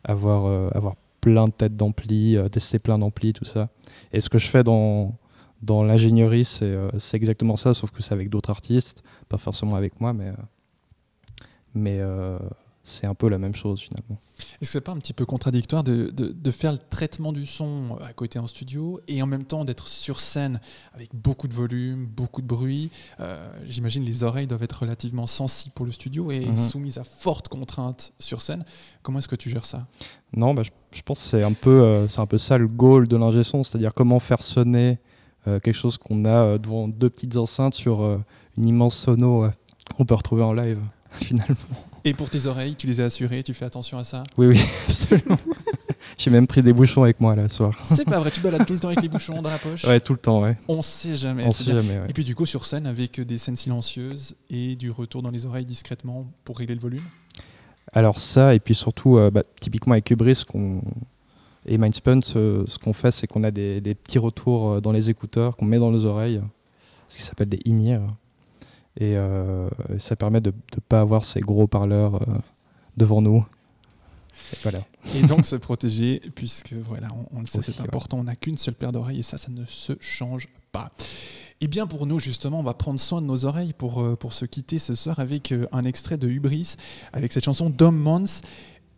avoir, 0.03 0.74
avoir 0.74 0.95
plein 1.20 1.45
de 1.45 1.51
têtes 1.51 1.76
d'ampli, 1.76 2.38
tester 2.51 2.78
plein 2.78 2.99
d'amplis, 2.99 3.34
tout 3.34 3.45
ça. 3.45 3.68
Et 4.12 4.20
ce 4.20 4.28
que 4.28 4.38
je 4.38 4.48
fais 4.48 4.62
dans, 4.62 5.14
dans 5.62 5.82
l'ingénierie, 5.82 6.44
c'est 6.44 6.64
euh, 6.64 6.90
exactement 7.12 7.56
ça, 7.56 7.74
sauf 7.74 7.90
que 7.90 8.02
c'est 8.02 8.14
avec 8.14 8.28
d'autres 8.28 8.50
artistes, 8.50 9.02
pas 9.28 9.38
forcément 9.38 9.76
avec 9.76 10.00
moi, 10.00 10.12
mais, 10.12 10.28
euh, 10.28 10.34
mais 11.74 11.98
euh, 12.00 12.38
c'est 12.82 13.06
un 13.06 13.14
peu 13.14 13.28
la 13.28 13.36
même 13.38 13.54
chose 13.54 13.80
finalement. 13.80 14.18
Est-ce 14.38 14.58
que 14.58 14.66
c'est 14.66 14.80
pas 14.80 14.92
un 14.92 14.98
petit 14.98 15.12
peu 15.12 15.26
contradictoire 15.26 15.84
de, 15.84 16.10
de- 16.10 16.32
de 16.32 16.50
faire 16.50 16.72
le 16.72 16.78
traitement 16.78 17.30
du 17.32 17.44
son 17.44 17.98
à 18.02 18.12
côté 18.14 18.38
en 18.38 18.46
studio 18.46 19.00
et 19.06 19.20
en 19.22 19.26
même 19.26 19.44
temps 19.44 19.64
d'être 19.66 19.86
sur 19.86 20.18
scène 20.18 20.60
avec 20.94 21.10
beaucoup 21.14 21.46
de 21.46 21.52
volume, 21.52 22.06
beaucoup 22.06 22.40
de 22.40 22.46
bruit? 22.46 22.90
Euh, 23.20 23.50
J'imagine 23.66 24.02
les 24.04 24.22
oreilles 24.22 24.46
doivent 24.46 24.62
être 24.62 24.80
relativement 24.80 25.26
sensibles 25.26 25.74
pour 25.74 25.84
le 25.84 25.92
studio 25.92 26.30
et 26.30 26.46
Mhm. 26.46 26.56
soumises 26.56 26.96
à 26.98 27.04
fortes 27.04 27.48
contraintes 27.48 28.12
sur 28.18 28.40
scène. 28.40 28.64
Comment 29.02 29.18
est-ce 29.18 29.28
que 29.28 29.36
tu 29.36 29.50
gères 29.50 29.66
ça? 29.66 29.86
Non, 30.34 30.54
bah, 30.54 30.62
je, 30.62 30.70
je 30.92 31.02
pense 31.02 31.22
que 31.22 31.28
c'est 31.28 31.42
un, 31.42 31.52
peu, 31.52 31.82
euh, 31.82 32.08
c'est 32.08 32.20
un 32.20 32.26
peu 32.26 32.38
ça 32.38 32.56
le 32.56 32.66
goal 32.68 33.08
de 33.08 33.16
l'ingé 33.16 33.44
son, 33.44 33.62
c'est-à-dire 33.62 33.92
comment 33.92 34.20
faire 34.20 34.42
sonner 34.42 34.98
euh, 35.48 35.60
quelque 35.60 35.74
chose 35.76 35.98
qu'on 35.98 36.24
a 36.24 36.30
euh, 36.30 36.58
devant 36.58 36.88
deux 36.88 37.10
petites 37.10 37.36
enceintes 37.36 37.74
sur 37.74 38.02
une 38.56 38.66
immense 38.66 38.96
sono 38.96 39.48
qu'on 39.96 40.04
peut 40.06 40.14
retrouver 40.14 40.42
en 40.42 40.54
live 40.54 40.80
finalement. 41.10 41.56
Et 42.05 42.14
pour 42.14 42.30
tes 42.30 42.46
oreilles, 42.46 42.74
tu 42.76 42.86
les 42.86 43.01
as 43.01 43.05
assurées, 43.07 43.42
tu 43.42 43.53
fais 43.55 43.64
attention 43.64 43.98
à 43.98 44.05
ça 44.05 44.24
Oui, 44.38 44.46
oui, 44.48 44.61
absolument. 44.88 45.38
J'ai 46.18 46.30
même 46.30 46.46
pris 46.46 46.62
des 46.62 46.72
bouchons 46.72 47.03
avec 47.03 47.20
moi 47.20 47.34
là 47.36 47.48
ce 47.48 47.57
soir. 47.57 47.78
C'est 47.84 48.05
pas 48.05 48.18
vrai, 48.18 48.30
tu 48.30 48.40
balades 48.40 48.66
tout 48.66 48.72
le 48.72 48.78
temps 48.80 48.88
avec 48.88 49.03
les 49.03 49.09
bouchons 49.09 49.40
dans 49.42 49.51
la 49.51 49.59
poche 49.59 49.84
Ouais, 49.84 50.01
tout 50.01 50.12
le 50.14 50.18
temps, 50.18 50.42
ouais. 50.42 50.57
On 50.68 50.82
sait 50.82 51.14
jamais. 51.16 51.44
On 51.46 51.53
sait 51.53 51.64
jamais, 51.70 51.98
ouais. 51.98 52.07
Et 52.09 52.12
puis 52.12 52.24
du 52.24 52.34
coup 52.34 52.46
sur 52.46 52.64
scène 52.66 52.86
avec 52.86 53.20
des 53.20 53.38
scènes 53.38 53.57
silencieuses 53.57 54.36
et 54.48 54.76
du 54.76 54.90
retour 54.90 55.22
dans 55.22 55.30
les 55.30 55.46
oreilles 55.46 55.64
discrètement 55.66 56.26
pour 56.44 56.59
régler 56.59 56.74
le 56.74 56.80
volume. 56.80 57.03
Alors 57.92 58.18
ça, 58.18 58.55
et 58.55 58.61
puis 58.61 58.74
surtout, 58.74 59.18
euh, 59.18 59.30
bah, 59.30 59.42
typiquement 59.61 59.92
avec 59.92 60.11
Hubris 60.11 60.44
qu'on- 60.46 60.82
et 61.66 61.76
Mindspun, 61.76 62.20
ce, 62.22 62.64
ce 62.66 62.78
qu'on 62.78 62.92
fait, 62.92 63.11
c'est 63.11 63.26
qu'on 63.26 63.44
a 63.44 63.51
des, 63.51 63.80
des 63.80 63.94
petits 63.94 64.18
retours 64.18 64.70
euh, 64.72 64.80
dans 64.80 64.92
les 64.92 65.11
écouteurs 65.11 65.57
qu'on 65.57 65.64
met 65.66 65.78
dans 65.78 65.90
les 65.90 66.05
oreilles, 66.07 66.40
ce 67.09 67.16
qui 67.18 67.22
s'appelle 67.22 67.48
des 67.48 67.61
in-ear. 67.66 68.01
Et 68.97 69.16
euh, 69.16 69.68
ça 69.99 70.16
permet 70.16 70.41
de 70.41 70.51
ne 70.51 70.80
pas 70.80 71.01
avoir 71.01 71.24
ces 71.24 71.41
gros 71.41 71.66
parleurs 71.66 72.16
euh, 72.16 72.38
devant 72.97 73.22
nous. 73.22 73.47
Et 74.53 74.57
voilà. 74.62 74.84
Et 75.14 75.22
donc 75.22 75.47
se 75.47 75.57
protéger, 75.57 76.20
puisque 76.34 76.72
voilà, 76.72 77.09
on, 77.32 77.38
on 77.38 77.41
le 77.41 77.47
sait, 77.47 77.62
c'est 77.62 77.80
ouais. 77.80 77.86
important, 77.86 78.18
on 78.18 78.24
n'a 78.24 78.36
qu'une 78.36 78.59
seule 78.59 78.74
paire 78.74 78.93
d'oreilles 78.93 79.20
et 79.20 79.22
ça, 79.22 79.38
ça 79.38 79.51
ne 79.51 79.64
se 79.64 79.93
change 80.01 80.49
pas. 80.72 80.91
Et 81.61 81.68
bien 81.68 81.86
pour 81.86 82.07
nous, 82.07 82.18
justement, 82.18 82.61
on 82.61 82.62
va 82.62 82.74
prendre 82.74 82.99
soin 82.99 83.20
de 83.20 83.26
nos 83.26 83.45
oreilles 83.45 83.74
pour, 83.74 84.03
euh, 84.03 84.16
pour 84.16 84.32
se 84.32 84.45
quitter 84.45 84.78
ce 84.78 84.95
soir 84.95 85.18
avec 85.18 85.55
un 85.72 85.84
extrait 85.84 86.16
de 86.16 86.28
Hubris, 86.28 86.76
avec 87.12 87.32
cette 87.32 87.45
chanson 87.45 87.70
Dom 87.70 87.97
Mons, 87.97 88.41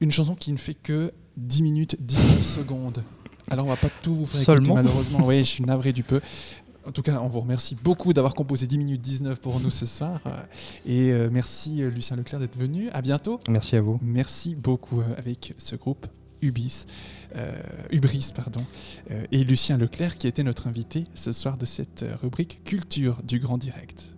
une 0.00 0.12
chanson 0.12 0.34
qui 0.34 0.52
ne 0.52 0.58
fait 0.58 0.74
que 0.74 1.12
10 1.36 1.62
minutes 1.62 1.96
19 2.00 2.44
secondes. 2.44 3.02
Alors 3.50 3.66
on 3.66 3.68
va 3.68 3.76
pas 3.76 3.90
tout 4.02 4.14
vous 4.14 4.24
faire 4.24 4.40
écouter, 4.40 4.44
Seulement 4.44 4.74
malheureusement. 4.74 5.26
Oui, 5.26 5.38
je 5.38 5.44
suis 5.44 5.64
navré 5.64 5.92
du 5.92 6.02
peu. 6.02 6.20
En 6.86 6.92
tout 6.92 7.02
cas, 7.02 7.20
on 7.22 7.28
vous 7.28 7.40
remercie 7.40 7.76
beaucoup 7.76 8.12
d'avoir 8.12 8.34
composé 8.34 8.66
10 8.66 8.78
minutes 8.78 9.00
19 9.00 9.40
pour 9.40 9.60
nous 9.60 9.70
ce 9.70 9.86
soir. 9.86 10.20
Euh, 10.26 10.30
Et 10.86 11.12
euh, 11.12 11.28
merci 11.30 11.82
euh, 11.82 11.90
Lucien 11.90 12.16
Leclerc 12.16 12.40
d'être 12.40 12.58
venu. 12.58 12.88
À 12.90 13.02
bientôt. 13.02 13.38
Merci 13.48 13.76
à 13.76 13.80
vous. 13.82 13.98
Merci 14.02 14.54
beaucoup 14.54 15.00
avec 15.16 15.54
ce 15.58 15.76
groupe 15.76 16.06
Ubis, 16.40 16.86
euh, 17.36 17.52
Ubris 17.92 18.32
pardon, 18.34 18.64
et 19.30 19.44
Lucien 19.44 19.78
Leclerc 19.78 20.16
qui 20.16 20.26
était 20.26 20.42
notre 20.42 20.66
invité 20.66 21.04
ce 21.14 21.30
soir 21.30 21.56
de 21.56 21.66
cette 21.66 22.04
rubrique 22.20 22.64
Culture 22.64 23.22
du 23.22 23.38
Grand 23.38 23.58
Direct. 23.58 24.16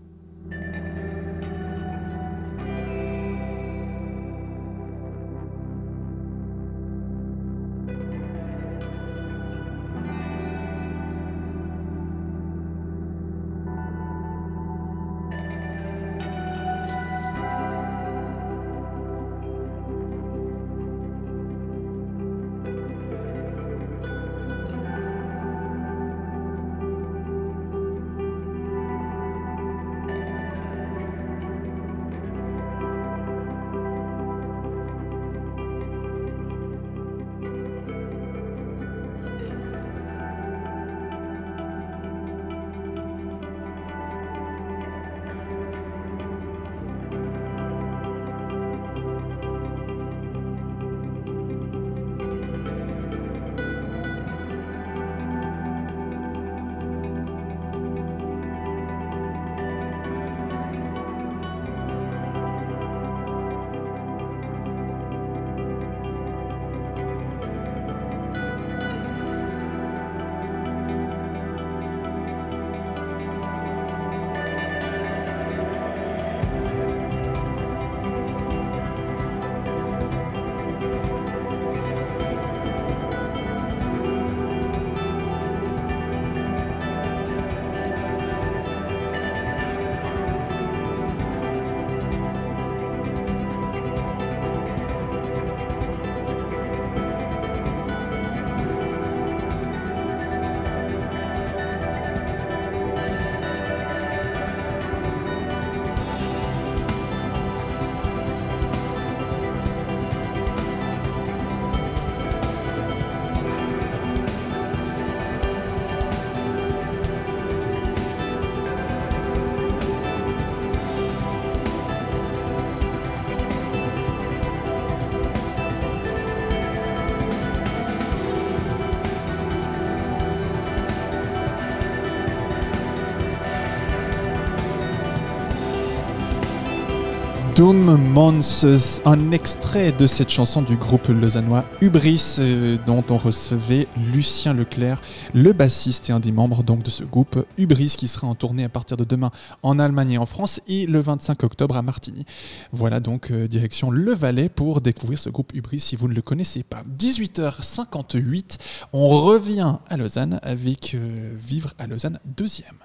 Doom 137.55 137.97
Monsters, 138.11 139.01
un 139.05 139.31
extrait 139.31 139.93
de 139.93 140.09
cette 140.09 140.31
chanson 140.31 140.61
du 140.61 140.77
groupe 140.77 141.07
lausannois 141.07 141.65
Hubris, 141.81 142.37
euh, 142.41 142.77
dont 142.85 143.05
on 143.11 143.17
recevait 143.17 143.87
Lucien 144.13 144.53
Leclerc, 144.55 145.01
le 145.35 145.53
bassiste 145.53 146.11
et 146.11 146.13
un 146.13 146.19
des 146.19 146.33
membres 146.33 146.65
donc 146.65 146.83
de 146.83 146.91
ce 146.91 147.05
groupe 147.05 147.47
Hubris, 147.57 147.95
qui 147.97 148.09
sera 148.09 148.27
en 148.27 148.35
tournée 148.35 148.65
à 148.65 148.69
partir 148.69 148.97
de 148.97 149.05
demain 149.05 149.31
en 149.63 149.79
Allemagne 149.79 150.13
et 150.13 150.19
en 150.19 150.27
France 150.27 150.61
et 150.67 150.87
le 150.87 150.99
25 150.99 151.45
octobre 151.45 151.77
à 151.77 151.83
Martigny. 151.83 152.25
Voilà 152.73 152.99
donc 152.99 153.31
euh, 153.31 153.47
direction 153.47 153.93
Le 153.93 154.13
Valais 154.13 154.49
pour 154.49 154.81
découvrir 154.81 155.21
ce 155.21 155.31
groupe 155.31 155.53
Hubris 155.55 155.79
si 155.79 155.95
vous 155.95 156.09
ne 156.09 156.15
le 156.15 156.23
connaissez 156.23 156.65
pas. 156.65 156.83
18h58, 156.99 158.59
on 158.93 159.09
revient 159.09 159.77
à 159.89 159.97
Lausanne 159.97 160.41
avec 160.43 160.97
euh, 160.97 161.33
Vivre 161.39 161.71
à 161.79 161.87
Lausanne 161.87 162.19
deuxième. 162.25 162.79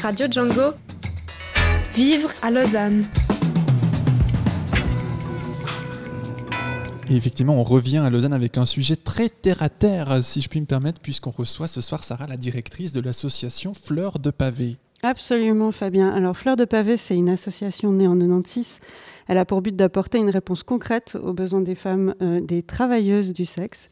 Radio 0.00 0.28
Django. 0.30 0.74
Vivre 1.96 2.30
à 2.42 2.50
Lausanne. 2.52 3.04
Et 7.10 7.16
effectivement, 7.16 7.56
on 7.58 7.64
revient 7.64 7.98
à 7.98 8.10
Lausanne 8.10 8.32
avec 8.32 8.58
un 8.58 8.66
sujet 8.66 8.96
très 8.96 9.28
terre 9.28 9.62
à 9.62 9.68
terre, 9.68 10.22
si 10.22 10.40
je 10.40 10.48
puis 10.48 10.60
me 10.60 10.66
permettre, 10.66 11.00
puisqu'on 11.00 11.30
reçoit 11.30 11.66
ce 11.66 11.80
soir 11.80 12.04
Sarah, 12.04 12.26
la 12.26 12.36
directrice 12.36 12.92
de 12.92 13.00
l'association 13.00 13.74
Fleurs 13.74 14.18
de 14.18 14.30
Pavé. 14.30 14.76
Absolument, 15.02 15.72
Fabien. 15.72 16.10
Alors, 16.10 16.36
Fleurs 16.36 16.54
de 16.54 16.64
Pavé, 16.64 16.96
c'est 16.96 17.16
une 17.16 17.28
association 17.28 17.92
née 17.92 18.06
en 18.06 18.16
96. 18.16 18.78
Elle 19.26 19.38
a 19.38 19.44
pour 19.44 19.60
but 19.60 19.74
d'apporter 19.74 20.18
une 20.18 20.30
réponse 20.30 20.62
concrète 20.62 21.18
aux 21.20 21.32
besoins 21.32 21.60
des 21.60 21.74
femmes, 21.74 22.14
euh, 22.22 22.40
des 22.40 22.62
travailleuses 22.62 23.32
du 23.32 23.44
sexe, 23.44 23.90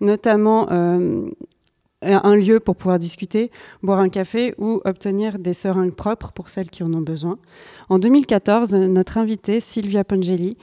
notamment 0.00 0.66
euh, 0.72 1.28
un 2.02 2.34
lieu 2.34 2.58
pour 2.58 2.74
pouvoir 2.74 2.98
discuter, 2.98 3.52
boire 3.84 4.00
un 4.00 4.08
café 4.08 4.54
ou 4.58 4.80
obtenir 4.84 5.38
des 5.38 5.54
seringues 5.54 5.94
propres 5.94 6.32
pour 6.32 6.48
celles 6.48 6.70
qui 6.70 6.82
en 6.82 6.92
ont 6.92 7.02
besoin. 7.02 7.38
En 7.88 8.00
2014, 8.00 8.74
notre 8.74 9.18
invitée, 9.18 9.60
Sylvia 9.60 10.02
Pongeli, 10.02 10.56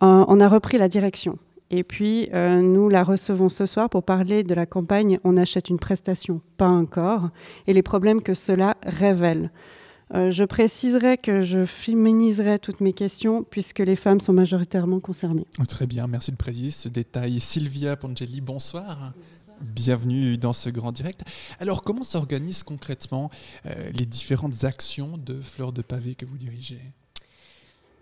en 0.00 0.40
a 0.40 0.48
repris 0.48 0.78
la 0.78 0.88
direction. 0.88 1.38
Et 1.70 1.84
puis, 1.84 2.28
euh, 2.34 2.60
nous 2.60 2.88
la 2.88 3.04
recevons 3.04 3.48
ce 3.48 3.64
soir 3.64 3.88
pour 3.88 4.02
parler 4.02 4.42
de 4.42 4.54
la 4.54 4.66
campagne 4.66 5.20
On 5.22 5.36
achète 5.36 5.70
une 5.70 5.78
prestation, 5.78 6.40
pas 6.56 6.66
un 6.66 6.84
corps, 6.84 7.30
et 7.68 7.72
les 7.72 7.82
problèmes 7.82 8.22
que 8.22 8.34
cela 8.34 8.76
révèle. 8.84 9.52
Euh, 10.12 10.32
je 10.32 10.42
préciserai 10.42 11.16
que 11.16 11.40
je 11.40 11.64
féminiserai 11.64 12.58
toutes 12.58 12.80
mes 12.80 12.92
questions 12.92 13.44
puisque 13.48 13.78
les 13.78 13.94
femmes 13.94 14.18
sont 14.18 14.32
majoritairement 14.32 14.98
concernées. 14.98 15.46
Très 15.68 15.86
bien, 15.86 16.08
merci 16.08 16.32
de 16.32 16.36
préciser 16.36 16.72
ce 16.72 16.88
détail. 16.88 17.38
Sylvia 17.38 17.94
Pongeli, 17.94 18.40
bonsoir. 18.40 19.12
Bienvenue 19.60 20.38
dans 20.38 20.52
ce 20.52 20.70
grand 20.70 20.90
direct. 20.90 21.22
Alors, 21.60 21.82
comment 21.82 22.02
s'organisent 22.02 22.64
concrètement 22.64 23.30
euh, 23.66 23.90
les 23.92 24.06
différentes 24.06 24.64
actions 24.64 25.18
de 25.18 25.40
Fleurs 25.40 25.72
de 25.72 25.82
Pavé 25.82 26.16
que 26.16 26.24
vous 26.26 26.38
dirigez? 26.38 26.80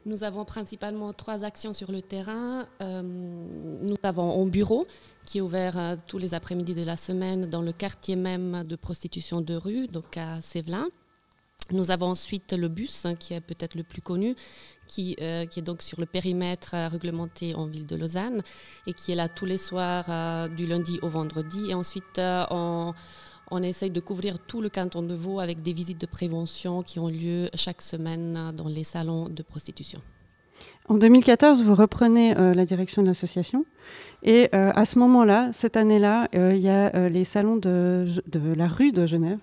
Nous 0.09 0.25
avons 0.25 0.45
principalement 0.45 1.13
trois 1.13 1.45
actions 1.45 1.73
sur 1.73 1.93
le 1.93 2.03
terrain. 2.03 2.67
Euh, 2.81 3.03
nous 3.03 3.97
avons 4.03 4.43
un 4.43 4.47
bureau 4.47 4.87
qui 5.27 5.39
est 5.39 5.41
ouvert 5.41 5.79
euh, 5.79 5.97
tous 6.07 6.19
les 6.19 6.35
après-midi 6.35 6.75
de 6.75 6.83
la 6.83 6.97
semaine 6.97 7.47
dans 7.47 7.63
le 7.63 7.73
quartier 7.73 8.17
même 8.17 8.65
de 8.65 8.75
prostitution 8.75 9.41
de 9.41 9.55
rue, 9.55 9.87
donc 9.87 10.17
à 10.17 10.41
Sévelin. 10.41 10.89
Nous 11.71 11.91
avons 11.91 12.07
ensuite 12.07 12.55
le 12.55 12.69
bus, 12.69 13.05
hein, 13.05 13.15
qui 13.15 13.35
est 13.35 13.43
peut-être 13.43 13.75
le 13.75 13.83
plus 13.83 14.01
connu, 14.01 14.35
qui, 14.87 15.15
euh, 15.21 15.45
est 15.45 15.63
donc 15.63 15.83
sur 15.83 16.01
le 16.01 16.07
périmètre 16.07 16.75
réglementé 16.91 17.55
en 17.55 17.67
ville 17.67 17.87
de 17.87 17.95
Lausanne 17.95 18.43
et 18.87 18.95
qui 18.95 19.13
est 19.13 19.15
là 19.15 19.29
tous 19.29 19.45
les 19.45 19.59
soirs 19.59 20.49
du 20.49 20.67
lundi 20.67 20.99
au 21.03 21.09
vendredi. 21.09 21.69
Et 21.69 21.75
ensuite, 21.75 22.19
on, 22.19 22.95
on 23.51 23.63
essaye 23.63 23.91
de 23.91 24.01
couvrir 24.01 24.39
tout 24.39 24.61
le 24.61 24.69
canton 24.69 25.03
de 25.03 25.15
Vaud 25.15 25.41
avec 25.41 25.63
des 25.63 25.73
visites 25.73 26.01
de 26.01 26.07
prévention 26.07 26.83
qui 26.83 26.99
ont 26.99 27.09
lieu 27.09 27.49
chaque 27.55 27.83
semaine 27.83 28.53
dans 28.55 28.69
les 28.69 28.85
salons 28.85 29.29
de 29.29 29.43
prostitution. 29.43 30.01
En 30.89 30.95
2014, 30.95 31.63
vous 31.63 31.75
reprenez 31.75 32.37
euh, 32.37 32.55
la 32.55 32.65
direction 32.65 33.03
de 33.03 33.07
l'association. 33.07 33.65
Et 34.23 34.49
euh, 34.55 34.73
à 34.75 34.85
ce 34.85 34.99
moment-là, 34.99 35.51
cette 35.53 35.77
année-là, 35.77 36.29
euh, 36.35 36.55
il 36.55 36.61
y 36.61 36.69
a 36.69 37.09
les 37.09 37.25
salons 37.25 37.57
de, 37.57 38.07
de, 38.27 38.55
la 38.55 38.67
rue 38.67 38.91
de 38.91 39.07
Genève, 39.07 39.39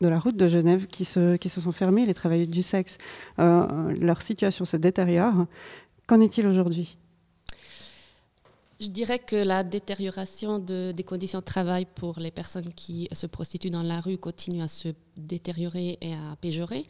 de 0.00 0.08
la 0.08 0.18
route 0.18 0.36
de 0.36 0.48
Genève, 0.48 0.86
qui 0.86 1.04
se, 1.04 1.36
qui 1.36 1.48
se 1.48 1.60
sont 1.60 1.72
fermés. 1.72 2.06
Les 2.06 2.14
travailleurs 2.14 2.48
du 2.48 2.62
sexe, 2.62 2.98
leur 3.38 4.22
situation 4.22 4.64
se 4.64 4.76
détériore. 4.76 5.46
Qu'en 6.06 6.20
est-il 6.20 6.46
aujourd'hui? 6.46 6.98
Je 8.80 8.88
dirais 8.88 9.18
que 9.18 9.36
la 9.36 9.62
détérioration 9.62 10.58
de, 10.58 10.92
des 10.92 11.04
conditions 11.04 11.40
de 11.40 11.44
travail 11.44 11.86
pour 11.94 12.18
les 12.18 12.30
personnes 12.30 12.72
qui 12.74 13.08
se 13.12 13.26
prostituent 13.26 13.70
dans 13.70 13.82
la 13.82 14.00
rue 14.00 14.16
continue 14.16 14.62
à 14.62 14.68
se 14.68 14.88
détériorer 15.20 15.98
et 16.00 16.14
à 16.14 16.36
péjorer. 16.40 16.86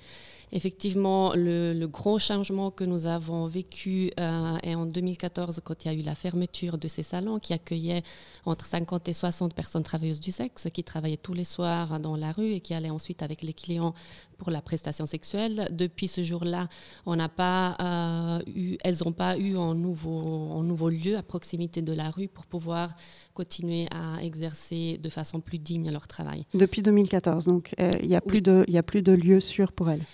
Effectivement, 0.53 1.33
le, 1.35 1.87
gros 1.87 2.19
changement 2.19 2.71
que 2.71 2.83
nous 2.83 3.07
avons 3.07 3.47
vécu 3.47 4.11
euh, 4.19 4.57
est 4.63 4.75
en 4.75 4.85
2014 4.85 5.61
quand 5.65 5.85
il 5.85 5.89
y 5.89 5.91
a 5.95 5.95
eu 5.95 6.03
la 6.03 6.17
fermeture 6.17 6.77
de 6.77 6.89
ces 6.89 7.05
salons 7.05 7.39
qui 7.39 7.53
accueillaient 7.53 8.03
entre 8.45 8.67
50 8.67 9.09
et 9.09 9.13
60 9.13 9.55
personnes 9.55 9.85
travailleuses 9.85 10.21
du 10.21 10.33
sexe 10.33 10.67
qui 10.73 10.83
travaillaient 10.83 11.17
tous 11.17 11.35
les 11.35 11.45
soirs 11.45 12.01
dans 12.01 12.17
la 12.17 12.33
rue 12.33 12.53
et 12.53 12.61
qui 12.61 12.75
allaient 12.75 12.91
ensuite 12.91 13.23
avec 13.23 13.43
les 13.43 13.53
clients 13.53 13.95
pour 14.39 14.51
la 14.51 14.63
prestation 14.63 15.07
sexuelle. 15.07 15.69
Depuis 15.71 16.09
ce 16.09 16.23
jour-là, 16.23 16.69
on 17.07 17.15
n'a 17.15 17.29
pas 17.29 17.77
euh, 17.81 18.43
eu, 18.47 18.77
elles 18.83 18.97
n'ont 19.05 19.13
pas 19.13 19.37
eu 19.37 19.57
un 19.57 19.75
nouveau, 19.75 20.89
lieu 20.89 21.17
à 21.17 21.23
proximité 21.23 21.83
de 21.83 21.93
la 21.93 22.11
rue 22.11 22.27
pour 22.27 22.47
pouvoir 22.47 22.95
continuer 23.35 23.87
à 23.91 24.23
exercer 24.23 24.99
de 24.99 25.11
façon 25.11 25.41
plus 25.41 25.59
digne 25.59 25.93
leur 25.93 26.09
travail. 26.09 26.47
Depuis 26.55 26.83
2014, 26.83 27.45
donc 27.45 27.75
euh, 27.79 27.91
il 28.03 28.09
n'y 28.09 28.17
a, 28.21 28.29
plus 28.29 28.43
de, 28.43 28.65
a 28.75 28.83
plus 28.83 29.03
de 29.03 29.13
lieu 29.13 29.41
sûr 29.41 29.73
pour 29.73 29.91
elles 29.91 30.05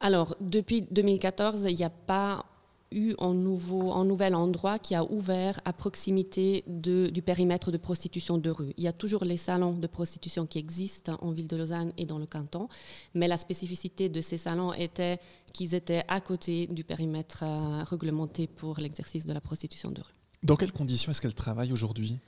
alors, 0.00 0.36
depuis 0.40 0.82
2014, 0.82 1.66
il 1.68 1.74
n'y 1.74 1.84
a 1.84 1.90
pas 1.90 2.44
eu 2.90 3.14
un, 3.18 3.34
nouveau, 3.34 3.92
un 3.92 4.04
nouvel 4.04 4.34
endroit 4.34 4.78
qui 4.78 4.94
a 4.94 5.04
ouvert 5.04 5.60
à 5.64 5.72
proximité 5.72 6.64
du 6.66 7.20
périmètre 7.20 7.70
de 7.70 7.76
prostitution 7.76 8.38
de 8.38 8.48
rue. 8.48 8.72
Il 8.78 8.84
y 8.84 8.88
a 8.88 8.92
toujours 8.92 9.24
les 9.24 9.36
salons 9.36 9.74
de 9.74 9.86
prostitution 9.86 10.46
qui 10.46 10.58
existent 10.58 11.18
en 11.20 11.32
ville 11.32 11.48
de 11.48 11.56
Lausanne 11.56 11.92
et 11.98 12.06
dans 12.06 12.18
le 12.18 12.26
canton, 12.26 12.68
mais 13.12 13.28
la 13.28 13.36
spécificité 13.36 14.08
de 14.08 14.20
ces 14.20 14.38
salons 14.38 14.72
était 14.72 15.18
qu'ils 15.52 15.74
étaient 15.74 16.04
à 16.08 16.20
côté 16.20 16.66
du 16.68 16.84
périmètre 16.84 17.42
euh, 17.42 17.82
réglementé 17.82 18.46
pour 18.46 18.78
l'exercice 18.78 19.26
de 19.26 19.32
la 19.32 19.40
prostitution 19.40 19.90
de 19.90 20.00
rue. 20.00 20.14
Dans 20.42 20.56
quelles 20.56 20.72
conditions 20.72 21.10
est-ce 21.10 21.20
qu'elles 21.20 21.34
travaillent 21.34 21.72
aujourd'hui? 21.72 22.20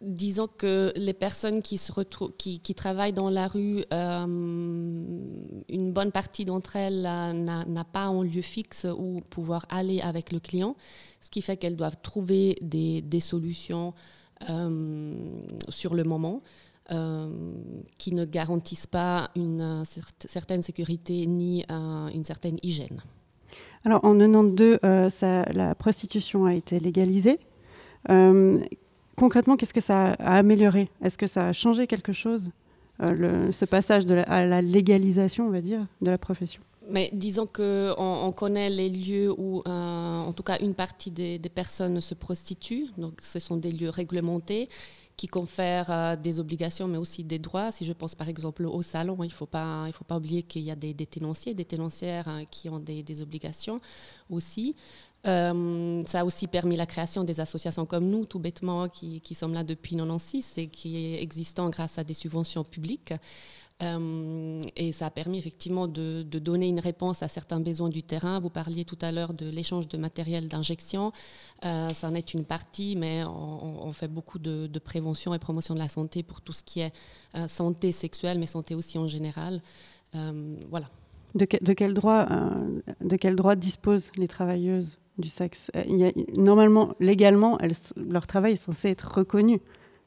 Disons 0.00 0.48
que 0.48 0.92
les 0.96 1.12
personnes 1.12 1.62
qui, 1.62 1.78
travaillent 2.74 3.12
dans 3.12 3.30
la 3.30 3.48
rue, 3.48 3.84
euh, 3.92 4.24
une 4.26 5.92
bonne 5.92 6.10
partie 6.10 6.44
d'entre 6.44 6.76
elles 6.76 7.02
n'a 7.02 7.84
pas 7.84 8.04
un 8.06 8.22
lieu 8.22 8.42
fixe 8.42 8.86
où 8.98 9.20
pouvoir 9.28 9.66
aller 9.68 10.00
avec 10.00 10.32
le 10.32 10.40
client, 10.40 10.76
ce 11.20 11.30
qui 11.30 11.42
fait 11.42 11.56
qu'elles 11.56 11.76
doivent 11.76 12.00
trouver 12.02 12.56
des, 12.62 13.20
solutions 13.20 13.94
euh, 14.48 15.14
sur 15.68 15.94
le 15.94 16.04
moment. 16.04 16.42
Euh, 16.92 17.52
qui 17.98 18.12
ne 18.12 18.24
garantissent 18.24 18.88
pas 18.88 19.28
une 19.36 19.84
certaine 19.84 20.60
sécurité 20.60 21.24
ni 21.24 21.64
une 21.68 22.24
certaine 22.24 22.56
hygiène. 22.64 23.00
Alors 23.84 24.04
en 24.04 24.18
92, 24.18 24.80
ça, 25.08 25.44
la 25.52 25.76
prostitution 25.76 26.46
a 26.46 26.54
été 26.54 26.80
légalisée 26.80 27.38
concrètement, 29.20 29.56
qu'est-ce 29.56 29.74
que 29.74 29.80
ça 29.82 30.12
a 30.14 30.38
amélioré? 30.38 30.88
Est-ce 31.04 31.18
que 31.18 31.26
ça 31.26 31.48
a 31.48 31.52
changé 31.52 31.86
quelque 31.86 32.12
chose, 32.12 32.50
euh, 33.02 33.52
ce 33.52 33.66
passage 33.66 34.04
à 34.10 34.46
la 34.46 34.62
légalisation, 34.62 35.46
on 35.46 35.50
va 35.50 35.60
dire, 35.60 35.86
de 36.00 36.10
la 36.10 36.18
profession? 36.18 36.62
Mais 36.88 37.10
disons 37.12 37.46
qu'on 37.46 37.94
on 37.98 38.32
connaît 38.32 38.70
les 38.70 38.88
lieux 38.88 39.30
où, 39.30 39.62
euh, 39.66 40.20
en 40.20 40.32
tout 40.32 40.42
cas, 40.42 40.58
une 40.60 40.74
partie 40.74 41.10
des, 41.10 41.38
personnes 41.54 42.00
se 42.00 42.14
prostituent. 42.14 42.88
Donc, 42.96 43.20
ce 43.20 43.38
sont 43.38 43.56
des 43.56 43.70
lieux 43.70 43.90
réglementés 43.90 44.68
qui 45.20 45.26
confèrent 45.26 45.90
euh, 45.90 46.16
des 46.16 46.40
obligations, 46.40 46.88
mais 46.88 46.96
aussi 46.96 47.22
des 47.22 47.38
droits. 47.38 47.70
Si 47.72 47.84
je 47.84 47.92
pense 47.92 48.14
par 48.14 48.30
exemple 48.30 48.64
au 48.64 48.80
salon, 48.80 49.18
il 49.20 49.26
ne 49.26 49.32
faut, 49.32 49.44
pas, 49.44 49.84
faut 49.92 50.02
pas 50.06 50.16
oublier 50.16 50.42
qu'il 50.42 50.62
y 50.62 50.70
a 50.70 50.74
des, 50.74 50.94
des 50.94 51.04
tenanciers, 51.04 51.52
des 51.52 51.66
tenancières 51.66 52.26
hein, 52.26 52.46
qui 52.50 52.70
ont 52.70 52.78
des, 52.78 53.02
des 53.02 53.20
obligations 53.20 53.82
aussi. 54.30 54.76
Euh, 55.26 56.00
ça 56.06 56.20
a 56.20 56.24
aussi 56.24 56.46
permis 56.46 56.74
la 56.74 56.86
création 56.86 57.22
des 57.22 57.38
associations 57.38 57.84
comme 57.84 58.08
nous, 58.08 58.24
tout 58.24 58.38
bêtement, 58.38 58.88
qui, 58.88 59.20
qui 59.20 59.34
sommes 59.34 59.52
là 59.52 59.62
depuis 59.62 59.94
96 59.94 60.56
et 60.56 60.68
qui 60.68 61.16
existent 61.16 61.68
grâce 61.68 61.98
à 61.98 62.04
des 62.04 62.14
subventions 62.14 62.64
publiques. 62.64 63.12
Euh, 63.82 64.58
et 64.76 64.92
ça 64.92 65.06
a 65.06 65.10
permis 65.10 65.38
effectivement 65.38 65.86
de, 65.86 66.22
donner 66.22 66.68
une 66.68 66.80
réponse 66.80 67.22
à 67.22 67.28
certains 67.28 67.60
besoins 67.60 67.88
du 67.88 68.02
terrain. 68.02 68.40
Vous 68.40 68.50
parliez 68.50 68.84
tout 68.84 68.98
à 69.00 69.12
l'heure 69.12 69.34
de 69.34 69.48
l'échange 69.48 69.88
de 69.88 69.96
matériel 69.96 70.48
d'injection. 70.48 71.12
Euh, 71.64 71.90
ça 71.90 72.08
en 72.08 72.14
est 72.14 72.34
une 72.34 72.44
partie, 72.44 72.96
mais 72.96 73.24
on, 73.24 73.92
fait 73.92 74.08
beaucoup 74.08 74.38
de, 74.38 74.68
prévention 74.78 75.34
et 75.34 75.38
promotion 75.38 75.74
de 75.74 75.78
la 75.78 75.88
santé 75.88 76.22
pour 76.22 76.40
tout 76.40 76.52
ce 76.52 76.62
qui 76.62 76.80
est 76.80 76.92
santé 77.48 77.92
sexuelle, 77.92 78.38
mais 78.38 78.46
santé 78.46 78.74
aussi 78.74 78.98
en 78.98 79.08
général. 79.08 79.60
voilà. 80.12 80.88
De, 81.34 81.44
quel 81.44 81.94
droit, 81.94 82.26
de 83.00 83.16
quel 83.16 83.36
droit 83.36 83.54
disposent 83.54 84.10
les 84.16 84.26
travailleuses 84.26 84.98
du 85.18 85.28
sexe? 85.28 85.70
Euh, 85.76 86.10
normalement, 86.36 86.94
légalement, 86.98 87.58
leur 87.96 88.26
travail 88.26 88.52
est 88.52 88.56
censé 88.56 88.88
être 88.88 89.12
reconnu 89.14 89.60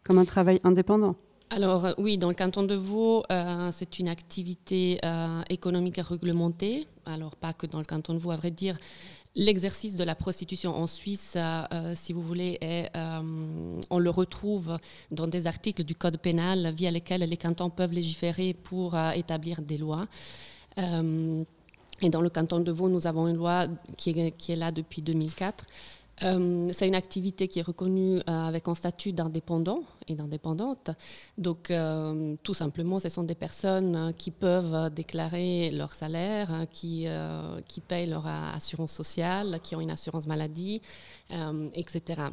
comme 0.04 0.18
un 0.18 0.26
travail 0.26 0.60
indépendant. 0.64 1.16
Alors 1.56 1.86
euh, 1.86 1.94
oui, 2.00 2.18
dans 2.18 2.30
le 2.30 2.34
canton 2.34 2.64
de 2.64 2.74
Vaud, 2.74 3.22
euh, 3.32 3.70
c'est 3.72 4.00
une 4.00 4.10
activité 4.10 4.98
euh, 5.06 5.44
économique 5.52 5.98
réglementée. 5.98 6.88
Alors 7.06 7.36
pas 7.36 7.54
que 7.54 7.68
dans 7.68 7.78
le 7.78 7.86
canton 7.86 8.16
de 8.16 8.18
Vaud, 8.18 8.32
à 8.32 8.38
vrai 8.38 8.50
dire. 8.50 8.76
L'exercice 9.36 9.96
de 9.96 10.04
la 10.04 10.16
prostitution 10.16 10.76
en 10.76 10.86
Suisse, 10.86 11.36
si 11.96 12.14
vous 12.14 12.22
voulez, 12.22 12.60
on 13.90 13.98
le 13.98 14.10
retrouve 14.12 14.78
dans 15.10 15.26
des 15.26 15.48
articles 15.48 15.84
du 15.84 15.96
Code 15.96 16.18
pénal 16.18 16.72
via 16.78 16.92
lesquels 16.92 17.22
les 17.22 17.38
cantons 17.38 17.72
peuvent 17.72 17.94
légiférer 17.94 18.54
pour 18.54 18.96
établir 19.16 19.64
des 19.64 19.80
lois. 19.80 20.06
et 20.78 22.10
dans 22.12 22.22
le 22.22 22.30
canton 22.30 22.60
de 22.60 22.72
Vaud, 22.72 22.90
nous 22.90 23.08
avons 23.08 23.28
une 23.28 23.38
loi 23.38 23.66
qui 23.98 24.12
est 24.12 24.56
là 24.56 24.72
depuis 24.72 25.02
2004 25.02 25.66
euh, 26.24 26.70
c'est 26.72 26.88
une 26.88 26.96
activité 26.96 27.48
qui 27.48 27.60
est 27.60 27.64
reconnue 27.64 28.18
euh, 28.18 28.22
avec 28.28 28.68
un 28.68 28.76
statut 28.76 29.14
d'indépendant 29.14 29.84
et 30.08 30.16
d'indépendante. 30.16 30.92
Donc, 31.38 31.72
euh, 31.72 32.36
tout 32.44 32.54
simplement, 32.54 33.00
ce 33.00 33.10
sont 33.10 33.24
des 33.24 33.36
personnes 33.36 34.14
qui 34.18 34.32
peuvent 34.32 34.90
déclarer 34.94 35.72
leur 35.72 35.92
salaire, 35.94 36.66
qui, 36.72 37.08
qui 37.68 37.82
payent 37.82 38.08
leur 38.08 38.28
assurance 38.28 38.92
sociale, 38.92 39.60
qui 39.62 39.76
ont 39.76 39.82
une 39.82 39.92
assurance 39.92 40.28
maladie, 40.28 40.82
etc. 41.74 42.24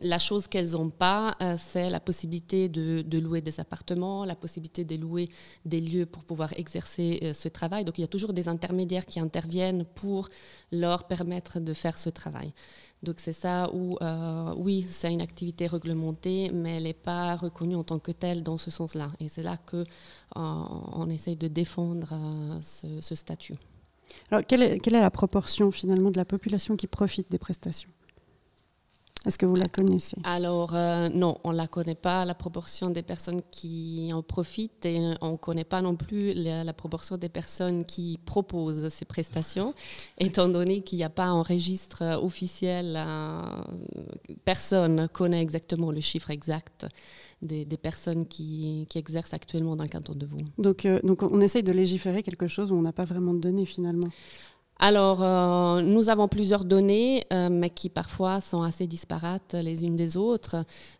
La 0.00 0.18
chose 0.18 0.48
qu'elles 0.48 0.70
n'ont 0.70 0.90
pas, 0.90 1.34
euh, 1.42 1.56
c'est 1.58 1.90
la 1.90 2.00
possibilité 2.00 2.68
de, 2.68 3.18
louer 3.18 3.42
des 3.42 3.60
appartements, 3.60 4.24
la 4.24 4.34
possibilité 4.34 4.84
de 4.84 4.96
louer 4.96 5.28
des 5.66 5.80
lieux 5.80 6.06
pour 6.06 6.24
pouvoir 6.24 6.52
exercer 6.54 7.20
euh, 7.22 7.34
ce 7.34 7.48
travail. 7.48 7.84
Donc 7.84 7.98
il 7.98 8.00
y 8.00 8.04
a 8.04 8.08
toujours 8.08 8.32
des 8.32 8.48
intermédiaires 8.48 9.04
qui 9.04 9.20
interviennent 9.20 9.84
pour 9.84 10.28
leur 10.70 11.06
permettre 11.06 11.60
de 11.60 11.74
faire 11.74 11.98
ce 11.98 12.08
travail. 12.08 12.54
Donc 13.02 13.16
c'est 13.18 13.34
ça 13.34 13.70
où, 13.74 13.98
euh, 14.00 14.54
oui, 14.56 14.86
c'est 14.88 15.12
une 15.12 15.20
activité 15.20 15.66
réglementée, 15.66 16.50
mais 16.54 16.76
elle 16.76 16.84
n'est 16.84 16.94
pas 16.94 17.36
reconnue 17.36 17.76
en 17.76 17.84
tant 17.84 17.98
que 17.98 18.12
telle 18.12 18.42
dans 18.42 18.58
ce 18.58 18.70
sens-là. 18.70 19.10
Et 19.20 19.28
c'est 19.28 19.42
là 19.42 19.58
qu'on 19.58 19.84
on 20.34 21.10
essaye 21.10 21.36
de 21.36 21.48
défendre 21.48 22.14
ce, 22.62 23.14
statut. 23.14 23.56
Alors 24.30 24.44
quelle 24.46 24.62
est 24.62 24.90
la 24.90 25.10
proportion 25.10 25.70
finalement 25.70 26.10
de 26.10 26.16
la 26.16 26.24
population 26.24 26.76
qui 26.76 26.86
profite 26.86 27.30
des 27.30 27.38
prestations? 27.38 27.90
Est-ce 29.24 29.38
que 29.38 29.46
vous 29.46 29.54
la 29.54 29.68
connaissez? 29.68 30.16
Alors 30.24 30.74
euh, 30.74 31.08
non, 31.08 31.38
on 31.44 31.52
ne 31.52 31.56
la 31.56 31.68
connaît 31.68 31.94
pas, 31.94 32.24
la 32.24 32.34
proportion 32.34 32.90
des 32.90 33.02
personnes 33.02 33.40
qui 33.50 34.10
en 34.12 34.22
profitent 34.22 34.84
et 34.84 35.14
on 35.20 35.32
ne 35.32 35.36
connaît 35.36 35.64
pas 35.64 35.80
non 35.80 35.94
plus 35.94 36.34
la, 36.34 36.72
proportion 36.72 37.16
des 37.16 37.28
personnes 37.28 37.84
qui 37.84 38.18
proposent 38.24 38.88
ces 38.88 39.04
prestations, 39.04 39.74
étant 40.18 40.48
donné 40.48 40.80
qu'il 40.80 40.98
n'y 40.98 41.04
a 41.04 41.10
pas 41.10 41.26
un 41.26 41.42
registre 41.42 42.18
officiel, 42.22 42.94
euh, 42.96 43.42
personne 44.44 44.96
ne 44.96 45.06
connaît 45.06 45.42
exactement 45.42 45.92
le 45.92 46.00
chiffre 46.00 46.30
exact 46.30 46.86
des, 47.42 47.64
personnes 47.76 48.26
qui, 48.26 48.86
exercent 48.94 49.34
actuellement 49.34 49.76
dans 49.76 49.84
le 49.84 49.90
canton 49.90 50.14
de 50.14 50.26
Vaud. 50.26 50.36
Donc, 50.58 50.86
euh, 50.86 51.00
donc 51.02 51.22
on 51.22 51.40
essaye 51.40 51.62
de 51.62 51.72
légiférer 51.72 52.22
quelque 52.22 52.46
chose 52.46 52.70
où 52.70 52.74
on 52.74 52.82
n'a 52.82 52.92
pas 52.92 53.04
vraiment 53.04 53.34
de 53.34 53.40
données 53.40 53.66
finalement 53.66 54.08
alors, 54.84 55.22
euh, 55.22 55.80
nous 55.80 56.08
avons 56.08 56.26
plusieurs 56.26 56.64
données, 56.64 57.22
euh, 57.32 57.48
mais 57.48 57.70
qui 57.70 57.88
parfois 57.88 58.40
sont 58.40 58.62
assez 58.62 58.88
disparates 58.88 59.54
les 59.54 59.84
unes 59.84 59.94
des 59.94 60.16
autres. 60.16 60.56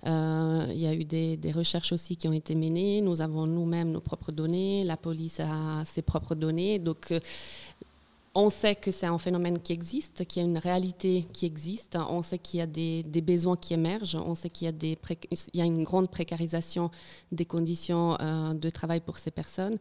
Euh, 0.06 0.66
il 0.70 0.78
y 0.78 0.86
a 0.86 0.94
eu 0.94 1.04
des, 1.04 1.36
des, 1.36 1.50
recherches 1.50 1.90
aussi 1.90 2.14
qui 2.16 2.28
ont 2.28 2.32
été 2.32 2.54
menées. 2.54 3.00
Nous 3.00 3.22
avons 3.22 3.44
nous-mêmes 3.44 3.90
nos 3.90 4.00
propres 4.00 4.30
données. 4.30 4.84
La 4.84 4.96
police 4.96 5.40
a 5.40 5.84
ses 5.84 6.00
propres 6.00 6.36
données. 6.36 6.78
Donc, 6.78 7.12
on 8.34 8.48
sait 8.48 8.74
que 8.74 8.90
c'est 8.90 9.06
un 9.06 9.18
phénomène 9.18 9.58
qui 9.58 9.72
existe, 9.72 10.24
qu'il 10.24 10.42
y 10.42 10.44
a 10.44 10.48
une 10.48 10.58
réalité 10.58 11.26
qui 11.32 11.44
existe. 11.44 11.96
On 11.96 12.22
sait 12.22 12.38
qu'il 12.38 12.58
y 12.58 12.62
a 12.62 12.66
des, 12.66 13.02
besoins 13.20 13.56
qui 13.56 13.74
émergent. 13.74 14.16
On 14.16 14.34
sait 14.34 14.48
qu'il 14.48 14.66
y, 14.68 15.60
a 15.60 15.64
une 15.64 15.82
grande 15.82 16.10
précarisation 16.10 16.90
des 17.30 17.44
conditions 17.44 18.16
euh, 18.20 18.54
de 18.54 18.70
travail 18.70 19.00
pour 19.00 19.18
ces 19.18 19.30
personnes. 19.30 19.76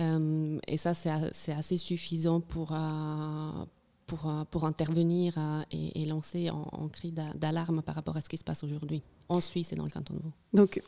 Euh, 0.00 0.58
et 0.66 0.76
ça, 0.76 0.94
c'est 0.94 1.52
assez 1.52 1.76
suffisant 1.76 2.40
pour, 2.40 2.72
euh, 2.72 3.64
pour, 4.12 4.28
euh, 4.30 4.44
pour 4.50 4.66
intervenir 4.66 5.34
euh, 5.38 5.62
et, 5.70 6.04
lancer 6.04 6.50
en, 6.50 6.88
cri 6.88 7.12
d'alarme 7.12 7.80
par 7.80 7.94
rapport 7.94 8.14
à 8.14 8.20
ce 8.20 8.28
qui 8.28 8.36
se 8.36 8.44
passe 8.44 8.62
aujourd'hui 8.62 9.02
en 9.30 9.40
Suisse 9.40 9.72
et 9.72 9.76
dans 9.76 9.84
le 9.84 9.90
canton 9.90 10.12
de 10.12 10.20
Vaud. 10.20 10.32
Donc 10.52 10.82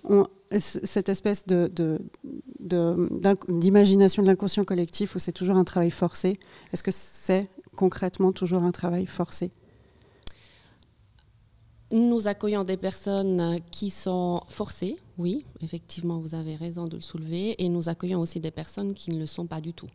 cette 0.59 1.09
espèce 1.09 1.47
de, 1.47 1.73
d'imagination 3.49 4.23
de, 4.23 4.27
de 4.27 4.31
l'inconscient 4.31 4.65
collectif 4.67 5.17
où 5.17 5.19
c'est 5.19 5.33
toujours 5.33 5.57
un 5.57 5.65
travail 5.65 5.91
forcé, 5.91 6.39
est-ce 6.73 6.83
que 6.83 6.91
c'est 6.91 7.49
concrètement 7.75 8.31
toujours 8.33 8.63
un 8.63 8.73
travail 8.73 9.07
forcé? 9.07 9.53
Nous 11.91 12.29
accueillons 12.29 12.65
des 12.65 12.77
personnes 12.77 13.61
qui 13.71 13.89
sont 13.89 14.43
forcées, 14.49 14.97
oui, 15.17 15.47
effectivement, 15.61 16.19
vous 16.19 16.35
avez 16.35 16.57
raison 16.57 16.87
de 16.89 16.97
le 16.97 17.01
soulever, 17.01 17.55
et 17.63 17.69
nous 17.69 17.89
accueillons 17.89 18.21
aussi 18.21 18.41
des 18.41 18.51
personnes 18.51 18.95
qui 18.95 19.13
ne 19.13 19.19
le 19.19 19.27
sont 19.27 19.47
pas 19.47 19.61
du 19.61 19.73
tout. 19.73 19.89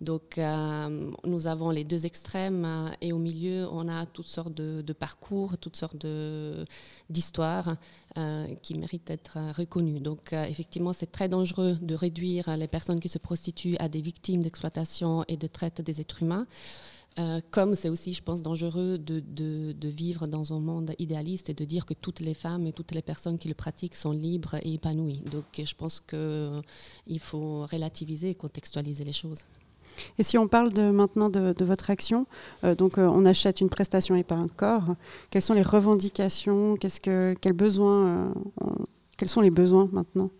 Donc, 0.00 0.38
euh, 0.38 1.10
nous 1.24 1.46
avons 1.46 1.70
les 1.70 1.84
deux 1.84 2.06
extrêmes 2.06 2.64
euh, 2.64 2.88
et 3.02 3.12
au 3.12 3.18
milieu, 3.18 3.68
on 3.70 3.86
a 3.88 4.06
toutes 4.06 4.28
sortes 4.28 4.54
de, 4.54 4.92
parcours, 4.94 5.58
toutes 5.58 5.76
sortes 5.76 6.06
d'histoires 7.10 7.76
euh, 8.16 8.46
qui 8.62 8.74
méritent 8.74 9.08
d'être 9.08 9.38
reconnues. 9.56 10.00
Donc, 10.00 10.32
effectivement, 10.32 10.94
c'est 10.94 11.12
très 11.12 11.28
dangereux 11.28 11.76
de 11.82 11.94
réduire 11.94 12.56
les 12.56 12.68
personnes 12.68 12.98
qui 12.98 13.10
se 13.10 13.18
prostituent 13.18 13.76
à 13.78 13.88
des 13.88 14.00
victimes 14.00 14.42
d'exploitation 14.42 15.24
et 15.28 15.36
de 15.36 15.46
traite 15.46 15.82
des 15.82 16.00
êtres 16.00 16.22
humains. 16.22 16.46
comme 17.50 17.74
c'est 17.74 17.90
aussi, 17.90 18.12
je 18.14 18.22
pense, 18.22 18.40
dangereux 18.40 18.96
de, 18.96 19.20
de, 19.20 19.88
vivre 19.88 20.26
dans 20.26 20.54
un 20.54 20.60
monde 20.60 20.94
idéaliste 20.98 21.50
et 21.50 21.54
de 21.54 21.64
dire 21.66 21.84
que 21.84 21.94
toutes 21.94 22.20
les 22.20 22.34
femmes 22.34 22.66
et 22.66 22.72
toutes 22.72 22.92
les 22.92 23.02
personnes 23.02 23.38
qui 23.38 23.48
le 23.48 23.54
pratiquent 23.54 23.96
sont 23.96 24.12
libres 24.12 24.56
et 24.62 24.74
épanouies. 24.74 25.22
Donc 25.30 25.44
je 25.58 25.74
pense 25.74 26.00
qu'il 26.00 27.20
faut 27.20 27.66
relativiser 27.66 28.30
et 28.30 28.34
contextualiser 28.34 29.04
les 29.04 29.12
choses. 29.12 29.44
Et 30.18 30.22
si 30.22 30.38
on 30.38 30.48
parle 30.48 30.72
de, 30.72 30.90
maintenant 30.90 31.30
de, 31.30 31.64
votre 31.64 31.90
action, 31.90 32.26
euh, 32.64 32.74
donc 32.74 32.98
euh, 32.98 33.06
on 33.06 33.24
achète 33.24 33.60
une 33.60 33.68
prestation 33.68 34.14
et 34.16 34.24
pas 34.24 34.34
un 34.34 34.48
corps, 34.48 34.84
quelles 35.30 35.42
sont 35.42 35.54
les 35.54 35.62
revendications 35.62 36.76
Qu'est-ce 36.76 37.00
que, 37.00 37.34
quels, 37.40 37.52
besoins, 37.52 38.06
euh, 38.06 38.32
quels 39.16 39.28
sont 39.28 39.40
les 39.40 39.50
besoins 39.50 39.88
maintenant? 39.92 40.30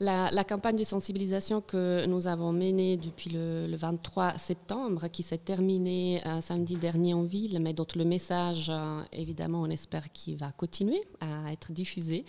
La, 0.00 0.44
campagne 0.44 0.76
de 0.76 0.84
sensibilisation 0.84 1.62
que 1.62 2.04
nous 2.04 2.26
avons 2.26 2.52
menée 2.52 2.98
depuis 2.98 3.30
le, 3.30 3.74
23 3.74 4.36
septembre, 4.36 5.08
qui 5.08 5.22
s'est 5.22 5.38
terminée 5.38 6.20
samedi 6.42 6.76
dernier 6.76 7.14
en 7.14 7.22
ville, 7.22 7.58
mais 7.62 7.72
dont 7.72 7.86
le 7.96 8.04
message, 8.04 8.70
évidemment, 9.12 9.62
on 9.62 9.70
espère 9.70 10.12
qu'il 10.12 10.36
va 10.36 10.52
continuer 10.52 11.00
à 11.20 11.50
être 11.52 11.72
diffusé. 11.72 12.26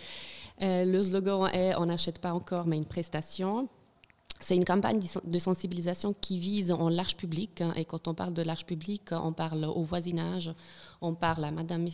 le 0.62 1.02
slogan 1.02 1.50
est 1.52 1.76
On 1.76 1.88
n'achète 1.88 2.20
pas 2.20 2.32
encore, 2.32 2.66
mais 2.66 2.78
une 2.78 2.86
prestation. 2.86 3.68
C'est 4.42 4.56
une 4.56 4.66
campagne 4.66 5.00
de 5.24 5.40
sensibilisation 5.40 6.14
qui 6.20 6.38
vise 6.38 6.72
en 6.72 6.90
large 6.90 7.16
public. 7.16 7.62
Hein, 7.62 7.74
et 7.78 7.86
quand 7.86 8.08
on 8.08 8.14
parle 8.14 8.34
de 8.34 8.42
large 8.42 8.66
public, 8.66 9.04
on 9.12 9.32
parle 9.32 9.64
au 9.64 9.84
voisinage, 9.84 10.52
on 11.02 11.16
parle 11.16 11.46
à 11.46 11.52
madame, 11.52 11.88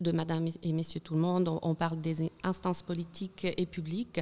de 0.00 0.12
madame 0.12 0.48
et 0.62 0.72
messieurs 0.72 1.00
tout 1.00 1.14
le 1.14 1.20
monde, 1.20 1.58
on, 1.62 1.74
parle 1.74 2.00
des 2.00 2.30
instances 2.42 2.82
politiques 2.82 3.46
et 3.56 3.66
publiques 3.66 4.20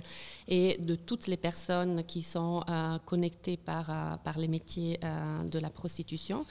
et 0.49 0.79
de 0.79 0.97
toutes 0.97 1.29
les 1.29 1.37
personnes 1.37 2.03
qui 2.05 2.23
sont 2.23 2.63
euh, 2.69 2.99
connectées 3.07 3.57
par, 3.57 3.89
euh, 3.89 4.17
par 4.17 4.39
les 4.39 4.49
métiers 4.49 4.99
euh, 5.05 5.45
de 5.45 5.59
la 5.61 5.71
prostitution. 5.71 6.45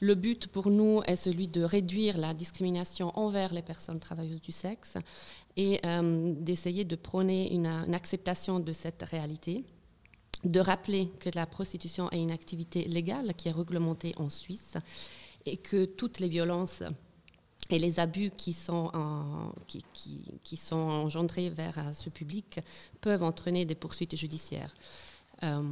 Le 0.00 0.14
but 0.14 0.46
pour 0.48 0.70
nous 0.70 1.02
est 1.06 1.16
celui 1.16 1.46
de 1.46 1.62
réduire 1.62 2.16
la 2.16 2.32
discrimination 2.32 3.16
envers 3.18 3.52
les 3.52 3.62
personnes 3.62 4.00
travailleuses 4.00 4.40
du 4.40 4.52
sexe 4.52 4.98
et 5.56 5.80
d'essayer 6.40 6.84
de 6.84 6.96
prôner 6.96 7.54
une 7.54 7.94
acceptation 7.94 8.58
de 8.58 8.72
cette 8.72 9.02
réalité 9.02 9.64
de 10.44 10.60
rappeler 10.60 11.10
que 11.20 11.30
la 11.34 11.46
prostitution 11.46 12.10
est 12.10 12.18
une 12.18 12.30
activité 12.30 12.84
légale 12.84 13.34
qui 13.34 13.48
est 13.48 13.52
réglementée 13.52 14.14
en 14.16 14.30
Suisse 14.30 14.76
et 15.46 15.56
que 15.56 15.84
toutes 15.84 16.20
les 16.20 16.28
violences 16.28 16.82
et 17.70 17.78
les 17.78 17.98
abus 17.98 18.30
qui 18.36 18.52
sont, 18.52 18.90
qui, 20.42 20.56
sont 20.56 20.76
engendrés 20.76 21.48
vers 21.48 21.94
ce 21.94 22.10
public 22.10 22.60
peuvent 23.00 23.22
entraîner 23.22 23.64
des 23.64 23.74
poursuites 23.74 24.16
judiciaires. 24.16 24.74
Euh, 25.42 25.62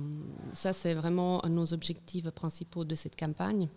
ça, 0.53 0.73
c'est 0.73 0.95
vraiment 0.95 1.43
nos 1.49 1.73
objectifs 1.73 2.29
principaux 2.31 2.85
de 2.85 2.95
cette 2.95 3.19
campagne 3.19 3.69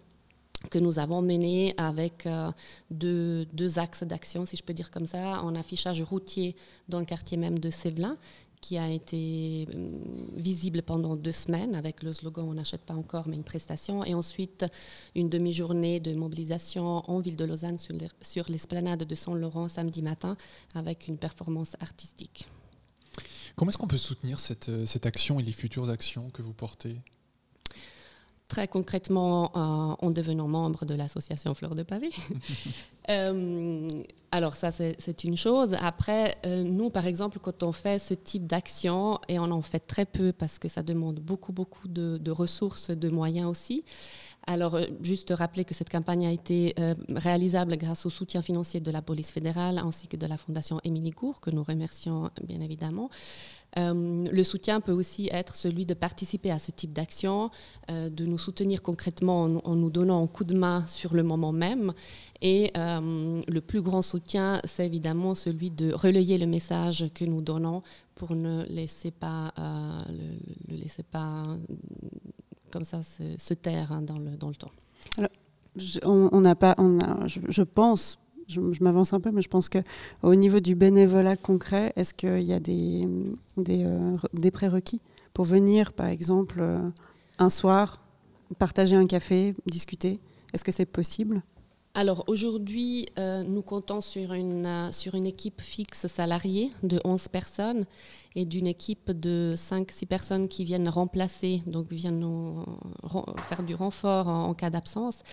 que 0.69 0.79
nous 0.79 0.97
avons 0.99 1.21
menée 1.21 1.73
avec 1.77 2.25
euh, 2.25 2.51
deux, 2.89 3.45
deux, 3.53 3.77
axes 3.77 4.03
d'action, 4.03 4.45
si 4.45 4.55
je 4.55 4.63
peux 4.63 4.73
dire 4.73 4.89
comme 4.89 5.05
ça, 5.05 5.41
en 5.43 5.53
affichage 5.53 6.01
routier 6.01 6.55
dans 6.89 6.99
le 6.99 7.05
quartier 7.05 7.37
même 7.37 7.59
de 7.59 7.69
Sévelin 7.69 8.17
qui 8.65 8.79
a 8.79 8.89
été 8.89 9.67
euh, 9.75 9.89
visible 10.35 10.81
pendant 10.81 11.15
deux 11.15 11.31
semaines 11.31 11.75
avec 11.75 12.01
le 12.01 12.13
slogan 12.13 12.47
On 12.49 12.55
n'achète 12.55 12.81
pas 12.81 12.95
encore, 12.95 13.27
mais 13.27 13.35
une 13.35 13.43
prestation. 13.43 14.03
Et 14.03 14.15
ensuite, 14.15 14.65
une 15.13 15.29
demi-journée 15.29 15.99
de 15.99 16.15
mobilisation 16.15 17.07
en 17.07 17.19
ville 17.19 17.35
de 17.35 17.45
Lausanne 17.45 17.77
sur 17.77 18.49
l'esplanade 18.49 19.03
de 19.03 19.15
Saint-Laurent 19.15 19.67
samedi 19.67 20.01
matin 20.01 20.35
avec 20.73 21.07
une 21.07 21.17
performance 21.17 21.77
artistique. 21.79 22.47
Comment 23.55 23.69
est-ce 23.69 23.77
qu'on 23.77 23.87
peut 23.87 23.97
soutenir 23.97 24.39
cette, 24.39 24.69
euh, 24.69 24.87
cette 24.87 25.05
action 25.05 25.39
et 25.39 25.43
les 25.43 25.51
futures 25.51 25.91
actions 25.91 26.31
que 26.31 26.41
vous 26.41 26.53
portez? 26.53 26.97
Très 28.49 28.67
concrètement, 28.67 29.51
euh, 29.55 30.05
en 30.05 30.09
devenant 30.09 30.47
membre 30.47 30.85
de 30.85 30.95
l'association 30.95 31.53
Fleur 31.53 31.75
de 31.75 31.83
Pavé. 31.83 32.09
Euh, 33.09 33.87
alors 34.31 34.55
ça, 34.55 34.69
c'est 34.71 35.23
une 35.23 35.37
chose. 35.37 35.75
Après, 35.79 36.35
euh, 36.45 36.63
nous, 36.63 36.89
par 36.89 37.07
exemple, 37.07 37.39
quand 37.39 37.63
on 37.63 37.71
fait 37.71 37.99
ce 37.99 38.13
type 38.13 38.47
d'action, 38.47 39.19
et 39.29 39.39
on 39.39 39.49
en 39.49 39.61
fait 39.61 39.79
très 39.79 40.05
peu 40.05 40.33
parce 40.33 40.59
que 40.59 40.67
ça 40.67 40.83
demande 40.83 41.19
beaucoup, 41.21 41.53
beaucoup 41.53 41.87
de, 41.87 42.31
ressources, 42.31 42.89
de 42.89 43.09
moyens 43.09 43.47
aussi. 43.47 43.85
Alors, 44.47 44.75
euh, 44.75 44.85
juste 45.01 45.33
rappeler 45.35 45.63
que 45.63 45.73
cette 45.73 45.89
campagne 45.89 46.27
a 46.27 46.31
été 46.31 46.75
réalisable 47.09 47.77
grâce 47.77 48.05
au 48.05 48.09
soutien 48.09 48.41
financier 48.41 48.81
de 48.81 48.91
la 48.91 49.01
police 49.01 49.31
fédérale 49.31 49.77
ainsi 49.77 50.07
que 50.07 50.17
de 50.17 50.27
la 50.27 50.37
Fondation 50.37 50.81
Émilie 50.83 51.11
Cour, 51.11 51.39
que 51.39 51.49
nous 51.49 51.63
remercions 51.63 52.29
bien 52.43 52.59
évidemment. 52.59 53.09
Le 53.77 54.43
soutien 54.43 54.79
peut 54.79 54.93
aussi 54.93 55.27
être 55.33 55.57
celui 55.57 55.85
de 55.85 55.93
participer 55.93 56.49
à 56.49 56.59
ce 56.59 56.71
type 56.71 56.93
d'action, 56.93 57.49
de 57.89 58.25
nous 58.25 58.37
soutenir 58.37 58.81
concrètement 58.81 59.43
en, 59.43 59.57
en 59.65 59.75
nous 59.75 59.89
donnant 59.89 60.23
un 60.23 60.27
coup 60.27 60.45
de 60.45 60.55
main 60.55 60.87
sur 60.87 61.13
le 61.13 61.23
moment 61.23 61.51
même. 61.51 61.93
Et 62.41 62.71
euh, 63.01 63.41
le 63.47 63.61
plus 63.61 63.81
grand 63.81 64.01
soutien, 64.01 64.59
c'est 64.63 64.85
évidemment 64.85 65.35
celui 65.35 65.71
de 65.71 65.93
relayer 65.93 66.37
le 66.37 66.45
message 66.45 67.05
que 67.13 67.25
nous 67.25 67.41
donnons 67.41 67.81
pour 68.15 68.35
ne 68.35 68.63
laisser 68.65 69.11
pas, 69.11 69.53
euh, 69.59 70.01
laisser 70.67 71.03
pas 71.03 71.43
euh, 71.45 71.57
comme 72.71 72.83
ça 72.83 73.01
se, 73.03 73.53
taire 73.53 73.91
hein, 73.91 74.01
dans, 74.01 74.17
le, 74.17 74.37
dans 74.37 74.49
le 74.49 74.55
temps. 74.55 74.71
Je- 75.75 75.99
on 76.05 76.39
n'a 76.41 76.55
pas, 76.55 76.73
on 76.77 76.99
a, 76.99 77.27
je, 77.27 77.61
pense, 77.63 78.17
je, 78.47 78.61
m'avance 78.81 79.11
un 79.13 79.19
peu, 79.19 79.31
mais 79.31 79.41
je 79.41 79.49
pense 79.49 79.67
que 79.67 79.79
au 80.23 80.33
niveau 80.35 80.61
du 80.61 80.73
bénévolat 80.75 81.35
concret, 81.35 81.91
est-ce 81.97 82.13
qu'il 82.13 82.43
y 82.43 82.53
a 82.53 82.59
des, 82.59 83.07
des, 83.57 83.83
euh, 83.83 84.17
des 84.33 84.51
prérequis 84.51 85.01
pour 85.33 85.43
venir, 85.45 85.91
par 85.91 86.07
exemple, 86.07 86.63
un 87.39 87.49
soir, 87.49 87.99
partager 88.57 88.95
un 88.95 89.05
café, 89.05 89.53
discuter? 89.65 90.19
Est-ce 90.53 90.63
que 90.63 90.71
c'est 90.71 90.85
possible? 90.85 91.43
Alors 91.97 92.25
aujourd'hui, 92.27 93.07
euh, 93.17 93.43
nous 93.43 93.61
comptons 93.61 94.01
sur 94.01 94.33
une, 94.33 94.65
euh, 94.65 94.91
sur 94.91 95.15
une 95.15 95.25
équipe 95.25 95.61
fixe 95.61 96.07
salariée 96.07 96.69
de 96.83 96.99
11 97.05 97.29
personnes 97.29 97.85
et 98.35 98.43
d'une 98.43 98.67
équipe 98.67 99.11
de 99.11 99.53
5-6 99.55 100.05
personnes 100.05 100.47
qui 100.49 100.65
viennent 100.65 100.89
remplacer, 100.89 101.61
donc 101.67 101.93
viennent 101.93 102.19
nous 102.19 102.65
faire 103.47 103.63
du 103.63 103.75
renfort 103.75 104.27
en, 104.27 104.53
cas 104.53 104.69
d'absence. 104.69 105.23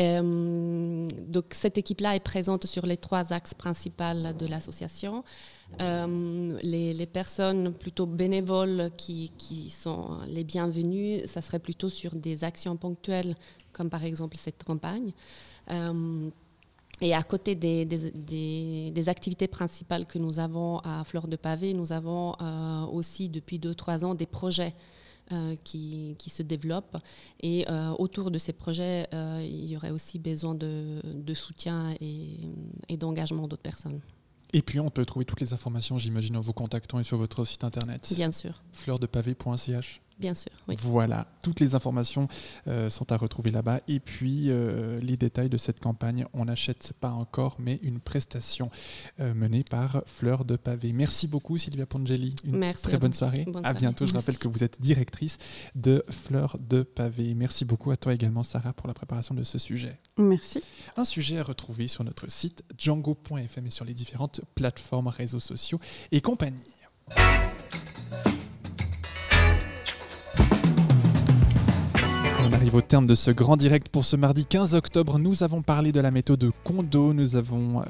Euh, 0.00 1.06
donc 1.28 1.44
cette 1.50 1.78
équipe-là 1.78 2.16
est 2.16 2.20
présente 2.20 2.66
sur 2.66 2.84
les 2.84 2.96
trois 2.96 3.32
axes 3.32 3.54
principaux 3.54 4.32
de 4.36 4.46
l'association. 4.46 5.22
Les, 5.78 6.94
les 6.94 7.06
personnes 7.06 7.72
plutôt 7.72 8.06
bénévoles 8.06 8.90
qui, 8.96 9.30
qui 9.38 9.70
sont 9.70 10.18
les 10.26 10.42
bienvenues, 10.42 11.20
ça 11.26 11.42
serait 11.42 11.60
plutôt 11.60 11.90
sur 11.90 12.16
des 12.16 12.42
actions 12.42 12.76
ponctuelles, 12.76 13.36
comme 13.72 13.90
par 13.90 14.04
exemple 14.04 14.36
cette 14.36 14.62
campagne. 14.64 15.12
Euh, 15.70 16.28
et 17.00 17.14
à 17.14 17.22
côté 17.22 17.54
des, 17.54 17.84
des- 17.84 18.10
des- 18.12 18.90
des 18.92 19.08
activités 19.08 19.48
principales 19.48 20.06
que 20.06 20.18
nous 20.18 20.38
avons 20.38 20.78
à 20.80 21.02
Fleur 21.04 21.26
de 21.26 21.36
Pavé, 21.36 21.74
nous 21.74 21.90
avons 21.92 22.34
euh, 22.40 22.84
aussi 22.86 23.28
depuis 23.28 23.58
2-3 23.58 24.04
ans 24.04 24.14
des 24.14 24.26
projets 24.26 24.74
euh, 25.32 25.56
qui, 25.64 26.14
qui 26.18 26.30
se 26.30 26.42
développent. 26.42 26.98
Et 27.40 27.64
euh, 27.68 27.90
autour 27.98 28.30
de 28.30 28.38
ces 28.38 28.52
projets, 28.52 29.08
il 29.12 29.66
y 29.66 29.76
aurait 29.76 29.90
aussi 29.90 30.18
besoin 30.20 30.54
de, 30.54 31.00
de 31.04 31.34
soutien 31.34 31.94
et, 32.00 32.36
et 32.88 32.96
d'engagement 32.96 33.48
d'autres 33.48 33.62
personnes. 33.62 34.00
Et 34.52 34.60
puis 34.60 34.78
on 34.78 34.90
peut 34.90 35.06
trouver 35.06 35.24
toutes 35.24 35.40
les 35.40 35.54
informations, 35.54 35.96
j'imagine, 35.96 36.36
en 36.36 36.40
vous 36.42 36.52
contactant 36.52 37.00
et 37.00 37.04
sur 37.04 37.16
votre 37.16 37.44
site 37.46 37.64
internet. 37.64 38.12
Bien 38.14 38.30
sûr, 38.30 38.62
Fleurdepavé.ch. 38.72 40.02
bien 40.22 40.34
sûr. 40.34 40.52
Oui. 40.68 40.76
Voilà, 40.78 41.26
toutes 41.42 41.60
les 41.60 41.74
informations 41.74 42.28
euh, 42.68 42.88
sont 42.88 43.10
à 43.12 43.16
retrouver 43.16 43.50
là-bas. 43.50 43.80
Et 43.88 44.00
puis 44.00 44.46
euh, 44.48 45.00
les 45.00 45.16
détails 45.16 45.50
de 45.50 45.58
cette 45.58 45.80
campagne, 45.80 46.24
on 46.32 46.46
n'achète 46.46 46.94
pas 47.00 47.10
encore, 47.10 47.56
mais 47.58 47.80
une 47.82 48.00
prestation 48.00 48.70
euh, 49.20 49.34
menée 49.34 49.64
par 49.64 50.02
Fleur 50.06 50.44
de 50.44 50.56
Pavé. 50.56 50.92
Merci 50.92 51.26
beaucoup 51.26 51.58
Sylvia 51.58 51.84
Pongeli. 51.84 52.34
Une 52.44 52.56
Merci 52.56 52.84
très 52.84 52.98
bonne 52.98 53.12
soirée. 53.12 53.44
Bonne 53.46 53.66
à 53.66 53.74
bientôt. 53.74 54.06
Je 54.06 54.12
Merci. 54.12 54.26
rappelle 54.26 54.38
que 54.38 54.48
vous 54.48 54.64
êtes 54.64 54.80
directrice 54.80 55.38
de 55.74 56.04
Fleur 56.08 56.56
de 56.60 56.82
Pavé. 56.82 57.34
Merci 57.34 57.64
beaucoup 57.64 57.90
à 57.90 57.96
toi 57.96 58.14
également 58.14 58.44
Sarah 58.44 58.72
pour 58.72 58.86
la 58.86 58.94
préparation 58.94 59.34
de 59.34 59.42
ce 59.42 59.58
sujet. 59.58 59.98
Merci. 60.16 60.60
Un 60.96 61.04
sujet 61.04 61.38
à 61.38 61.42
retrouver 61.42 61.88
sur 61.88 62.04
notre 62.04 62.30
site 62.30 62.62
django.fm 62.78 63.66
et 63.66 63.70
sur 63.70 63.84
les 63.84 63.94
différentes 63.94 64.40
plateformes, 64.54 65.08
réseaux 65.08 65.40
sociaux 65.40 65.80
et 66.12 66.20
compagnie. 66.20 66.62
Au 72.74 72.80
terme 72.80 73.06
de 73.06 73.14
ce 73.14 73.30
grand 73.30 73.56
direct 73.56 73.88
pour 73.88 74.04
ce 74.04 74.16
mardi 74.16 74.46
15 74.46 74.74
octobre. 74.74 75.18
Nous 75.18 75.42
avons 75.42 75.62
parlé 75.62 75.92
de 75.92 76.00
la 76.00 76.10
méthode 76.10 76.50
Kondo, 76.64 77.12
nous 77.12 77.36
avons 77.36 77.82
euh, 77.82 77.84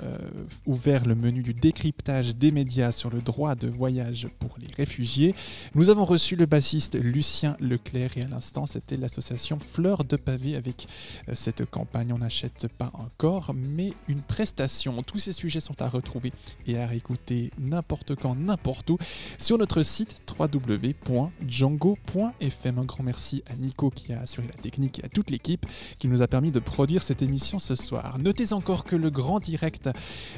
ouvert 0.67 1.07
le 1.07 1.15
menu 1.15 1.43
du 1.43 1.55
décryptage 1.55 2.35
des 2.35 2.51
médias 2.51 2.91
sur 2.91 3.11
le 3.11 3.21
droit 3.21 3.55
de 3.55 3.69
voyage 3.69 4.27
pour 4.41 4.57
les 4.59 4.67
réfugiés. 4.77 5.35
Nous 5.75 5.91
avons 5.91 6.05
reçu 6.05 6.37
le 6.37 6.47
bassiste 6.47 6.99
Lucien 6.99 7.57
Leclerc 7.61 8.17
et 8.17 8.23
à 8.23 8.29
l'instant 8.29 8.67
c'était 8.67 8.97
l'association 8.97 9.59
Fleur 9.61 10.05
de 10.05 10.17
Pavé 10.17 10.57
avec 10.57 10.89
euh, 11.29 11.35
cette 11.37 11.65
campagne 11.65 12.13
On 12.13 12.19
n'achète 12.19 12.67
pas 12.67 12.91
encore, 12.95 13.55
mais 13.55 13.93
une 14.09 14.23
prestation. 14.23 15.03
Tous 15.03 15.19
ces 15.19 15.33
sujets 15.33 15.61
sont 15.61 15.81
à 15.81 15.89
retrouver 15.89 16.33
et 16.67 16.79
à 16.79 16.87
réécouter 16.87 17.51
n'importe 17.59 18.17
quand, 18.17 18.35
n'importe 18.35 18.91
où 18.91 18.99
sur 19.39 19.59
notre 19.59 19.83
site 19.83 20.17
www.django.fm. 20.39 22.79
Un 22.79 22.85
grand 22.85 23.05
merci 23.05 23.43
à 23.49 23.55
Nico 23.55 23.91
qui 23.91 24.13
a 24.13 24.21
assuré 24.21 24.49
la 24.49 24.55
et 24.81 25.05
à 25.05 25.09
toute 25.09 25.31
l'équipe 25.31 25.67
qui 25.99 26.09
nous 26.09 26.23
a 26.23 26.27
permis 26.27 26.51
de 26.51 26.59
produire 26.59 27.03
cette 27.03 27.23
émission 27.23 27.59
ce 27.59 27.75
soir. 27.75 28.19
Notez 28.19 28.53
encore 28.53 28.85
que 28.85 28.97
le 28.97 29.11
grand 29.11 29.41
direct 29.41 29.91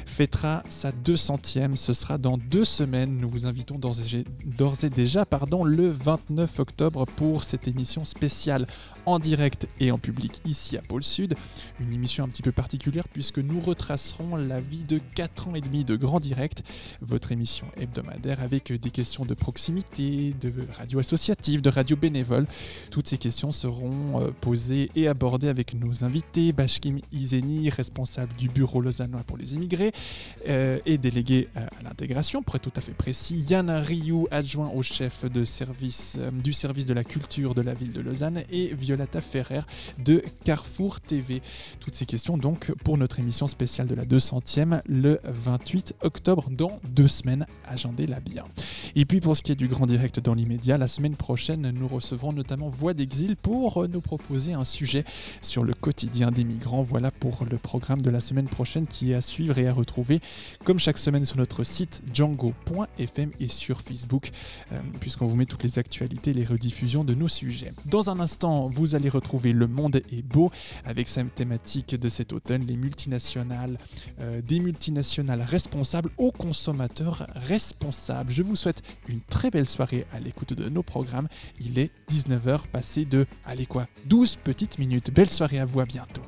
fêtera 0.05 0.63
sa 0.69 0.91
200e. 0.91 1.75
Ce 1.75 1.93
sera 1.93 2.17
dans 2.17 2.37
deux 2.37 2.65
semaines. 2.65 3.17
Nous 3.17 3.29
vous 3.29 3.45
invitons 3.45 3.77
d'ores 3.77 3.99
et, 4.13 4.25
d'ores 4.45 4.83
et 4.83 4.89
déjà 4.89 5.25
pardon, 5.25 5.63
le 5.63 5.89
29 5.89 6.59
octobre 6.59 7.05
pour 7.05 7.43
cette 7.43 7.67
émission 7.67 8.05
spéciale 8.05 8.67
en 9.05 9.19
direct 9.19 9.67
et 9.79 9.91
en 9.91 9.97
public 9.97 10.41
ici 10.45 10.77
à 10.77 10.81
Pôle 10.81 11.03
Sud. 11.03 11.35
Une 11.79 11.93
émission 11.93 12.23
un 12.23 12.27
petit 12.27 12.41
peu 12.41 12.51
particulière 12.51 13.07
puisque 13.07 13.39
nous 13.39 13.59
retracerons 13.59 14.35
la 14.35 14.61
vie 14.61 14.83
de 14.83 14.99
4 15.15 15.49
ans 15.49 15.55
et 15.55 15.61
demi 15.61 15.83
de 15.83 15.95
Grand 15.95 16.19
Direct, 16.19 16.63
votre 17.01 17.31
émission 17.31 17.67
hebdomadaire 17.77 18.41
avec 18.41 18.71
des 18.73 18.91
questions 18.91 19.25
de 19.25 19.33
proximité, 19.33 20.33
de 20.41 20.53
radio 20.77 20.99
associative, 20.99 21.61
de 21.61 21.69
radio 21.69 21.95
bénévole. 21.95 22.47
Toutes 22.91 23.07
ces 23.07 23.17
questions 23.17 23.51
seront 23.51 24.21
euh, 24.21 24.31
posées 24.41 24.89
et 24.95 25.07
abordées 25.07 25.49
avec 25.49 25.73
nos 25.73 26.03
invités, 26.03 26.51
Bashkim 26.51 26.99
Izeni, 27.11 27.69
responsable 27.69 28.35
du 28.35 28.49
bureau 28.49 28.81
lausannois 28.81 29.23
pour 29.23 29.37
les 29.37 29.55
immigrés 29.55 29.91
euh, 30.47 30.79
et 30.85 30.97
délégué 30.97 31.47
à, 31.55 31.61
l'intégration, 31.83 32.41
pour 32.41 32.55
être 32.55 32.63
tout 32.63 32.73
à 32.75 32.81
fait 32.81 32.93
précis, 32.93 33.45
Yann 33.49 33.69
Rioux, 33.69 34.27
adjoint 34.31 34.69
au 34.69 34.81
chef 34.81 35.25
de 35.25 35.43
service, 35.45 36.17
euh, 36.19 36.31
du 36.31 36.53
service 36.53 36.85
de 36.85 36.93
la 36.93 37.03
culture 37.03 37.55
de 37.55 37.61
la 37.61 37.73
ville 37.73 37.91
de 37.91 38.01
Lausanne 38.01 38.43
et 38.49 38.73
Violetta 38.95 39.19
Ferrer 39.19 39.61
de 39.99 40.23
Carrefour 40.45 41.01
TV. 41.01 41.41
Toutes 41.81 41.95
ces 41.95 42.05
questions 42.05 42.37
donc 42.37 42.71
pour 42.85 42.97
notre 42.97 43.19
émission 43.19 43.45
spéciale 43.45 43.87
de 43.87 43.95
la 43.95 44.05
200e 44.05 44.81
le 44.87 45.19
28 45.25 45.95
octobre 46.01 46.49
dans 46.49 46.79
deux 46.87 47.09
semaines. 47.09 47.45
Agendez-la 47.65 48.21
bien. 48.21 48.45
Et 48.95 49.03
puis 49.03 49.19
pour 49.19 49.35
ce 49.35 49.41
qui 49.41 49.51
est 49.51 49.55
du 49.55 49.67
grand 49.67 49.85
direct 49.85 50.21
dans 50.21 50.33
l'immédiat, 50.33 50.77
la 50.77 50.87
semaine 50.87 51.17
prochaine 51.17 51.69
nous 51.71 51.87
recevrons 51.89 52.31
notamment 52.31 52.69
Voix 52.69 52.93
d'exil 52.93 53.35
pour 53.35 53.83
euh, 53.83 53.87
nous 53.87 53.99
proposer 53.99 54.53
un 54.53 54.63
sujet 54.63 55.03
sur 55.41 55.65
le 55.65 55.73
quotidien 55.73 56.31
des 56.31 56.45
migrants. 56.45 56.81
Voilà 56.81 57.11
pour 57.11 57.45
le 57.49 57.57
programme 57.57 58.01
de 58.01 58.09
la 58.09 58.21
semaine 58.21 58.47
prochaine 58.47 58.87
qui 58.87 59.11
est 59.11 59.15
à 59.15 59.21
suivre 59.21 59.57
et 59.57 59.67
à 59.67 59.73
retrouver 59.73 60.21
comme 60.63 60.79
chaque 60.79 60.97
semaine 60.97 61.25
sur 61.25 61.35
notre 61.35 61.65
site 61.65 62.01
django.fm 62.13 63.31
et 63.41 63.47
sur 63.49 63.81
Facebook 63.81 64.31
euh, 64.71 64.79
puisqu'on 65.01 65.25
vous 65.25 65.35
met 65.35 65.45
toutes 65.45 65.63
les 65.63 65.79
actualités 65.79 66.33
les 66.33 66.45
rediffusions 66.45 67.03
de 67.03 67.13
nos 67.13 67.27
sujets. 67.27 67.73
Dans 67.85 68.09
un 68.09 68.19
instant, 68.19 68.67
allez 68.93 69.09
retrouver 69.09 69.53
Le 69.53 69.67
Monde 69.67 70.01
est 70.11 70.21
beau 70.21 70.51
avec 70.83 71.09
sa 71.09 71.23
thématique 71.23 71.95
de 71.95 72.09
cet 72.09 72.33
automne, 72.33 72.65
les 72.67 72.77
multinationales, 72.77 73.77
euh, 74.19 74.41
des 74.41 74.59
multinationales 74.59 75.41
responsables 75.41 76.11
aux 76.17 76.31
consommateurs 76.31 77.25
responsables. 77.35 78.31
Je 78.31 78.43
vous 78.43 78.55
souhaite 78.55 78.83
une 79.07 79.21
très 79.21 79.49
belle 79.49 79.67
soirée 79.67 80.05
à 80.13 80.19
l'écoute 80.19 80.53
de 80.53 80.69
nos 80.69 80.83
programmes. 80.83 81.27
Il 81.59 81.79
est 81.79 81.89
19h 82.09 82.67
passé 82.67 83.05
de, 83.05 83.25
allez 83.45 83.65
quoi, 83.65 83.87
12 84.05 84.37
petites 84.43 84.77
minutes. 84.77 85.11
Belle 85.11 85.29
soirée 85.29 85.59
à 85.59 85.65
vous, 85.65 85.79
à 85.79 85.85
bientôt. 85.85 86.21